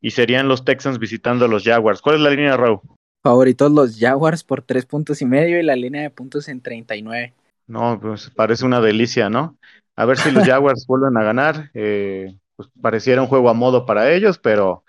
y 0.00 0.12
serían 0.12 0.48
los 0.48 0.64
Texans 0.64 0.98
visitando 0.98 1.44
a 1.44 1.48
los 1.48 1.64
Jaguars. 1.64 2.02
¿Cuál 2.02 2.16
es 2.16 2.22
la 2.22 2.30
línea, 2.30 2.56
Raúl? 2.56 2.80
Favoritos 3.22 3.70
los 3.72 3.98
Jaguars 3.98 4.44
por 4.44 4.62
tres 4.62 4.86
puntos 4.86 5.20
y 5.22 5.26
medio 5.26 5.58
y 5.58 5.62
la 5.62 5.76
línea 5.76 6.02
de 6.02 6.10
puntos 6.10 6.48
en 6.48 6.60
39. 6.60 7.34
No, 7.66 7.98
pues 8.00 8.30
parece 8.30 8.64
una 8.64 8.80
delicia, 8.80 9.28
¿no? 9.28 9.56
A 9.96 10.04
ver 10.04 10.16
si 10.16 10.30
los 10.30 10.44
Jaguars 10.46 10.86
vuelven 10.86 11.16
a 11.16 11.24
ganar. 11.24 11.70
Eh, 11.74 12.36
pues 12.56 12.68
pareciera 12.80 13.20
un 13.20 13.28
juego 13.28 13.50
a 13.50 13.54
modo 13.54 13.86
para 13.86 14.12
ellos, 14.12 14.38
pero 14.38 14.84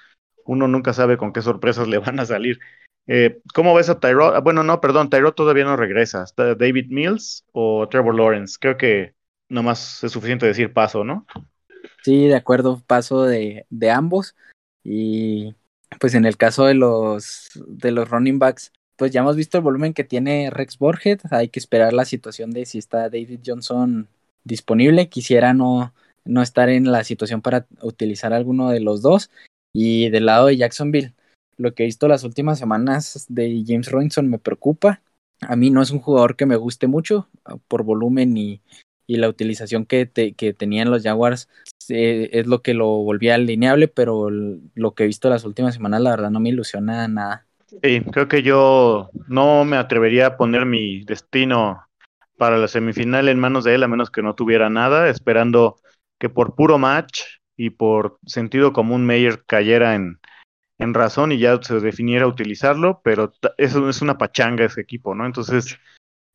uno 0.45 0.67
nunca 0.67 0.93
sabe 0.93 1.17
con 1.17 1.33
qué 1.33 1.41
sorpresas 1.41 1.87
le 1.87 1.97
van 1.97 2.19
a 2.19 2.25
salir. 2.25 2.59
Eh, 3.07 3.41
¿Cómo 3.53 3.73
ves 3.73 3.89
a 3.89 3.99
Tyrod? 3.99 4.35
Ah, 4.35 4.39
bueno, 4.39 4.63
no, 4.63 4.81
perdón, 4.81 5.09
Tyrod 5.09 5.33
todavía 5.33 5.63
no 5.63 5.75
regresa. 5.75 6.23
¿Está 6.23 6.55
David 6.55 6.87
Mills 6.89 7.45
o 7.51 7.87
Trevor 7.89 8.15
Lawrence? 8.15 8.57
Creo 8.59 8.77
que 8.77 9.13
nomás 9.49 10.03
es 10.03 10.11
suficiente 10.11 10.45
decir 10.45 10.73
paso, 10.73 11.03
¿no? 11.03 11.25
Sí, 12.03 12.27
de 12.27 12.35
acuerdo, 12.35 12.81
paso 12.85 13.23
de, 13.23 13.65
de 13.69 13.91
ambos. 13.91 14.35
Y 14.83 15.55
pues 15.99 16.13
en 16.13 16.25
el 16.25 16.37
caso 16.37 16.65
de 16.65 16.75
los, 16.75 17.49
de 17.55 17.91
los 17.91 18.09
running 18.09 18.39
backs, 18.39 18.71
pues 18.95 19.11
ya 19.11 19.21
hemos 19.21 19.35
visto 19.35 19.57
el 19.57 19.63
volumen 19.63 19.93
que 19.93 20.03
tiene 20.03 20.49
Rex 20.49 20.77
Borget. 20.77 21.21
Hay 21.31 21.49
que 21.49 21.59
esperar 21.59 21.93
la 21.93 22.05
situación 22.05 22.51
de 22.51 22.65
si 22.65 22.77
está 22.77 23.09
David 23.09 23.39
Johnson 23.45 24.07
disponible. 24.43 25.09
Quisiera 25.09 25.53
no, 25.53 25.93
no 26.25 26.41
estar 26.41 26.69
en 26.69 26.91
la 26.91 27.03
situación 27.03 27.41
para 27.41 27.65
utilizar 27.81 28.33
alguno 28.33 28.69
de 28.69 28.81
los 28.81 29.01
dos. 29.01 29.31
Y 29.73 30.09
del 30.09 30.25
lado 30.25 30.47
de 30.47 30.57
Jacksonville, 30.57 31.13
lo 31.59 31.75
que 31.75 31.83
he 31.83 31.85
visto 31.85 32.07
las 32.07 32.23
últimas 32.23 32.57
semanas 32.57 33.25
de 33.29 33.63
James 33.67 33.91
Robinson 33.91 34.29
me 34.29 34.39
preocupa. 34.39 35.01
A 35.41 35.55
mí 35.55 35.69
no 35.69 35.81
es 35.81 35.91
un 35.91 35.99
jugador 35.99 36.35
que 36.35 36.45
me 36.45 36.55
guste 36.55 36.87
mucho 36.87 37.27
ah, 37.45 37.57
por 37.67 37.83
volumen 37.83 38.35
y, 38.37 38.61
y 39.05 39.17
la 39.17 39.27
utilización 39.27 39.85
que, 39.85 40.09
que 40.09 40.53
tenían 40.53 40.89
los 40.89 41.03
Jaguars 41.03 41.49
es 41.89 42.47
lo 42.47 42.61
que 42.61 42.73
lo 42.73 42.87
volvía 42.87 43.35
alineable, 43.35 43.87
pero 43.87 44.29
lo 44.29 44.93
que 44.93 45.03
he 45.03 45.07
visto 45.07 45.29
las 45.29 45.43
últimas 45.43 45.73
semanas 45.73 46.01
la 46.01 46.11
verdad 46.11 46.29
no 46.29 46.39
me 46.39 46.49
ilusiona 46.49 47.07
nada. 47.07 47.45
Sí, 47.67 48.01
creo 48.11 48.27
que 48.27 48.41
yo 48.41 49.09
no 49.27 49.65
me 49.65 49.77
atrevería 49.77 50.27
a 50.27 50.37
poner 50.37 50.65
mi 50.65 51.03
destino 51.03 51.83
para 52.37 52.57
la 52.57 52.67
semifinal 52.67 53.27
en 53.27 53.39
manos 53.39 53.63
de 53.63 53.75
él 53.75 53.83
a 53.83 53.87
menos 53.87 54.11
que 54.11 54.21
no 54.21 54.33
tuviera 54.35 54.69
nada, 54.69 55.09
esperando 55.09 55.75
que 56.19 56.29
por 56.29 56.55
puro 56.55 56.77
match 56.77 57.23
y 57.57 57.71
por 57.71 58.17
sentido 58.25 58.71
común 58.71 59.05
Meyer 59.05 59.43
cayera 59.45 59.95
en, 59.95 60.19
en 60.79 60.93
razón 60.93 61.31
y 61.31 61.37
ya 61.37 61.61
se 61.61 61.79
definiera 61.79 62.25
utilizarlo, 62.25 63.01
pero 63.03 63.33
eso 63.57 63.89
es 63.89 64.01
una 64.01 64.17
pachanga 64.17 64.65
ese 64.65 64.81
equipo, 64.81 65.13
¿no? 65.13 65.25
Entonces, 65.25 65.77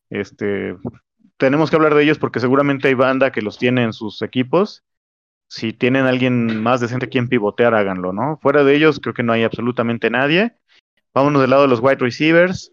este, 0.09 0.77
tenemos 1.37 1.69
que 1.69 1.75
hablar 1.75 1.95
de 1.95 2.03
ellos 2.03 2.19
porque 2.19 2.39
seguramente 2.39 2.87
hay 2.87 2.93
banda 2.93 3.31
que 3.31 3.41
los 3.41 3.57
tiene 3.57 3.83
en 3.83 3.91
sus 3.91 4.21
equipos. 4.21 4.83
Si 5.49 5.73
tienen 5.73 6.05
alguien 6.05 6.61
más 6.61 6.79
decente 6.79 7.09
quien 7.09 7.27
pivotear, 7.27 7.73
háganlo, 7.73 8.13
¿no? 8.13 8.37
Fuera 8.41 8.63
de 8.63 8.75
ellos, 8.75 8.99
creo 8.99 9.13
que 9.13 9.23
no 9.23 9.33
hay 9.33 9.43
absolutamente 9.43 10.09
nadie. 10.09 10.55
Vámonos 11.13 11.41
del 11.41 11.49
lado 11.49 11.63
de 11.63 11.69
los 11.69 11.79
wide 11.79 11.97
receivers. 11.97 12.71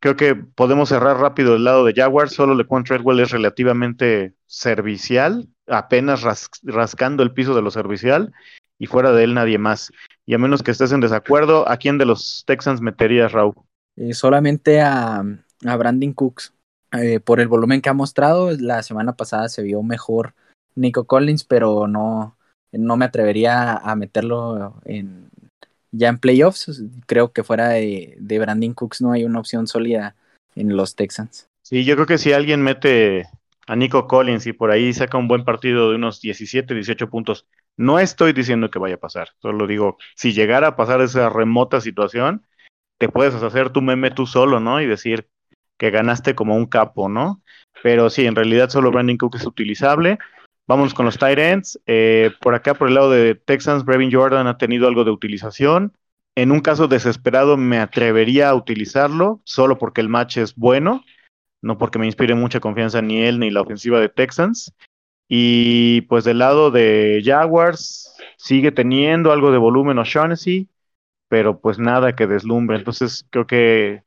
Creo 0.00 0.16
que 0.16 0.34
podemos 0.34 0.88
cerrar 0.88 1.18
rápido 1.18 1.52
del 1.54 1.64
lado 1.64 1.84
de 1.84 1.94
Jaguars. 1.94 2.32
Solo 2.32 2.54
LeQuan 2.54 2.84
Treadwell 2.84 3.20
es 3.20 3.30
relativamente 3.30 4.34
servicial, 4.46 5.48
apenas 5.66 6.22
rascando 6.62 7.22
el 7.22 7.32
piso 7.32 7.54
de 7.54 7.62
lo 7.62 7.70
servicial, 7.70 8.32
y 8.78 8.86
fuera 8.86 9.12
de 9.12 9.24
él 9.24 9.34
nadie 9.34 9.58
más. 9.58 9.92
Y 10.26 10.34
a 10.34 10.38
menos 10.38 10.62
que 10.62 10.70
estés 10.70 10.92
en 10.92 11.00
desacuerdo, 11.00 11.68
¿a 11.68 11.76
quién 11.76 11.98
de 11.98 12.06
los 12.06 12.44
Texans 12.46 12.80
meterías, 12.80 13.32
Raúl? 13.32 13.54
Eh, 13.96 14.14
solamente 14.14 14.80
a, 14.80 15.22
a 15.64 15.76
Brandon 15.76 16.12
Cooks. 16.12 16.54
Eh, 16.92 17.20
por 17.20 17.40
el 17.40 17.48
volumen 17.48 17.80
que 17.80 17.88
ha 17.88 17.94
mostrado, 17.94 18.50
la 18.52 18.82
semana 18.82 19.16
pasada 19.16 19.48
se 19.48 19.62
vio 19.62 19.82
mejor 19.82 20.34
Nico 20.76 21.04
Collins, 21.04 21.44
pero 21.44 21.88
no, 21.88 22.36
no 22.72 22.96
me 22.96 23.04
atrevería 23.04 23.72
a 23.72 23.96
meterlo 23.96 24.80
en, 24.84 25.28
ya 25.90 26.08
en 26.08 26.18
playoffs, 26.18 26.82
creo 27.06 27.32
que 27.32 27.42
fuera 27.42 27.70
de, 27.70 28.16
de 28.18 28.38
Brandon 28.38 28.74
Cooks 28.74 29.00
no 29.00 29.12
hay 29.12 29.24
una 29.24 29.40
opción 29.40 29.66
sólida 29.66 30.14
en 30.54 30.76
los 30.76 30.94
Texans. 30.94 31.48
Sí, 31.62 31.84
yo 31.84 31.94
creo 31.94 32.06
que 32.06 32.18
si 32.18 32.32
alguien 32.32 32.62
mete 32.62 33.26
a 33.66 33.76
Nico 33.76 34.06
Collins 34.06 34.46
y 34.46 34.52
por 34.52 34.70
ahí 34.70 34.92
saca 34.92 35.18
un 35.18 35.28
buen 35.28 35.44
partido 35.44 35.90
de 35.90 35.96
unos 35.96 36.20
17, 36.20 36.74
18 36.74 37.10
puntos, 37.10 37.46
no 37.76 37.98
estoy 37.98 38.32
diciendo 38.32 38.70
que 38.70 38.78
vaya 38.78 38.96
a 38.96 39.00
pasar, 39.00 39.30
solo 39.40 39.66
digo, 39.66 39.96
si 40.14 40.32
llegara 40.32 40.68
a 40.68 40.76
pasar 40.76 41.00
esa 41.00 41.28
remota 41.28 41.80
situación, 41.80 42.46
te 42.98 43.08
puedes 43.08 43.34
hacer 43.34 43.70
tu 43.70 43.82
meme 43.82 44.10
tú 44.10 44.26
solo, 44.26 44.60
¿no? 44.60 44.80
Y 44.80 44.86
decir 44.86 45.28
que 45.76 45.90
ganaste 45.90 46.34
como 46.34 46.56
un 46.56 46.66
capo, 46.66 47.08
¿no? 47.08 47.42
Pero 47.82 48.10
sí, 48.10 48.26
en 48.26 48.36
realidad 48.36 48.70
solo 48.70 48.90
Brandon 48.90 49.16
Cook 49.16 49.36
es 49.36 49.46
utilizable. 49.46 50.18
Vamos 50.66 50.94
con 50.94 51.04
los 51.04 51.18
tight 51.18 51.38
ends. 51.38 51.78
Eh, 51.86 52.30
por 52.40 52.54
acá, 52.54 52.74
por 52.74 52.88
el 52.88 52.94
lado 52.94 53.10
de 53.10 53.34
Texans, 53.34 53.84
Brevin 53.84 54.12
Jordan 54.12 54.46
ha 54.46 54.56
tenido 54.56 54.88
algo 54.88 55.04
de 55.04 55.10
utilización. 55.10 55.92
En 56.36 56.50
un 56.50 56.60
caso 56.60 56.88
desesperado 56.88 57.56
me 57.56 57.78
atrevería 57.78 58.48
a 58.48 58.54
utilizarlo, 58.54 59.40
solo 59.44 59.78
porque 59.78 60.00
el 60.00 60.08
match 60.08 60.38
es 60.38 60.56
bueno, 60.56 61.04
no 61.64 61.78
porque 61.78 61.98
me 61.98 62.06
inspire 62.06 62.34
mucha 62.34 62.60
confianza 62.60 63.00
ni 63.00 63.22
él 63.22 63.40
ni 63.40 63.50
la 63.50 63.62
ofensiva 63.62 63.98
de 63.98 64.10
Texans. 64.10 64.72
Y 65.28 66.02
pues 66.02 66.24
del 66.24 66.38
lado 66.38 66.70
de 66.70 67.22
Jaguars, 67.24 68.16
sigue 68.36 68.70
teniendo 68.70 69.32
algo 69.32 69.50
de 69.50 69.58
volumen 69.58 69.98
O'Shaughnessy, 69.98 70.68
pero 71.28 71.60
pues 71.60 71.78
nada 71.78 72.14
que 72.14 72.26
deslumbre. 72.26 72.76
Entonces 72.76 73.26
creo 73.30 73.46
que 73.46 74.02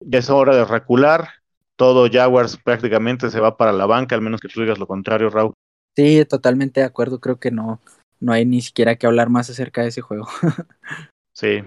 ya 0.00 0.18
es 0.18 0.28
hora 0.28 0.54
de 0.54 0.66
recular. 0.66 1.28
Todo 1.76 2.10
Jaguars 2.12 2.58
prácticamente 2.58 3.30
se 3.30 3.40
va 3.40 3.56
para 3.56 3.72
la 3.72 3.86
banca, 3.86 4.14
al 4.14 4.20
menos 4.20 4.42
que 4.42 4.48
tú 4.48 4.60
digas 4.60 4.78
lo 4.78 4.86
contrario, 4.86 5.30
Raúl. 5.30 5.54
Sí, 5.96 6.22
totalmente 6.26 6.80
de 6.80 6.86
acuerdo. 6.86 7.18
Creo 7.20 7.38
que 7.40 7.50
no, 7.50 7.80
no 8.20 8.34
hay 8.34 8.44
ni 8.44 8.60
siquiera 8.60 8.96
que 8.96 9.06
hablar 9.06 9.30
más 9.30 9.48
acerca 9.48 9.80
de 9.80 9.88
ese 9.88 10.02
juego. 10.02 10.28
sí, 11.32 11.62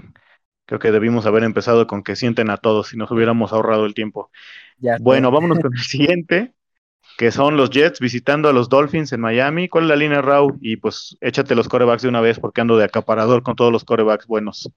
creo 0.65 0.79
que 0.79 0.91
debimos 0.91 1.25
haber 1.25 1.43
empezado 1.43 1.87
con 1.87 2.03
que 2.03 2.15
sienten 2.15 2.49
a 2.49 2.57
todos 2.57 2.89
si 2.89 2.97
nos 2.97 3.11
hubiéramos 3.11 3.53
ahorrado 3.53 3.85
el 3.85 3.93
tiempo. 3.93 4.29
Ya, 4.77 4.97
bueno, 4.99 5.31
vámonos 5.31 5.59
con 5.59 5.73
el 5.73 5.83
siguiente, 5.83 6.53
que 7.17 7.31
son 7.31 7.57
los 7.57 7.69
Jets 7.69 7.99
visitando 7.99 8.49
a 8.49 8.53
los 8.53 8.69
Dolphins 8.69 9.13
en 9.13 9.21
Miami. 9.21 9.69
¿Cuál 9.69 9.85
es 9.85 9.89
la 9.89 9.95
línea, 9.95 10.21
Raúl? 10.21 10.57
Y 10.61 10.77
pues 10.77 11.17
échate 11.21 11.55
los 11.55 11.67
corebacks 11.67 12.01
de 12.01 12.09
una 12.09 12.21
vez 12.21 12.39
porque 12.39 12.61
ando 12.61 12.77
de 12.77 12.85
acaparador 12.85 13.43
con 13.43 13.55
todos 13.55 13.71
los 13.71 13.83
corebacks 13.83 14.27
buenos. 14.27 14.69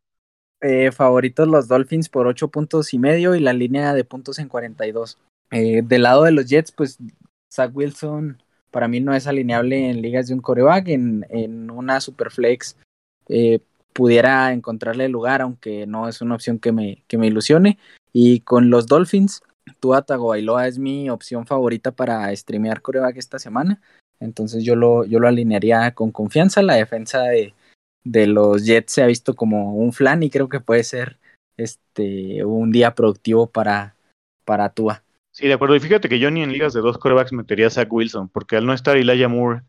Eh, 0.61 0.91
favoritos 0.91 1.47
los 1.49 1.69
Dolphins 1.69 2.09
por 2.09 2.27
ocho 2.27 2.49
puntos 2.49 2.95
y 2.95 2.99
medio 2.99 3.35
y 3.35 3.41
la 3.41 3.53
línea 3.53 3.93
de 3.93 4.05
puntos 4.05 4.39
en 4.39 4.49
42. 4.49 5.19
Eh, 5.51 5.83
del 5.85 6.03
lado 6.03 6.25
de 6.25 6.33
los 6.33 6.47
Jets, 6.47 6.73
pues 6.73 6.99
Zach 7.53 7.71
Wilson 7.75 8.43
para 8.71 8.89
mí 8.89 9.01
no 9.01 9.15
es 9.15 9.27
alineable 9.27 9.89
en 9.89 10.03
ligas 10.03 10.27
de 10.27 10.35
un 10.35 10.41
coreback, 10.41 10.89
en, 10.89 11.27
en 11.31 11.71
una 11.71 12.01
superflex 12.01 12.77
eh, 13.29 13.61
pudiera 13.97 14.53
encontrarle 14.53 15.09
lugar, 15.09 15.41
aunque 15.41 15.87
no 15.87 16.07
es 16.07 16.21
una 16.21 16.35
opción 16.35 16.59
que 16.59 16.71
me, 16.71 17.03
que 17.09 17.17
me 17.17 17.29
ilusione. 17.29 17.79
Y 18.13 18.41
con 18.41 18.69
los 18.69 18.87
Dolphins, 18.87 19.43
Tua 19.81 20.03
Tagovailoa 20.03 20.69
es 20.69 20.79
mi 20.79 21.09
opción 21.09 21.47
favorita 21.47 21.93
para 21.93 22.35
streamear 22.37 22.83
coreback 22.83 23.17
esta 23.17 23.39
semana. 23.39 23.81
Entonces 24.21 24.65
yo 24.65 24.77
lo, 24.77 25.07
yo 25.07 25.19
lo 25.19 25.29
alinearía 25.29 25.93
con 25.93 26.13
confianza. 26.13 26.61
La 26.61 26.75
defensa 26.75 27.23
de, 27.23 27.55
de 28.05 28.27
los 28.27 28.67
Jets 28.67 28.93
se 28.93 29.03
ha 29.03 29.07
visto 29.07 29.35
como 29.35 29.75
un 29.75 29.95
flan 29.95 30.23
y 30.23 30.29
creo 30.29 30.51
que 30.51 30.61
puede 30.61 30.85
ser 30.85 31.19
este 31.57 32.45
un 32.45 32.73
día 32.73 32.95
productivo 32.95 33.47
para, 33.47 33.97
para 34.45 34.69
Tua. 34.69 35.03
Sí, 35.33 35.47
de 35.47 35.55
acuerdo. 35.55 35.75
Y 35.75 35.81
fíjate 35.81 36.11
que 36.11 36.19
yo 36.19 36.31
ni 36.31 36.43
en 36.43 36.53
ligas 36.53 36.75
de 36.75 36.83
dos 36.83 36.99
corebacks 36.99 37.33
metería 37.33 37.69
a 37.69 37.71
Zach 37.71 37.91
Wilson, 37.91 38.29
porque 38.29 38.57
al 38.57 38.67
no 38.67 38.75
estar 38.75 38.99
Elijah 38.99 39.29
Moore 39.29 39.63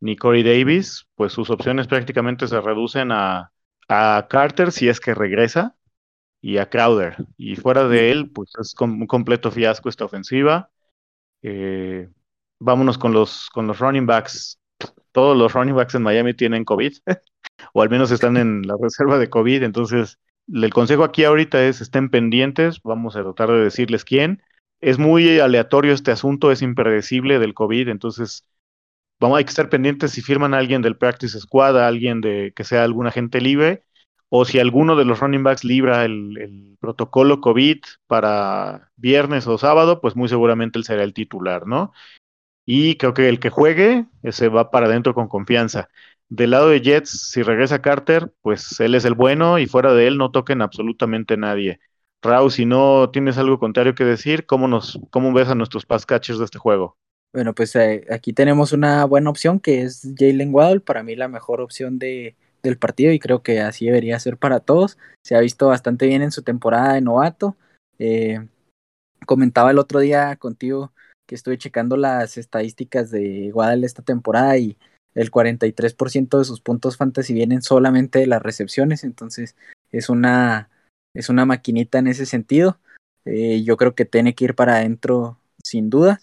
ni 0.00 0.16
Corey 0.16 0.42
Davis, 0.42 1.06
pues 1.14 1.32
sus 1.32 1.48
opciones 1.48 1.86
prácticamente 1.86 2.46
se 2.48 2.60
reducen 2.60 3.12
a, 3.12 3.51
a 3.88 4.26
Carter 4.28 4.72
si 4.72 4.88
es 4.88 5.00
que 5.00 5.14
regresa 5.14 5.76
y 6.40 6.58
a 6.58 6.68
Crowder. 6.68 7.16
Y 7.36 7.56
fuera 7.56 7.88
de 7.88 8.10
él, 8.10 8.30
pues 8.30 8.52
es 8.60 8.74
un 8.80 9.06
completo 9.06 9.50
fiasco 9.50 9.88
esta 9.88 10.04
ofensiva. 10.04 10.70
Eh, 11.42 12.08
vámonos 12.58 12.98
con 12.98 13.12
los, 13.12 13.48
con 13.50 13.66
los 13.66 13.78
running 13.78 14.06
backs. 14.06 14.58
Todos 15.12 15.36
los 15.36 15.52
running 15.52 15.74
backs 15.74 15.94
en 15.94 16.02
Miami 16.02 16.34
tienen 16.34 16.64
COVID, 16.64 16.94
o 17.74 17.82
al 17.82 17.90
menos 17.90 18.10
están 18.10 18.36
en 18.36 18.62
la 18.62 18.76
reserva 18.80 19.18
de 19.18 19.30
COVID. 19.30 19.62
Entonces, 19.62 20.18
el 20.52 20.72
consejo 20.72 21.04
aquí 21.04 21.24
ahorita 21.24 21.64
es 21.64 21.80
estén 21.80 22.10
pendientes. 22.10 22.80
Vamos 22.82 23.16
a 23.16 23.22
tratar 23.22 23.50
de 23.50 23.64
decirles 23.64 24.04
quién 24.04 24.42
es 24.82 24.98
muy 24.98 25.38
aleatorio 25.38 25.94
este 25.94 26.10
asunto, 26.10 26.50
es 26.50 26.60
impredecible 26.60 27.38
del 27.38 27.54
COVID, 27.54 27.88
entonces 27.88 28.44
vamos, 29.22 29.38
hay 29.38 29.44
que 29.44 29.50
estar 29.50 29.68
pendientes 29.68 30.10
si 30.10 30.20
firman 30.20 30.52
a 30.52 30.58
alguien 30.58 30.82
del 30.82 30.96
practice 30.96 31.38
squad, 31.38 31.78
alguien 31.78 32.20
de 32.20 32.52
que 32.56 32.64
sea 32.64 32.84
algún 32.84 33.06
agente 33.06 33.40
libre, 33.40 33.84
o 34.28 34.44
si 34.44 34.58
alguno 34.58 34.96
de 34.96 35.04
los 35.04 35.20
running 35.20 35.44
backs 35.44 35.64
libra 35.64 36.04
el, 36.04 36.76
protocolo 36.80 37.40
COVID 37.40 37.78
para 38.08 38.90
viernes 38.96 39.46
o 39.46 39.56
sábado, 39.58 40.00
pues 40.00 40.16
muy 40.16 40.28
seguramente 40.28 40.78
él 40.78 40.84
será 40.84 41.04
el 41.04 41.14
titular, 41.14 41.66
¿no? 41.66 41.92
Y 42.66 42.96
creo 42.96 43.14
que 43.14 43.28
el 43.28 43.38
que 43.38 43.50
juegue 43.50 44.06
se 44.30 44.48
va 44.48 44.70
para 44.72 44.86
adentro 44.86 45.14
con 45.14 45.28
confianza. 45.28 45.88
Del 46.28 46.50
lado 46.50 46.70
de 46.70 46.80
Jets, 46.80 47.30
si 47.30 47.42
regresa 47.42 47.82
Carter, 47.82 48.32
pues 48.42 48.80
él 48.80 48.96
es 48.96 49.04
el 49.04 49.14
bueno 49.14 49.58
y 49.60 49.66
fuera 49.66 49.94
de 49.94 50.08
él 50.08 50.18
no 50.18 50.32
toquen 50.32 50.62
absolutamente 50.62 51.36
nadie. 51.36 51.78
Raúl, 52.22 52.50
si 52.50 52.66
no 52.66 53.10
tienes 53.12 53.38
algo 53.38 53.60
contrario 53.60 53.94
que 53.94 54.04
decir, 54.04 54.46
¿cómo, 54.46 54.66
nos, 54.68 54.98
cómo 55.10 55.32
ves 55.32 55.48
a 55.48 55.54
nuestros 55.54 55.86
pass 55.86 56.06
catchers 56.06 56.38
de 56.40 56.46
este 56.46 56.58
juego? 56.58 56.96
Bueno, 57.32 57.54
pues 57.54 57.74
eh, 57.76 58.06
aquí 58.10 58.32
tenemos 58.32 58.72
una 58.72 59.04
buena 59.06 59.30
opción 59.30 59.58
que 59.58 59.82
es 59.82 60.06
Jalen 60.18 60.54
Waddle, 60.54 60.80
para 60.80 61.02
mí 61.02 61.16
la 61.16 61.28
mejor 61.28 61.62
opción 61.62 61.98
de, 61.98 62.36
del 62.62 62.78
partido 62.78 63.12
y 63.12 63.18
creo 63.18 63.42
que 63.42 63.60
así 63.60 63.86
debería 63.86 64.18
ser 64.18 64.36
para 64.36 64.60
todos. 64.60 64.98
Se 65.24 65.34
ha 65.34 65.40
visto 65.40 65.68
bastante 65.68 66.06
bien 66.06 66.22
en 66.22 66.30
su 66.30 66.42
temporada 66.42 66.94
de 66.94 67.00
novato. 67.00 67.56
Eh, 67.98 68.46
comentaba 69.26 69.70
el 69.70 69.78
otro 69.78 70.00
día 70.00 70.36
contigo 70.36 70.92
que 71.26 71.34
estuve 71.34 71.56
checando 71.58 71.96
las 71.96 72.36
estadísticas 72.36 73.10
de 73.10 73.50
Waddle 73.54 73.86
esta 73.86 74.02
temporada 74.02 74.58
y 74.58 74.76
el 75.14 75.30
43% 75.30 76.38
de 76.38 76.44
sus 76.44 76.60
puntos 76.60 76.96
fantasy 76.96 77.34
vienen 77.34 77.62
solamente 77.62 78.18
de 78.18 78.26
las 78.26 78.42
recepciones, 78.42 79.04
entonces 79.04 79.56
es 79.90 80.08
una, 80.08 80.70
es 81.14 81.28
una 81.28 81.44
maquinita 81.44 81.98
en 81.98 82.08
ese 82.08 82.26
sentido. 82.26 82.78
Eh, 83.24 83.62
yo 83.62 83.76
creo 83.76 83.94
que 83.94 84.04
tiene 84.04 84.34
que 84.34 84.46
ir 84.46 84.54
para 84.54 84.76
adentro 84.76 85.38
sin 85.62 85.90
duda. 85.90 86.20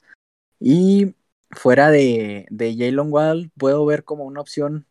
Y 0.60 1.16
fuera 1.52 1.90
de, 1.90 2.46
de 2.50 2.76
Jalen 2.78 3.12
Waddle, 3.12 3.52
puedo 3.58 3.86
ver 3.86 4.04
como 4.04 4.26
una 4.26 4.42
opción 4.42 4.86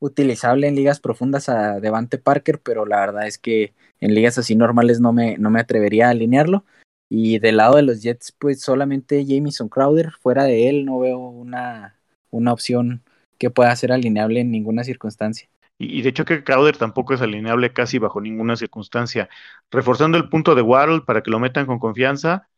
utilizable 0.00 0.68
en 0.68 0.76
ligas 0.76 1.00
profundas 1.00 1.48
a 1.48 1.80
Devante 1.80 2.18
Parker, 2.18 2.60
pero 2.60 2.86
la 2.86 3.00
verdad 3.00 3.26
es 3.26 3.38
que 3.38 3.74
en 4.00 4.14
ligas 4.14 4.38
así 4.38 4.54
normales 4.54 5.00
no 5.00 5.12
me, 5.12 5.36
no 5.38 5.50
me 5.50 5.60
atrevería 5.60 6.08
a 6.08 6.10
alinearlo. 6.10 6.64
Y 7.10 7.38
del 7.38 7.56
lado 7.56 7.76
de 7.76 7.82
los 7.82 8.02
Jets, 8.02 8.32
pues 8.38 8.60
solamente 8.60 9.24
Jamison 9.26 9.68
Crowder, 9.68 10.12
fuera 10.20 10.44
de 10.44 10.68
él 10.68 10.84
no 10.84 10.98
veo 10.98 11.18
una, 11.18 11.96
una 12.30 12.52
opción 12.52 13.02
que 13.38 13.50
pueda 13.50 13.74
ser 13.76 13.92
alineable 13.92 14.40
en 14.40 14.50
ninguna 14.50 14.84
circunstancia. 14.84 15.48
Y, 15.78 16.02
de 16.02 16.08
hecho 16.08 16.24
que 16.24 16.42
Crowder 16.42 16.76
tampoco 16.76 17.14
es 17.14 17.22
alineable 17.22 17.72
casi 17.72 17.98
bajo 17.98 18.20
ninguna 18.20 18.56
circunstancia. 18.56 19.28
Reforzando 19.70 20.18
el 20.18 20.28
punto 20.28 20.54
de 20.54 20.62
Waddle 20.62 21.02
para 21.02 21.22
que 21.22 21.30
lo 21.30 21.38
metan 21.38 21.66
con 21.66 21.78
confianza, 21.78 22.48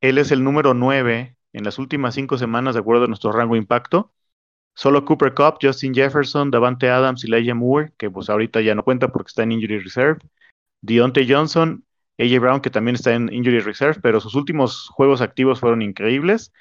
él 0.00 0.18
es 0.18 0.30
el 0.30 0.44
número 0.44 0.74
9 0.74 1.37
en 1.52 1.64
las 1.64 1.78
últimas 1.78 2.14
cinco 2.14 2.38
semanas 2.38 2.74
de 2.74 2.80
acuerdo 2.80 3.04
a 3.04 3.08
nuestro 3.08 3.32
rango 3.32 3.56
impacto. 3.56 4.12
Solo 4.74 5.04
Cooper 5.04 5.34
Cup, 5.34 5.58
Justin 5.60 5.94
Jefferson, 5.94 6.50
Davante 6.50 6.88
Adams 6.88 7.24
y 7.24 7.28
Leia 7.28 7.54
Moore, 7.54 7.92
que 7.98 8.10
pues 8.10 8.30
ahorita 8.30 8.60
ya 8.60 8.74
no 8.74 8.84
cuenta 8.84 9.08
porque 9.08 9.28
está 9.28 9.42
en 9.42 9.52
Injury 9.52 9.80
Reserve. 9.80 10.20
Deontay 10.82 11.30
Johnson, 11.30 11.84
AJ 12.18 12.38
Brown, 12.40 12.60
que 12.60 12.70
también 12.70 12.94
está 12.94 13.14
en 13.14 13.32
Injury 13.32 13.60
Reserve, 13.60 14.00
pero 14.00 14.20
sus 14.20 14.34
últimos 14.34 14.88
juegos 14.88 15.20
activos 15.20 15.60
fueron 15.60 15.82
increíbles. 15.82 16.52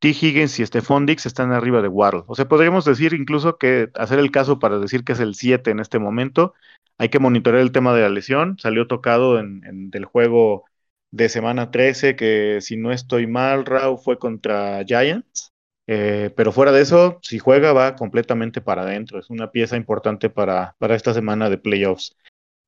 T. 0.00 0.10
Higgins 0.10 0.60
y 0.60 0.66
Stephon 0.66 1.06
Dix 1.06 1.26
están 1.26 1.50
arriba 1.52 1.82
de 1.82 1.88
Waddle. 1.88 2.22
O 2.28 2.36
sea, 2.36 2.46
podríamos 2.48 2.84
decir 2.84 3.14
incluso 3.14 3.58
que 3.58 3.90
hacer 3.94 4.20
el 4.20 4.30
caso 4.30 4.60
para 4.60 4.78
decir 4.78 5.02
que 5.04 5.12
es 5.12 5.20
el 5.20 5.34
7 5.34 5.72
en 5.72 5.80
este 5.80 5.98
momento. 5.98 6.54
Hay 6.98 7.08
que 7.08 7.18
monitorear 7.18 7.62
el 7.62 7.72
tema 7.72 7.92
de 7.94 8.02
la 8.02 8.08
lesión. 8.08 8.56
Salió 8.60 8.86
tocado 8.86 9.40
en, 9.40 9.64
en 9.64 9.90
del 9.90 10.04
juego 10.04 10.66
de 11.10 11.28
semana 11.28 11.70
13, 11.70 12.16
que 12.16 12.58
si 12.60 12.76
no 12.76 12.92
estoy 12.92 13.26
mal, 13.26 13.64
Rao 13.66 13.96
fue 13.96 14.18
contra 14.18 14.84
Giants. 14.84 15.52
Eh, 15.86 16.30
pero 16.36 16.52
fuera 16.52 16.70
de 16.70 16.82
eso, 16.82 17.18
si 17.22 17.38
juega, 17.38 17.72
va 17.72 17.96
completamente 17.96 18.60
para 18.60 18.82
adentro. 18.82 19.18
Es 19.18 19.30
una 19.30 19.50
pieza 19.50 19.76
importante 19.76 20.28
para, 20.30 20.76
para 20.78 20.94
esta 20.94 21.14
semana 21.14 21.48
de 21.50 21.58
playoffs. 21.58 22.16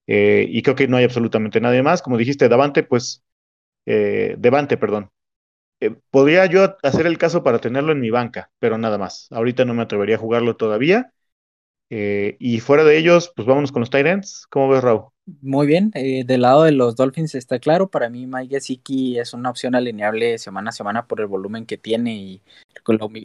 Eh, 0.07 0.47
y 0.49 0.63
creo 0.63 0.75
que 0.77 0.89
no 0.89 0.97
hay 0.97 1.05
absolutamente 1.05 1.61
nadie 1.61 1.83
más. 1.83 2.03
Como 2.03 2.17
dijiste, 2.17 2.49
Davante, 2.49 2.83
pues, 2.83 3.23
eh, 3.87 4.37
Devante, 4.39 4.77
perdón, 4.79 5.11
podría 6.11 6.47
yo 6.47 6.77
hacer 6.83 7.07
el 7.07 7.19
caso 7.19 7.43
para 7.43 7.59
tenerlo 7.61 7.93
en 7.93 8.01
mi 8.01 8.11
banca, 8.11 8.51
pero 8.59 8.79
nada 8.79 8.99
más. 8.99 9.29
Ahorita 9.31 9.65
no 9.65 9.75
me 9.75 9.83
atrevería 9.83 10.17
a 10.17 10.19
jugarlo 10.19 10.57
todavía. 10.57 11.13
Y 11.91 12.61
fuera 12.61 12.85
de 12.85 12.97
ellos, 12.99 13.33
pues 13.35 13.47
vámonos 13.47 13.73
con 13.73 13.81
los 13.81 13.91
Titans. 13.91 14.47
¿Cómo 14.49 14.69
ves, 14.69 14.83
Raúl? 14.83 15.11
Muy 15.43 15.67
bien, 15.67 15.91
eh, 15.95 16.25
del 16.25 16.43
lado 16.43 16.65
de 16.65 16.73
los 16.73 16.97
Dolphins 16.97 17.35
está 17.35 17.59
claro. 17.59 17.89
Para 17.89 18.09
mí, 18.09 18.27
Mike 18.27 18.57
Gesicki 18.57 19.19
es 19.19 19.33
una 19.35 19.51
opción 19.51 19.75
alineable 19.75 20.39
semana 20.39 20.71
a 20.71 20.73
semana 20.73 21.07
por 21.07 21.21
el 21.21 21.27
volumen 21.27 21.67
que 21.67 21.79
tiene 21.79 22.17
y 22.17 22.43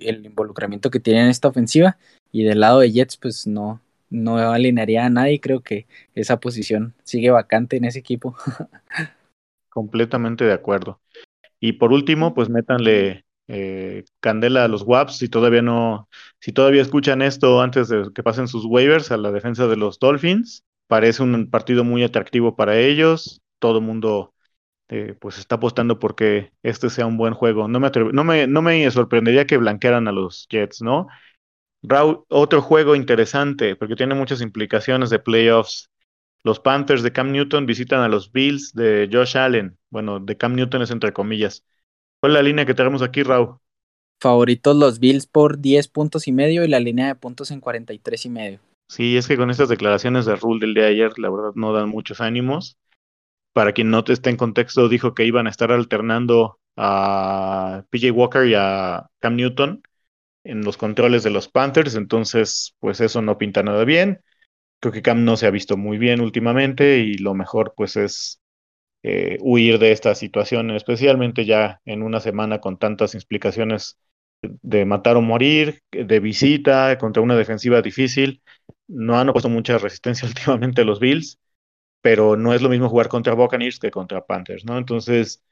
el 0.01 0.26
involucramiento 0.26 0.91
que 0.91 0.99
tiene 0.99 1.24
en 1.24 1.30
esta 1.30 1.47
ofensiva. 1.47 1.97
Y 2.32 2.43
del 2.43 2.60
lado 2.60 2.80
de 2.80 2.91
Jets, 2.91 3.18
pues 3.18 3.47
no, 3.47 3.82
no 4.10 4.38
alinearía 4.38 5.06
a 5.06 5.10
nadie. 5.10 5.39
Creo 5.39 5.62
que 5.62 5.88
esa 6.14 6.39
posición 6.39 6.93
sigue 7.03 7.32
vacante 7.32 7.78
en 7.78 7.86
ese 7.86 7.99
equipo. 7.99 8.36
Completamente 9.70 10.45
de 10.45 10.53
acuerdo. 10.53 10.99
Y 11.60 11.74
por 11.74 11.91
último, 11.91 12.34
pues 12.34 12.49
métanle 12.49 13.26
eh, 13.47 14.06
candela 14.20 14.64
a 14.64 14.68
los 14.68 14.84
WAPs 14.84 15.18
si 15.18 15.30
todavía 15.30 15.62
no, 15.62 16.10
si 16.39 16.51
todavía 16.51 16.82
escuchan 16.82 17.22
esto 17.22 17.62
antes 17.62 17.89
de 17.89 18.10
que 18.14 18.24
pasen 18.24 18.47
sus 18.47 18.66
waivers 18.66 19.12
a 19.12 19.18
la 19.18 19.32
defensa 19.32 19.68
de 19.68 19.78
los 19.78 19.99
Dolphins. 19.99 20.64
Parece 20.88 21.23
un 21.23 21.49
partido 21.49 21.83
muy 21.83 22.03
atractivo 22.03 22.55
para 22.55 22.77
ellos. 22.77 23.41
Todo 23.59 23.79
el 23.79 23.86
mundo 23.86 24.33
eh, 24.88 25.15
pues 25.19 25.39
está 25.39 25.55
apostando 25.55 25.97
porque 25.97 26.51
este 26.61 26.89
sea 26.89 27.07
un 27.07 27.17
buen 27.17 27.33
juego. 27.33 27.67
No 27.67 27.79
me, 27.79 28.47
no 28.47 28.61
me, 28.61 28.91
sorprendería 28.91 29.47
que 29.47 29.57
blanquearan 29.57 30.07
a 30.07 30.11
los 30.11 30.47
Jets, 30.49 30.81
¿no? 30.81 31.07
Raúl, 31.81 32.23
otro 32.29 32.61
juego 32.61 32.95
interesante, 32.95 33.75
porque 33.75 33.95
tiene 33.95 34.15
muchas 34.15 34.41
implicaciones 34.41 35.09
de 35.09 35.19
playoffs. 35.19 35.89
Los 36.43 36.59
Panthers 36.59 37.01
de 37.01 37.11
Cam 37.11 37.31
Newton 37.31 37.65
visitan 37.65 38.01
a 38.01 38.07
los 38.07 38.31
Bills 38.31 38.73
de 38.73 39.09
Josh 39.11 39.38
Allen. 39.38 39.77
Bueno, 39.89 40.19
de 40.19 40.38
Cam 40.38 40.55
Newton 40.55 40.83
es 40.83 40.91
entre 40.91 41.13
comillas. 41.13 41.63
¿Cuál 42.19 42.33
es 42.33 42.36
la 42.36 42.43
línea 42.43 42.65
que 42.65 42.75
tenemos 42.75 43.01
aquí, 43.01 43.23
Raúl? 43.23 43.57
Favoritos 44.21 44.75
los 44.75 44.99
Bills 44.99 45.25
por 45.25 45.59
10 45.59 45.88
puntos 45.88 46.27
y 46.27 46.31
medio 46.31 46.63
y 46.63 46.67
la 46.67 46.79
línea 46.79 47.07
de 47.07 47.15
puntos 47.15 47.49
en 47.49 47.59
43 47.59 48.25
y 48.25 48.29
medio. 48.29 48.59
Sí, 48.88 49.17
es 49.17 49.27
que 49.27 49.38
con 49.38 49.49
estas 49.49 49.69
declaraciones 49.69 50.25
de 50.25 50.36
Rule 50.36 50.59
del 50.65 50.73
día 50.75 50.83
de 50.83 50.89
ayer, 50.91 51.17
la 51.19 51.29
verdad 51.29 51.51
no 51.55 51.73
dan 51.73 51.89
muchos 51.89 52.21
ánimos. 52.21 52.77
Para 53.53 53.73
quien 53.73 53.91
no 53.91 54.03
esté 54.07 54.29
en 54.31 54.38
contexto, 54.38 54.89
dijo 54.89 55.13
que 55.15 55.25
iban 55.25 55.47
a 55.47 55.51
estar 55.51 55.71
alternando 55.71 56.59
a 56.77 57.86
PJ 57.91 58.11
Walker 58.11 58.47
y 58.47 58.55
a 58.55 59.07
Cam 59.19 59.36
Newton 59.38 59.83
en 60.45 60.63
los 60.63 60.77
controles 60.77 61.23
de 61.23 61.31
los 61.31 61.49
Panthers, 61.49 61.95
entonces 61.95 62.75
pues 62.79 63.01
eso 63.01 63.21
no 63.21 63.38
pinta 63.38 63.63
nada 63.63 63.86
bien. 63.86 64.21
Creo 64.81 64.93
que 64.93 65.01
Cam 65.03 65.25
no 65.25 65.38
se 65.38 65.47
ha 65.47 65.51
visto 65.51 65.77
muy 65.77 65.97
bien 65.99 66.21
últimamente 66.21 66.99
y 66.99 67.15
lo 67.17 67.33
mejor 67.36 67.73
pues 67.77 67.97
es 67.97 68.41
eh, 69.03 69.38
huir 69.41 69.79
de 69.79 69.91
esta 69.91 70.15
situación, 70.15 70.71
especialmente 70.71 71.45
ya 71.45 71.81
en 71.86 72.03
una 72.03 72.19
semana 72.19 72.59
con 72.61 72.77
tantas 72.79 73.15
explicaciones 73.15 73.97
de 74.41 74.86
matar 74.86 75.17
o 75.17 75.21
morir, 75.21 75.81
de 75.91 76.19
visita 76.19 76.97
contra 76.97 77.23
una 77.23 77.36
defensiva 77.36 77.81
difícil. 77.81 78.41
No 78.88 79.17
han 79.17 79.31
puesto 79.31 79.49
mucha 79.49 79.77
resistencia 79.77 80.27
últimamente 80.27 80.86
los 80.86 80.99
Bills, 80.99 81.39
pero 82.01 82.36
no 82.38 82.53
es 82.53 82.61
lo 82.61 82.69
mismo 82.69 82.89
jugar 82.89 83.07
contra 83.09 83.33
Buccaneers 83.33 83.79
que 83.79 83.91
contra 83.91 84.25
Panthers, 84.25 84.65
¿no? 84.65 84.77
Entonces, 84.77 85.43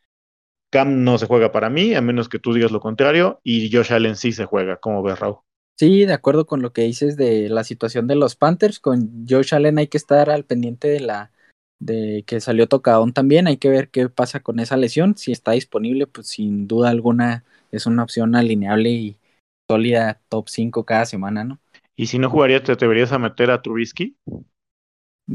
Cam 0.72 1.04
no 1.04 1.18
se 1.18 1.28
juega 1.28 1.52
para 1.52 1.70
mí, 1.70 1.94
a 1.94 2.02
menos 2.02 2.30
que 2.30 2.40
tú 2.40 2.54
digas 2.54 2.72
lo 2.72 2.80
contrario, 2.80 3.40
y 3.44 3.72
Josh 3.72 3.94
Allen 3.94 4.16
sí 4.16 4.32
se 4.32 4.46
juega. 4.46 4.78
¿Cómo 4.78 5.04
ves, 5.04 5.20
Raúl? 5.20 5.38
Sí, 5.76 6.06
de 6.06 6.14
acuerdo 6.14 6.46
con 6.46 6.62
lo 6.62 6.72
que 6.72 6.84
dices 6.84 7.18
de 7.18 7.50
la 7.50 7.64
situación 7.64 8.08
de 8.08 8.16
los 8.16 8.36
Panthers, 8.36 8.80
con 8.80 9.26
Josh 9.28 9.54
Allen 9.54 9.80
hay 9.80 9.88
que 9.88 9.98
estar 9.98 10.30
al 10.30 10.46
pendiente 10.46 10.88
de 10.88 11.00
la 11.00 11.32
de 11.80 12.24
que 12.26 12.40
salió 12.40 12.68
tocadón 12.68 13.14
también, 13.14 13.48
hay 13.48 13.58
que 13.58 13.70
ver 13.70 13.90
qué 13.90 14.08
pasa 14.08 14.40
con 14.40 14.60
esa 14.60 14.78
lesión, 14.78 15.18
si 15.18 15.32
está 15.32 15.52
disponible, 15.52 16.08
pues 16.08 16.28
sin 16.28 16.68
duda 16.68 16.90
alguna 16.90 17.44
es 17.72 17.86
una 17.86 18.04
opción 18.04 18.36
alineable 18.36 18.90
y 18.92 19.18
sólida 19.70 20.22
top 20.30 20.48
5 20.48 20.86
cada 20.86 21.06
semana, 21.06 21.44
¿no? 21.44 21.60
¿Y 21.96 22.08
si 22.08 22.20
no 22.20 22.30
jugarías, 22.30 22.64
te 22.64 22.72
atreverías 22.72 23.12
a 23.12 23.20
meter 23.20 23.52
a 23.52 23.62
Trubisky? 23.62 24.18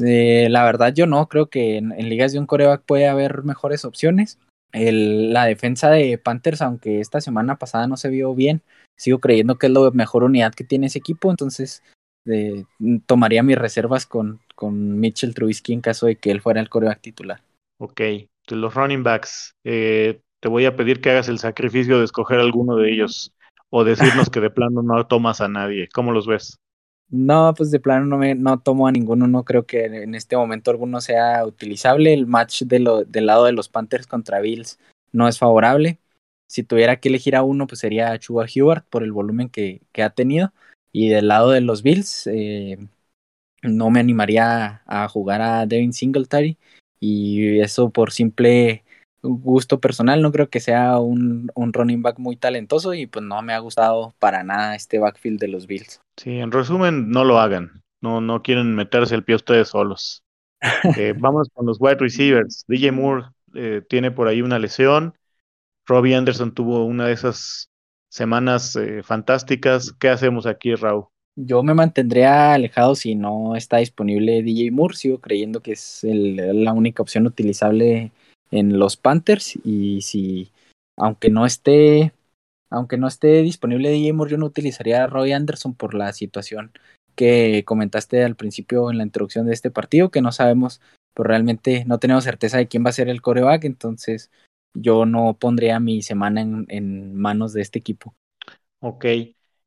Eh, 0.04 0.48
la 0.50 0.64
verdad 0.64 0.92
yo 0.94 1.06
no, 1.06 1.28
creo 1.28 1.46
que 1.46 1.76
en, 1.76 1.92
en, 1.92 2.08
ligas 2.08 2.32
de 2.32 2.38
un 2.38 2.46
coreback 2.46 2.82
puede 2.84 3.08
haber 3.08 3.42
mejores 3.44 3.84
opciones. 3.84 4.38
El, 4.72 5.32
la 5.32 5.46
defensa 5.46 5.90
de 5.90 6.18
Panthers, 6.18 6.60
aunque 6.60 7.00
esta 7.00 7.20
semana 7.20 7.56
pasada 7.56 7.86
no 7.86 7.96
se 7.96 8.10
vio 8.10 8.34
bien, 8.34 8.62
sigo 8.96 9.18
creyendo 9.18 9.56
que 9.56 9.66
es 9.66 9.72
la 9.72 9.90
mejor 9.92 10.24
unidad 10.24 10.54
que 10.54 10.64
tiene 10.64 10.88
ese 10.88 10.98
equipo, 10.98 11.30
entonces 11.30 11.82
eh, 12.26 12.64
tomaría 13.06 13.42
mis 13.42 13.56
reservas 13.56 14.04
con, 14.04 14.40
con 14.54 15.00
Mitchell 15.00 15.34
Trubisky 15.34 15.72
en 15.72 15.80
caso 15.80 16.06
de 16.06 16.16
que 16.16 16.30
él 16.30 16.42
fuera 16.42 16.60
el 16.60 16.68
coreback 16.68 17.00
titular. 17.00 17.40
Ok, 17.78 18.00
de 18.00 18.28
los 18.50 18.74
running 18.74 19.02
backs, 19.02 19.54
eh, 19.64 20.20
te 20.40 20.48
voy 20.48 20.66
a 20.66 20.76
pedir 20.76 21.00
que 21.00 21.10
hagas 21.10 21.28
el 21.28 21.38
sacrificio 21.38 21.98
de 21.98 22.04
escoger 22.04 22.38
alguno 22.38 22.76
de 22.76 22.92
ellos 22.92 23.32
o 23.70 23.84
decirnos 23.84 24.28
que 24.30 24.40
de 24.40 24.50
plano 24.50 24.82
no 24.82 25.06
tomas 25.06 25.40
a 25.40 25.48
nadie. 25.48 25.88
¿Cómo 25.92 26.12
los 26.12 26.26
ves? 26.26 26.58
No, 27.10 27.54
pues 27.56 27.70
de 27.70 27.80
plano 27.80 28.04
no, 28.04 28.18
me, 28.18 28.34
no 28.34 28.60
tomo 28.60 28.86
a 28.86 28.92
ninguno, 28.92 29.26
no 29.26 29.44
creo 29.44 29.64
que 29.64 29.86
en 29.86 30.14
este 30.14 30.36
momento 30.36 30.70
alguno 30.70 31.00
sea 31.00 31.44
utilizable. 31.46 32.12
El 32.12 32.26
match 32.26 32.62
de 32.62 32.80
lo, 32.80 33.04
del 33.04 33.26
lado 33.26 33.46
de 33.46 33.52
los 33.52 33.68
Panthers 33.68 34.06
contra 34.06 34.40
Bills 34.40 34.78
no 35.12 35.26
es 35.26 35.38
favorable. 35.38 35.98
Si 36.46 36.62
tuviera 36.62 36.96
que 36.96 37.08
elegir 37.08 37.36
a 37.36 37.42
uno, 37.42 37.66
pues 37.66 37.80
sería 37.80 38.18
Chuba 38.18 38.44
Hubert 38.44 38.86
por 38.88 39.02
el 39.02 39.12
volumen 39.12 39.48
que, 39.48 39.82
que 39.92 40.02
ha 40.02 40.10
tenido. 40.10 40.52
Y 40.92 41.08
del 41.08 41.28
lado 41.28 41.50
de 41.50 41.60
los 41.60 41.82
Bills, 41.82 42.26
eh, 42.26 42.78
no 43.62 43.90
me 43.90 44.00
animaría 44.00 44.82
a 44.86 45.08
jugar 45.08 45.40
a 45.42 45.66
Devin 45.66 45.92
Singletary. 45.92 46.58
Y 47.00 47.60
eso 47.60 47.90
por 47.90 48.12
simple 48.12 48.84
gusto 49.28 49.80
personal, 49.80 50.22
no 50.22 50.32
creo 50.32 50.48
que 50.48 50.60
sea 50.60 50.98
un, 50.98 51.50
un, 51.54 51.72
running 51.72 52.02
back 52.02 52.18
muy 52.18 52.36
talentoso 52.36 52.94
y 52.94 53.06
pues 53.06 53.24
no 53.24 53.40
me 53.42 53.52
ha 53.52 53.58
gustado 53.58 54.14
para 54.18 54.42
nada 54.42 54.74
este 54.74 54.98
backfield 54.98 55.38
de 55.40 55.48
los 55.48 55.66
Bills. 55.66 56.00
Sí, 56.16 56.38
en 56.38 56.50
resumen, 56.50 57.10
no 57.10 57.24
lo 57.24 57.38
hagan. 57.38 57.82
No, 58.00 58.20
no 58.20 58.42
quieren 58.42 58.74
meterse 58.74 59.14
el 59.14 59.24
pie 59.24 59.36
ustedes 59.36 59.68
solos. 59.68 60.24
Eh, 60.96 61.14
vamos 61.16 61.48
con 61.54 61.66
los 61.66 61.76
wide 61.80 61.98
receivers. 62.00 62.64
DJ 62.66 62.90
Moore 62.90 63.26
eh, 63.54 63.82
tiene 63.88 64.10
por 64.10 64.26
ahí 64.26 64.42
una 64.42 64.58
lesión. 64.58 65.14
Robbie 65.86 66.16
Anderson 66.16 66.52
tuvo 66.52 66.84
una 66.84 67.06
de 67.06 67.12
esas 67.12 67.70
semanas 68.08 68.74
eh, 68.76 69.02
fantásticas. 69.04 69.92
¿Qué 70.00 70.08
hacemos 70.08 70.46
aquí, 70.46 70.74
Raúl? 70.74 71.04
Yo 71.36 71.62
me 71.62 71.74
mantendría 71.74 72.54
alejado 72.54 72.96
si 72.96 73.14
no 73.14 73.54
está 73.54 73.76
disponible 73.76 74.42
DJ 74.42 74.72
Moore. 74.72 74.96
Sigo 74.96 75.20
creyendo 75.20 75.60
que 75.60 75.72
es 75.72 76.02
el, 76.02 76.64
la 76.64 76.72
única 76.72 77.02
opción 77.02 77.26
utilizable 77.26 78.10
en 78.50 78.78
los 78.78 78.96
Panthers. 78.96 79.58
Y 79.64 80.02
si, 80.02 80.50
aunque 80.96 81.30
no 81.30 81.46
esté, 81.46 82.12
aunque 82.70 82.96
no 82.96 83.06
esté 83.08 83.42
disponible 83.42 83.90
DJ 83.90 84.12
Moore, 84.12 84.32
yo 84.32 84.38
no 84.38 84.46
utilizaría 84.46 85.04
a 85.04 85.06
Roy 85.06 85.32
Anderson 85.32 85.74
por 85.74 85.94
la 85.94 86.12
situación 86.12 86.72
que 87.14 87.64
comentaste 87.66 88.22
al 88.22 88.36
principio 88.36 88.90
en 88.90 88.98
la 88.98 89.04
introducción 89.04 89.46
de 89.46 89.52
este 89.52 89.72
partido, 89.72 90.10
que 90.10 90.22
no 90.22 90.30
sabemos, 90.30 90.80
pues 91.14 91.26
realmente 91.26 91.84
no 91.84 91.98
tenemos 91.98 92.22
certeza 92.22 92.58
de 92.58 92.68
quién 92.68 92.84
va 92.84 92.90
a 92.90 92.92
ser 92.92 93.08
el 93.08 93.22
coreback, 93.22 93.64
entonces 93.64 94.30
yo 94.72 95.04
no 95.04 95.36
pondría 95.36 95.80
mi 95.80 96.02
semana 96.02 96.42
en, 96.42 96.66
en 96.68 97.16
manos 97.16 97.52
de 97.52 97.62
este 97.62 97.80
equipo. 97.80 98.14
Ok, 98.80 99.04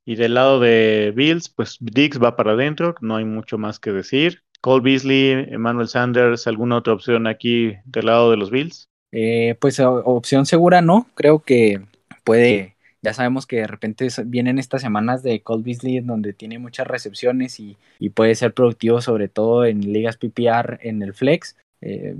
y 0.06 0.16
del 0.16 0.34
lado 0.36 0.62
de 0.62 1.12
Bills, 1.14 1.50
pues 1.50 1.78
Dix 1.82 2.22
va 2.22 2.38
para 2.38 2.54
adentro, 2.54 2.96
no 3.02 3.18
hay 3.18 3.26
mucho 3.26 3.58
más 3.58 3.80
que 3.80 3.92
decir. 3.92 4.44
Cole 4.62 4.82
Beasley, 4.82 5.32
Emmanuel 5.50 5.88
Sanders, 5.88 6.48
¿alguna 6.48 6.78
otra 6.78 6.94
opción 6.94 7.28
aquí 7.28 7.76
del 7.86 8.06
lado 8.06 8.32
de 8.32 8.38
los 8.38 8.52
Bills? 8.52 8.88
Eh, 9.12 9.56
pues 9.60 9.80
opción 9.80 10.46
segura 10.46 10.82
no, 10.82 11.08
creo 11.16 11.40
que 11.40 11.82
puede 12.24 12.76
ya 13.02 13.14
sabemos 13.14 13.48
que 13.48 13.58
de 13.58 13.68
repente 13.68 14.08
vienen 14.26 14.60
estas 14.60 14.82
semanas 14.82 15.24
de 15.24 15.42
Cole 15.42 15.64
Beasley 15.64 16.00
donde 16.02 16.34
tiene 16.34 16.60
muchas 16.60 16.86
recepciones 16.88 17.60
y, 17.60 17.78
puede 18.14 18.36
ser 18.36 18.54
productivo 18.54 19.02
sobre 19.02 19.28
todo 19.28 19.66
en 19.66 19.92
ligas 19.92 20.18
PPR 20.18 20.80
en 20.82 21.02
el 21.02 21.14
flex. 21.14 21.56
Eh, 21.82 22.16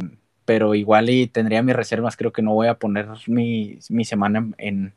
pero 0.46 0.74
igual 0.74 1.10
y 1.10 1.28
tendría 1.28 1.62
mis 1.62 1.76
reservas, 1.76 2.18
creo 2.18 2.34
que 2.34 2.42
no 2.42 2.54
voy 2.54 2.68
a 2.68 2.76
poner 2.76 3.08
mi, 3.28 3.78
semana 4.04 4.50
en, 4.58 4.94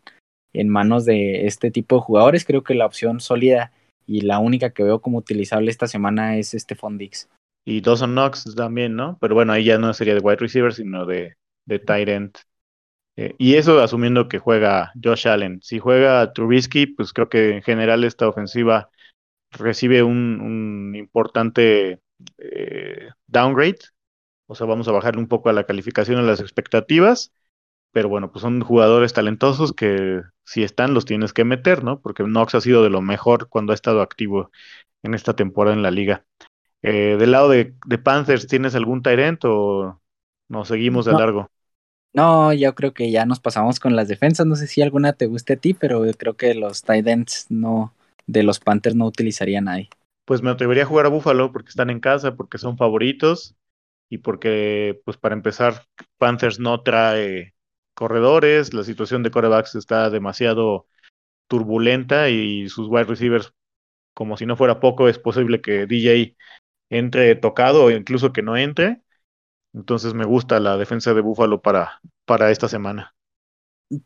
en 0.54 0.68
manos 0.70 1.04
de 1.04 1.46
este 1.46 1.70
tipo 1.70 1.96
de 1.96 2.02
jugadores. 2.02 2.46
Creo 2.46 2.64
que 2.64 2.74
la 2.74 2.86
opción 2.86 3.20
sólida 3.20 3.70
y 4.06 4.22
la 4.22 4.38
única 4.38 4.70
que 4.70 4.82
veo 4.82 5.00
como 5.00 5.18
utilizable 5.18 5.70
esta 5.70 5.86
semana 5.86 6.36
es 6.36 6.54
este 6.54 6.74
Fondix. 6.74 7.28
Y 7.64 7.80
Dawson 7.80 8.12
Knox 8.12 8.54
también, 8.54 8.94
¿no? 8.94 9.16
Pero 9.20 9.34
bueno, 9.34 9.52
ahí 9.52 9.64
ya 9.64 9.78
no 9.78 9.94
sería 9.94 10.14
de 10.14 10.20
wide 10.20 10.36
receiver, 10.36 10.74
sino 10.74 11.06
de, 11.06 11.36
de 11.64 11.78
tight 11.78 12.08
end. 12.08 12.36
Eh, 13.16 13.34
y 13.38 13.54
eso 13.54 13.80
asumiendo 13.80 14.28
que 14.28 14.38
juega 14.38 14.92
Josh 15.02 15.28
Allen. 15.28 15.60
Si 15.62 15.78
juega 15.78 16.32
Trubisky, 16.32 16.86
pues 16.86 17.12
creo 17.12 17.28
que 17.28 17.56
en 17.56 17.62
general 17.62 18.04
esta 18.04 18.28
ofensiva 18.28 18.90
recibe 19.50 20.02
un, 20.02 20.94
importante 20.96 22.00
eh, 22.38 23.08
downgrade. 23.26 23.78
O 24.46 24.54
sea, 24.54 24.66
vamos 24.66 24.88
a 24.88 24.92
bajarle 24.92 25.20
un 25.20 25.28
poco 25.28 25.48
a 25.48 25.52
la 25.52 25.64
calificación 25.64 26.18
a 26.18 26.22
las 26.22 26.40
expectativas. 26.40 27.32
Pero 27.94 28.08
bueno, 28.08 28.32
pues 28.32 28.42
son 28.42 28.60
jugadores 28.60 29.12
talentosos 29.12 29.72
que 29.72 30.20
si 30.44 30.64
están 30.64 30.94
los 30.94 31.04
tienes 31.04 31.32
que 31.32 31.44
meter, 31.44 31.84
¿no? 31.84 32.00
Porque 32.00 32.24
Knox 32.24 32.56
ha 32.56 32.60
sido 32.60 32.82
de 32.82 32.90
lo 32.90 33.00
mejor 33.00 33.48
cuando 33.48 33.70
ha 33.70 33.76
estado 33.76 34.02
activo 34.02 34.50
en 35.04 35.14
esta 35.14 35.36
temporada 35.36 35.76
en 35.76 35.82
la 35.84 35.92
liga. 35.92 36.24
Eh, 36.82 37.16
del 37.16 37.30
lado 37.30 37.48
de, 37.50 37.72
Panthers, 38.02 38.48
¿tienes 38.48 38.74
algún 38.74 39.00
Tyrant 39.00 39.44
o 39.44 40.00
nos 40.48 40.66
seguimos 40.66 41.04
de 41.04 41.12
largo? 41.12 41.48
No, 42.12 42.52
yo 42.52 42.74
creo 42.74 42.92
que 42.92 43.12
ya 43.12 43.26
nos 43.26 43.38
pasamos 43.38 43.78
con 43.78 43.94
las 43.94 44.08
defensas. 44.08 44.44
No 44.44 44.56
sé 44.56 44.66
si 44.66 44.82
alguna 44.82 45.12
te 45.12 45.26
guste 45.26 45.52
a 45.52 45.56
ti, 45.56 45.72
pero 45.72 46.02
creo 46.18 46.36
que 46.36 46.52
los 46.54 46.82
tight 46.82 47.06
no, 47.48 47.94
de 48.26 48.42
los 48.42 48.58
Panthers 48.58 48.96
no 48.96 49.06
utilizaría 49.06 49.60
nadie. 49.60 49.88
Pues 50.24 50.42
me 50.42 50.50
atrevería 50.50 50.82
a 50.82 50.86
jugar 50.86 51.06
a 51.06 51.10
Buffalo 51.10 51.52
porque 51.52 51.68
están 51.68 51.90
en 51.90 52.00
casa, 52.00 52.34
porque 52.34 52.58
son 52.58 52.76
favoritos 52.76 53.54
y 54.10 54.18
porque, 54.18 55.00
pues 55.04 55.16
para 55.16 55.36
empezar, 55.36 55.86
Panthers 56.18 56.58
no 56.58 56.80
trae 56.80 57.53
corredores, 57.94 58.74
la 58.74 58.84
situación 58.84 59.22
de 59.22 59.30
corebacks 59.30 59.74
está 59.74 60.10
demasiado 60.10 60.86
turbulenta 61.48 62.28
y 62.30 62.68
sus 62.68 62.88
wide 62.88 63.04
receivers, 63.04 63.52
como 64.14 64.36
si 64.36 64.46
no 64.46 64.56
fuera 64.56 64.80
poco, 64.80 65.08
es 65.08 65.18
posible 65.18 65.60
que 65.60 65.86
DJ 65.86 66.36
entre 66.90 67.34
tocado 67.36 67.84
o 67.84 67.90
incluso 67.90 68.32
que 68.32 68.42
no 68.42 68.56
entre. 68.56 69.02
Entonces 69.72 70.14
me 70.14 70.24
gusta 70.24 70.60
la 70.60 70.76
defensa 70.76 71.14
de 71.14 71.20
Búfalo 71.20 71.60
para, 71.60 72.00
para 72.24 72.50
esta 72.50 72.68
semana. 72.68 73.14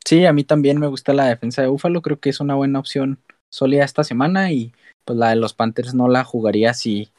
Sí, 0.04 0.24
a 0.24 0.32
mí 0.32 0.44
también 0.44 0.78
me 0.78 0.86
gusta 0.86 1.12
la 1.12 1.26
defensa 1.26 1.62
de 1.62 1.68
Búfalo, 1.68 2.02
creo 2.02 2.18
que 2.18 2.30
es 2.30 2.40
una 2.40 2.54
buena 2.54 2.78
opción 2.78 3.18
sólida 3.50 3.84
esta 3.84 4.04
semana 4.04 4.52
y 4.52 4.72
pues 5.04 5.18
la 5.18 5.30
de 5.30 5.36
los 5.36 5.54
Panthers 5.54 5.94
no 5.94 6.08
la 6.08 6.24
jugaría 6.24 6.74
si 6.74 7.10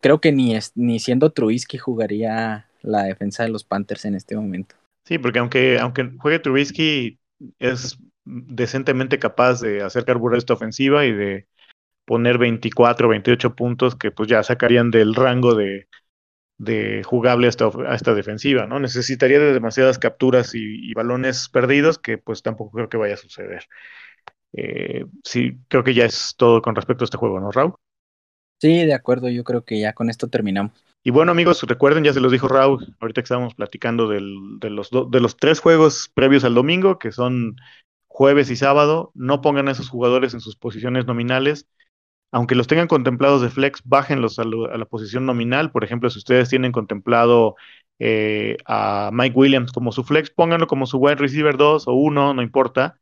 creo 0.00 0.20
que 0.20 0.32
ni, 0.32 0.56
ni 0.74 0.98
siendo 1.00 1.30
Trubisky 1.30 1.78
jugaría 1.78 2.66
la 2.82 3.04
defensa 3.04 3.42
de 3.42 3.48
los 3.50 3.64
Panthers 3.64 4.04
en 4.04 4.14
este 4.14 4.36
momento. 4.36 4.76
Sí, 5.08 5.16
porque 5.16 5.38
aunque, 5.38 5.78
aunque 5.78 6.10
juegue 6.18 6.38
Trubisky 6.38 7.18
es 7.58 7.96
decentemente 8.26 9.18
capaz 9.18 9.58
de 9.62 9.82
hacer 9.82 10.04
carburar 10.04 10.36
esta 10.36 10.52
ofensiva 10.52 11.06
y 11.06 11.12
de 11.12 11.48
poner 12.04 12.36
24, 12.36 13.08
28 13.08 13.54
puntos 13.54 13.96
que 13.96 14.10
pues 14.10 14.28
ya 14.28 14.42
sacarían 14.42 14.90
del 14.90 15.14
rango 15.14 15.54
de, 15.54 15.88
de 16.58 17.02
jugable 17.04 17.46
a 17.46 17.50
esta, 17.50 17.70
esta, 17.94 18.12
defensiva, 18.12 18.66
¿no? 18.66 18.80
Necesitaría 18.80 19.38
de 19.38 19.54
demasiadas 19.54 19.98
capturas 19.98 20.54
y, 20.54 20.92
balones 20.92 21.48
perdidos 21.48 21.98
que 21.98 22.18
pues 22.18 22.42
tampoco 22.42 22.72
creo 22.72 22.90
que 22.90 22.98
vaya 22.98 23.14
a 23.14 23.16
suceder. 23.16 23.64
Eh, 24.52 25.06
sí, 25.24 25.58
creo 25.68 25.84
que 25.84 25.94
ya 25.94 26.04
es 26.04 26.34
todo 26.36 26.60
con 26.60 26.74
respecto 26.74 27.04
a 27.04 27.06
este 27.06 27.16
juego, 27.16 27.40
¿no, 27.40 27.50
Raúl? 27.50 27.76
Sí, 28.58 28.84
de 28.84 28.94
acuerdo, 28.94 29.28
yo 29.28 29.44
creo 29.44 29.64
que 29.64 29.78
ya 29.78 29.92
con 29.92 30.10
esto 30.10 30.28
terminamos. 30.28 30.72
Y 31.04 31.10
bueno, 31.10 31.32
amigos, 31.32 31.62
recuerden, 31.62 32.04
ya 32.04 32.12
se 32.12 32.20
los 32.20 32.32
dijo 32.32 32.48
Raúl, 32.48 32.94
ahorita 33.00 33.22
que 33.22 33.24
estábamos 33.24 33.54
platicando 33.54 34.08
de, 34.08 34.20
los 34.20 34.90
de 34.90 35.20
los 35.20 35.36
tres 35.36 35.60
juegos 35.60 36.10
previos 36.12 36.44
al 36.44 36.54
domingo, 36.54 36.98
que 36.98 37.12
son 37.12 37.56
jueves 38.08 38.50
y 38.50 38.56
sábado, 38.56 39.12
no 39.14 39.40
pongan 39.40 39.68
a 39.68 39.70
esos 39.70 39.88
jugadores 39.88 40.34
en 40.34 40.40
sus 40.40 40.56
posiciones 40.56 41.06
nominales, 41.06 41.68
aunque 42.32 42.56
los 42.56 42.66
tengan 42.66 42.88
contemplados 42.88 43.42
de 43.42 43.48
flex, 43.48 43.80
bájenlos 43.84 44.38
a, 44.38 44.44
la 44.44 44.84
posición 44.86 45.24
nominal. 45.24 45.70
Por 45.70 45.84
ejemplo, 45.84 46.10
si 46.10 46.18
ustedes 46.18 46.48
tienen 46.48 46.72
contemplado 46.72 47.54
eh, 48.00 48.56
a 48.66 49.10
Mike 49.12 49.38
Williams 49.38 49.72
como 49.72 49.92
su 49.92 50.04
flex, 50.04 50.30
pónganlo 50.30 50.66
como 50.66 50.86
su 50.86 50.98
wide 50.98 51.16
receiver 51.16 51.56
2 51.56 51.86
o 51.86 51.92
1, 51.94 52.34
no 52.34 52.42
importa. 52.42 52.98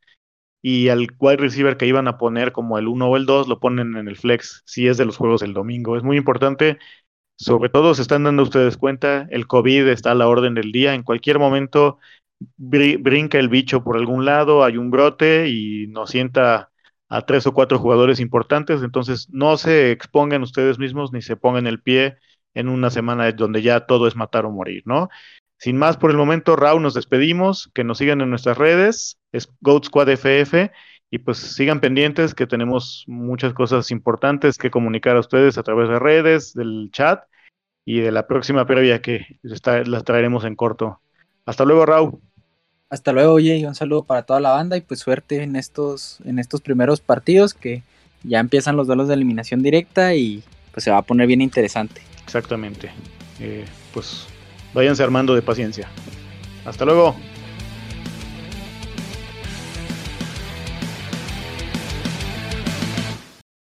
Y 0.68 0.88
al 0.88 1.06
wide 1.20 1.36
receiver 1.36 1.76
que 1.76 1.86
iban 1.86 2.08
a 2.08 2.18
poner 2.18 2.50
como 2.50 2.76
el 2.76 2.88
1 2.88 3.08
o 3.08 3.16
el 3.16 3.24
2, 3.24 3.46
lo 3.46 3.60
ponen 3.60 3.96
en 3.96 4.08
el 4.08 4.16
flex 4.16 4.64
si 4.66 4.88
es 4.88 4.96
de 4.96 5.04
los 5.04 5.16
juegos 5.16 5.40
del 5.40 5.52
domingo. 5.52 5.96
Es 5.96 6.02
muy 6.02 6.16
importante. 6.16 6.78
Sobre 7.36 7.68
todo 7.68 7.94
se 7.94 8.02
están 8.02 8.24
dando 8.24 8.42
ustedes 8.42 8.76
cuenta, 8.76 9.28
el 9.30 9.46
COVID 9.46 9.86
está 9.86 10.10
a 10.10 10.16
la 10.16 10.26
orden 10.26 10.54
del 10.54 10.72
día. 10.72 10.94
En 10.94 11.04
cualquier 11.04 11.38
momento 11.38 11.98
brinca 12.56 13.38
el 13.38 13.48
bicho 13.48 13.84
por 13.84 13.96
algún 13.96 14.24
lado, 14.24 14.64
hay 14.64 14.76
un 14.76 14.90
brote 14.90 15.48
y 15.48 15.86
nos 15.86 16.10
sienta 16.10 16.72
a 17.08 17.22
tres 17.22 17.46
o 17.46 17.54
cuatro 17.54 17.78
jugadores 17.78 18.18
importantes, 18.18 18.82
entonces 18.82 19.28
no 19.30 19.56
se 19.58 19.92
expongan 19.92 20.42
ustedes 20.42 20.80
mismos 20.80 21.12
ni 21.12 21.22
se 21.22 21.36
pongan 21.36 21.68
el 21.68 21.80
pie 21.80 22.16
en 22.54 22.68
una 22.68 22.90
semana 22.90 23.30
donde 23.30 23.62
ya 23.62 23.86
todo 23.86 24.08
es 24.08 24.16
matar 24.16 24.44
o 24.44 24.50
morir, 24.50 24.82
¿no? 24.84 25.10
Sin 25.58 25.78
más 25.78 25.96
por 25.96 26.10
el 26.10 26.16
momento, 26.16 26.56
Raúl, 26.56 26.82
nos 26.82 26.94
despedimos, 26.94 27.70
que 27.72 27.84
nos 27.84 27.98
sigan 27.98 28.20
en 28.20 28.30
nuestras 28.30 28.58
redes, 28.58 29.18
es 29.36 29.52
Goat 29.60 29.84
Squad 29.84 30.08
FF, 30.08 30.70
y 31.10 31.18
pues 31.18 31.38
sigan 31.38 31.80
pendientes 31.80 32.34
que 32.34 32.46
tenemos 32.46 33.04
muchas 33.06 33.54
cosas 33.54 33.90
importantes 33.90 34.58
que 34.58 34.70
comunicar 34.70 35.16
a 35.16 35.20
ustedes 35.20 35.56
a 35.56 35.62
través 35.62 35.88
de 35.88 35.98
redes, 35.98 36.52
del 36.52 36.90
chat 36.92 37.24
y 37.84 38.00
de 38.00 38.10
la 38.10 38.26
próxima 38.26 38.66
previa 38.66 39.00
que 39.00 39.38
está, 39.44 39.84
la 39.84 40.00
traeremos 40.02 40.44
en 40.44 40.56
corto. 40.56 41.00
Hasta 41.44 41.64
luego, 41.64 41.86
Raúl. 41.86 42.18
Hasta 42.90 43.12
luego, 43.12 43.34
oye, 43.34 43.56
y 43.56 43.64
un 43.64 43.74
saludo 43.74 44.04
para 44.04 44.22
toda 44.22 44.40
la 44.40 44.50
banda 44.50 44.76
y 44.76 44.80
pues 44.80 45.00
suerte 45.00 45.42
en 45.42 45.56
estos, 45.56 46.18
en 46.24 46.38
estos 46.38 46.60
primeros 46.60 47.00
partidos 47.00 47.54
que 47.54 47.82
ya 48.22 48.40
empiezan 48.40 48.76
los 48.76 48.86
duelos 48.86 49.08
de 49.08 49.14
eliminación 49.14 49.62
directa 49.62 50.14
y 50.14 50.42
pues 50.72 50.84
se 50.84 50.90
va 50.90 50.98
a 50.98 51.02
poner 51.02 51.26
bien 51.26 51.40
interesante. 51.40 52.00
Exactamente. 52.24 52.90
Eh, 53.40 53.64
pues 53.94 54.26
váyanse 54.74 55.02
armando 55.02 55.34
de 55.34 55.42
paciencia. 55.42 55.88
Hasta 56.64 56.84
luego. 56.84 57.16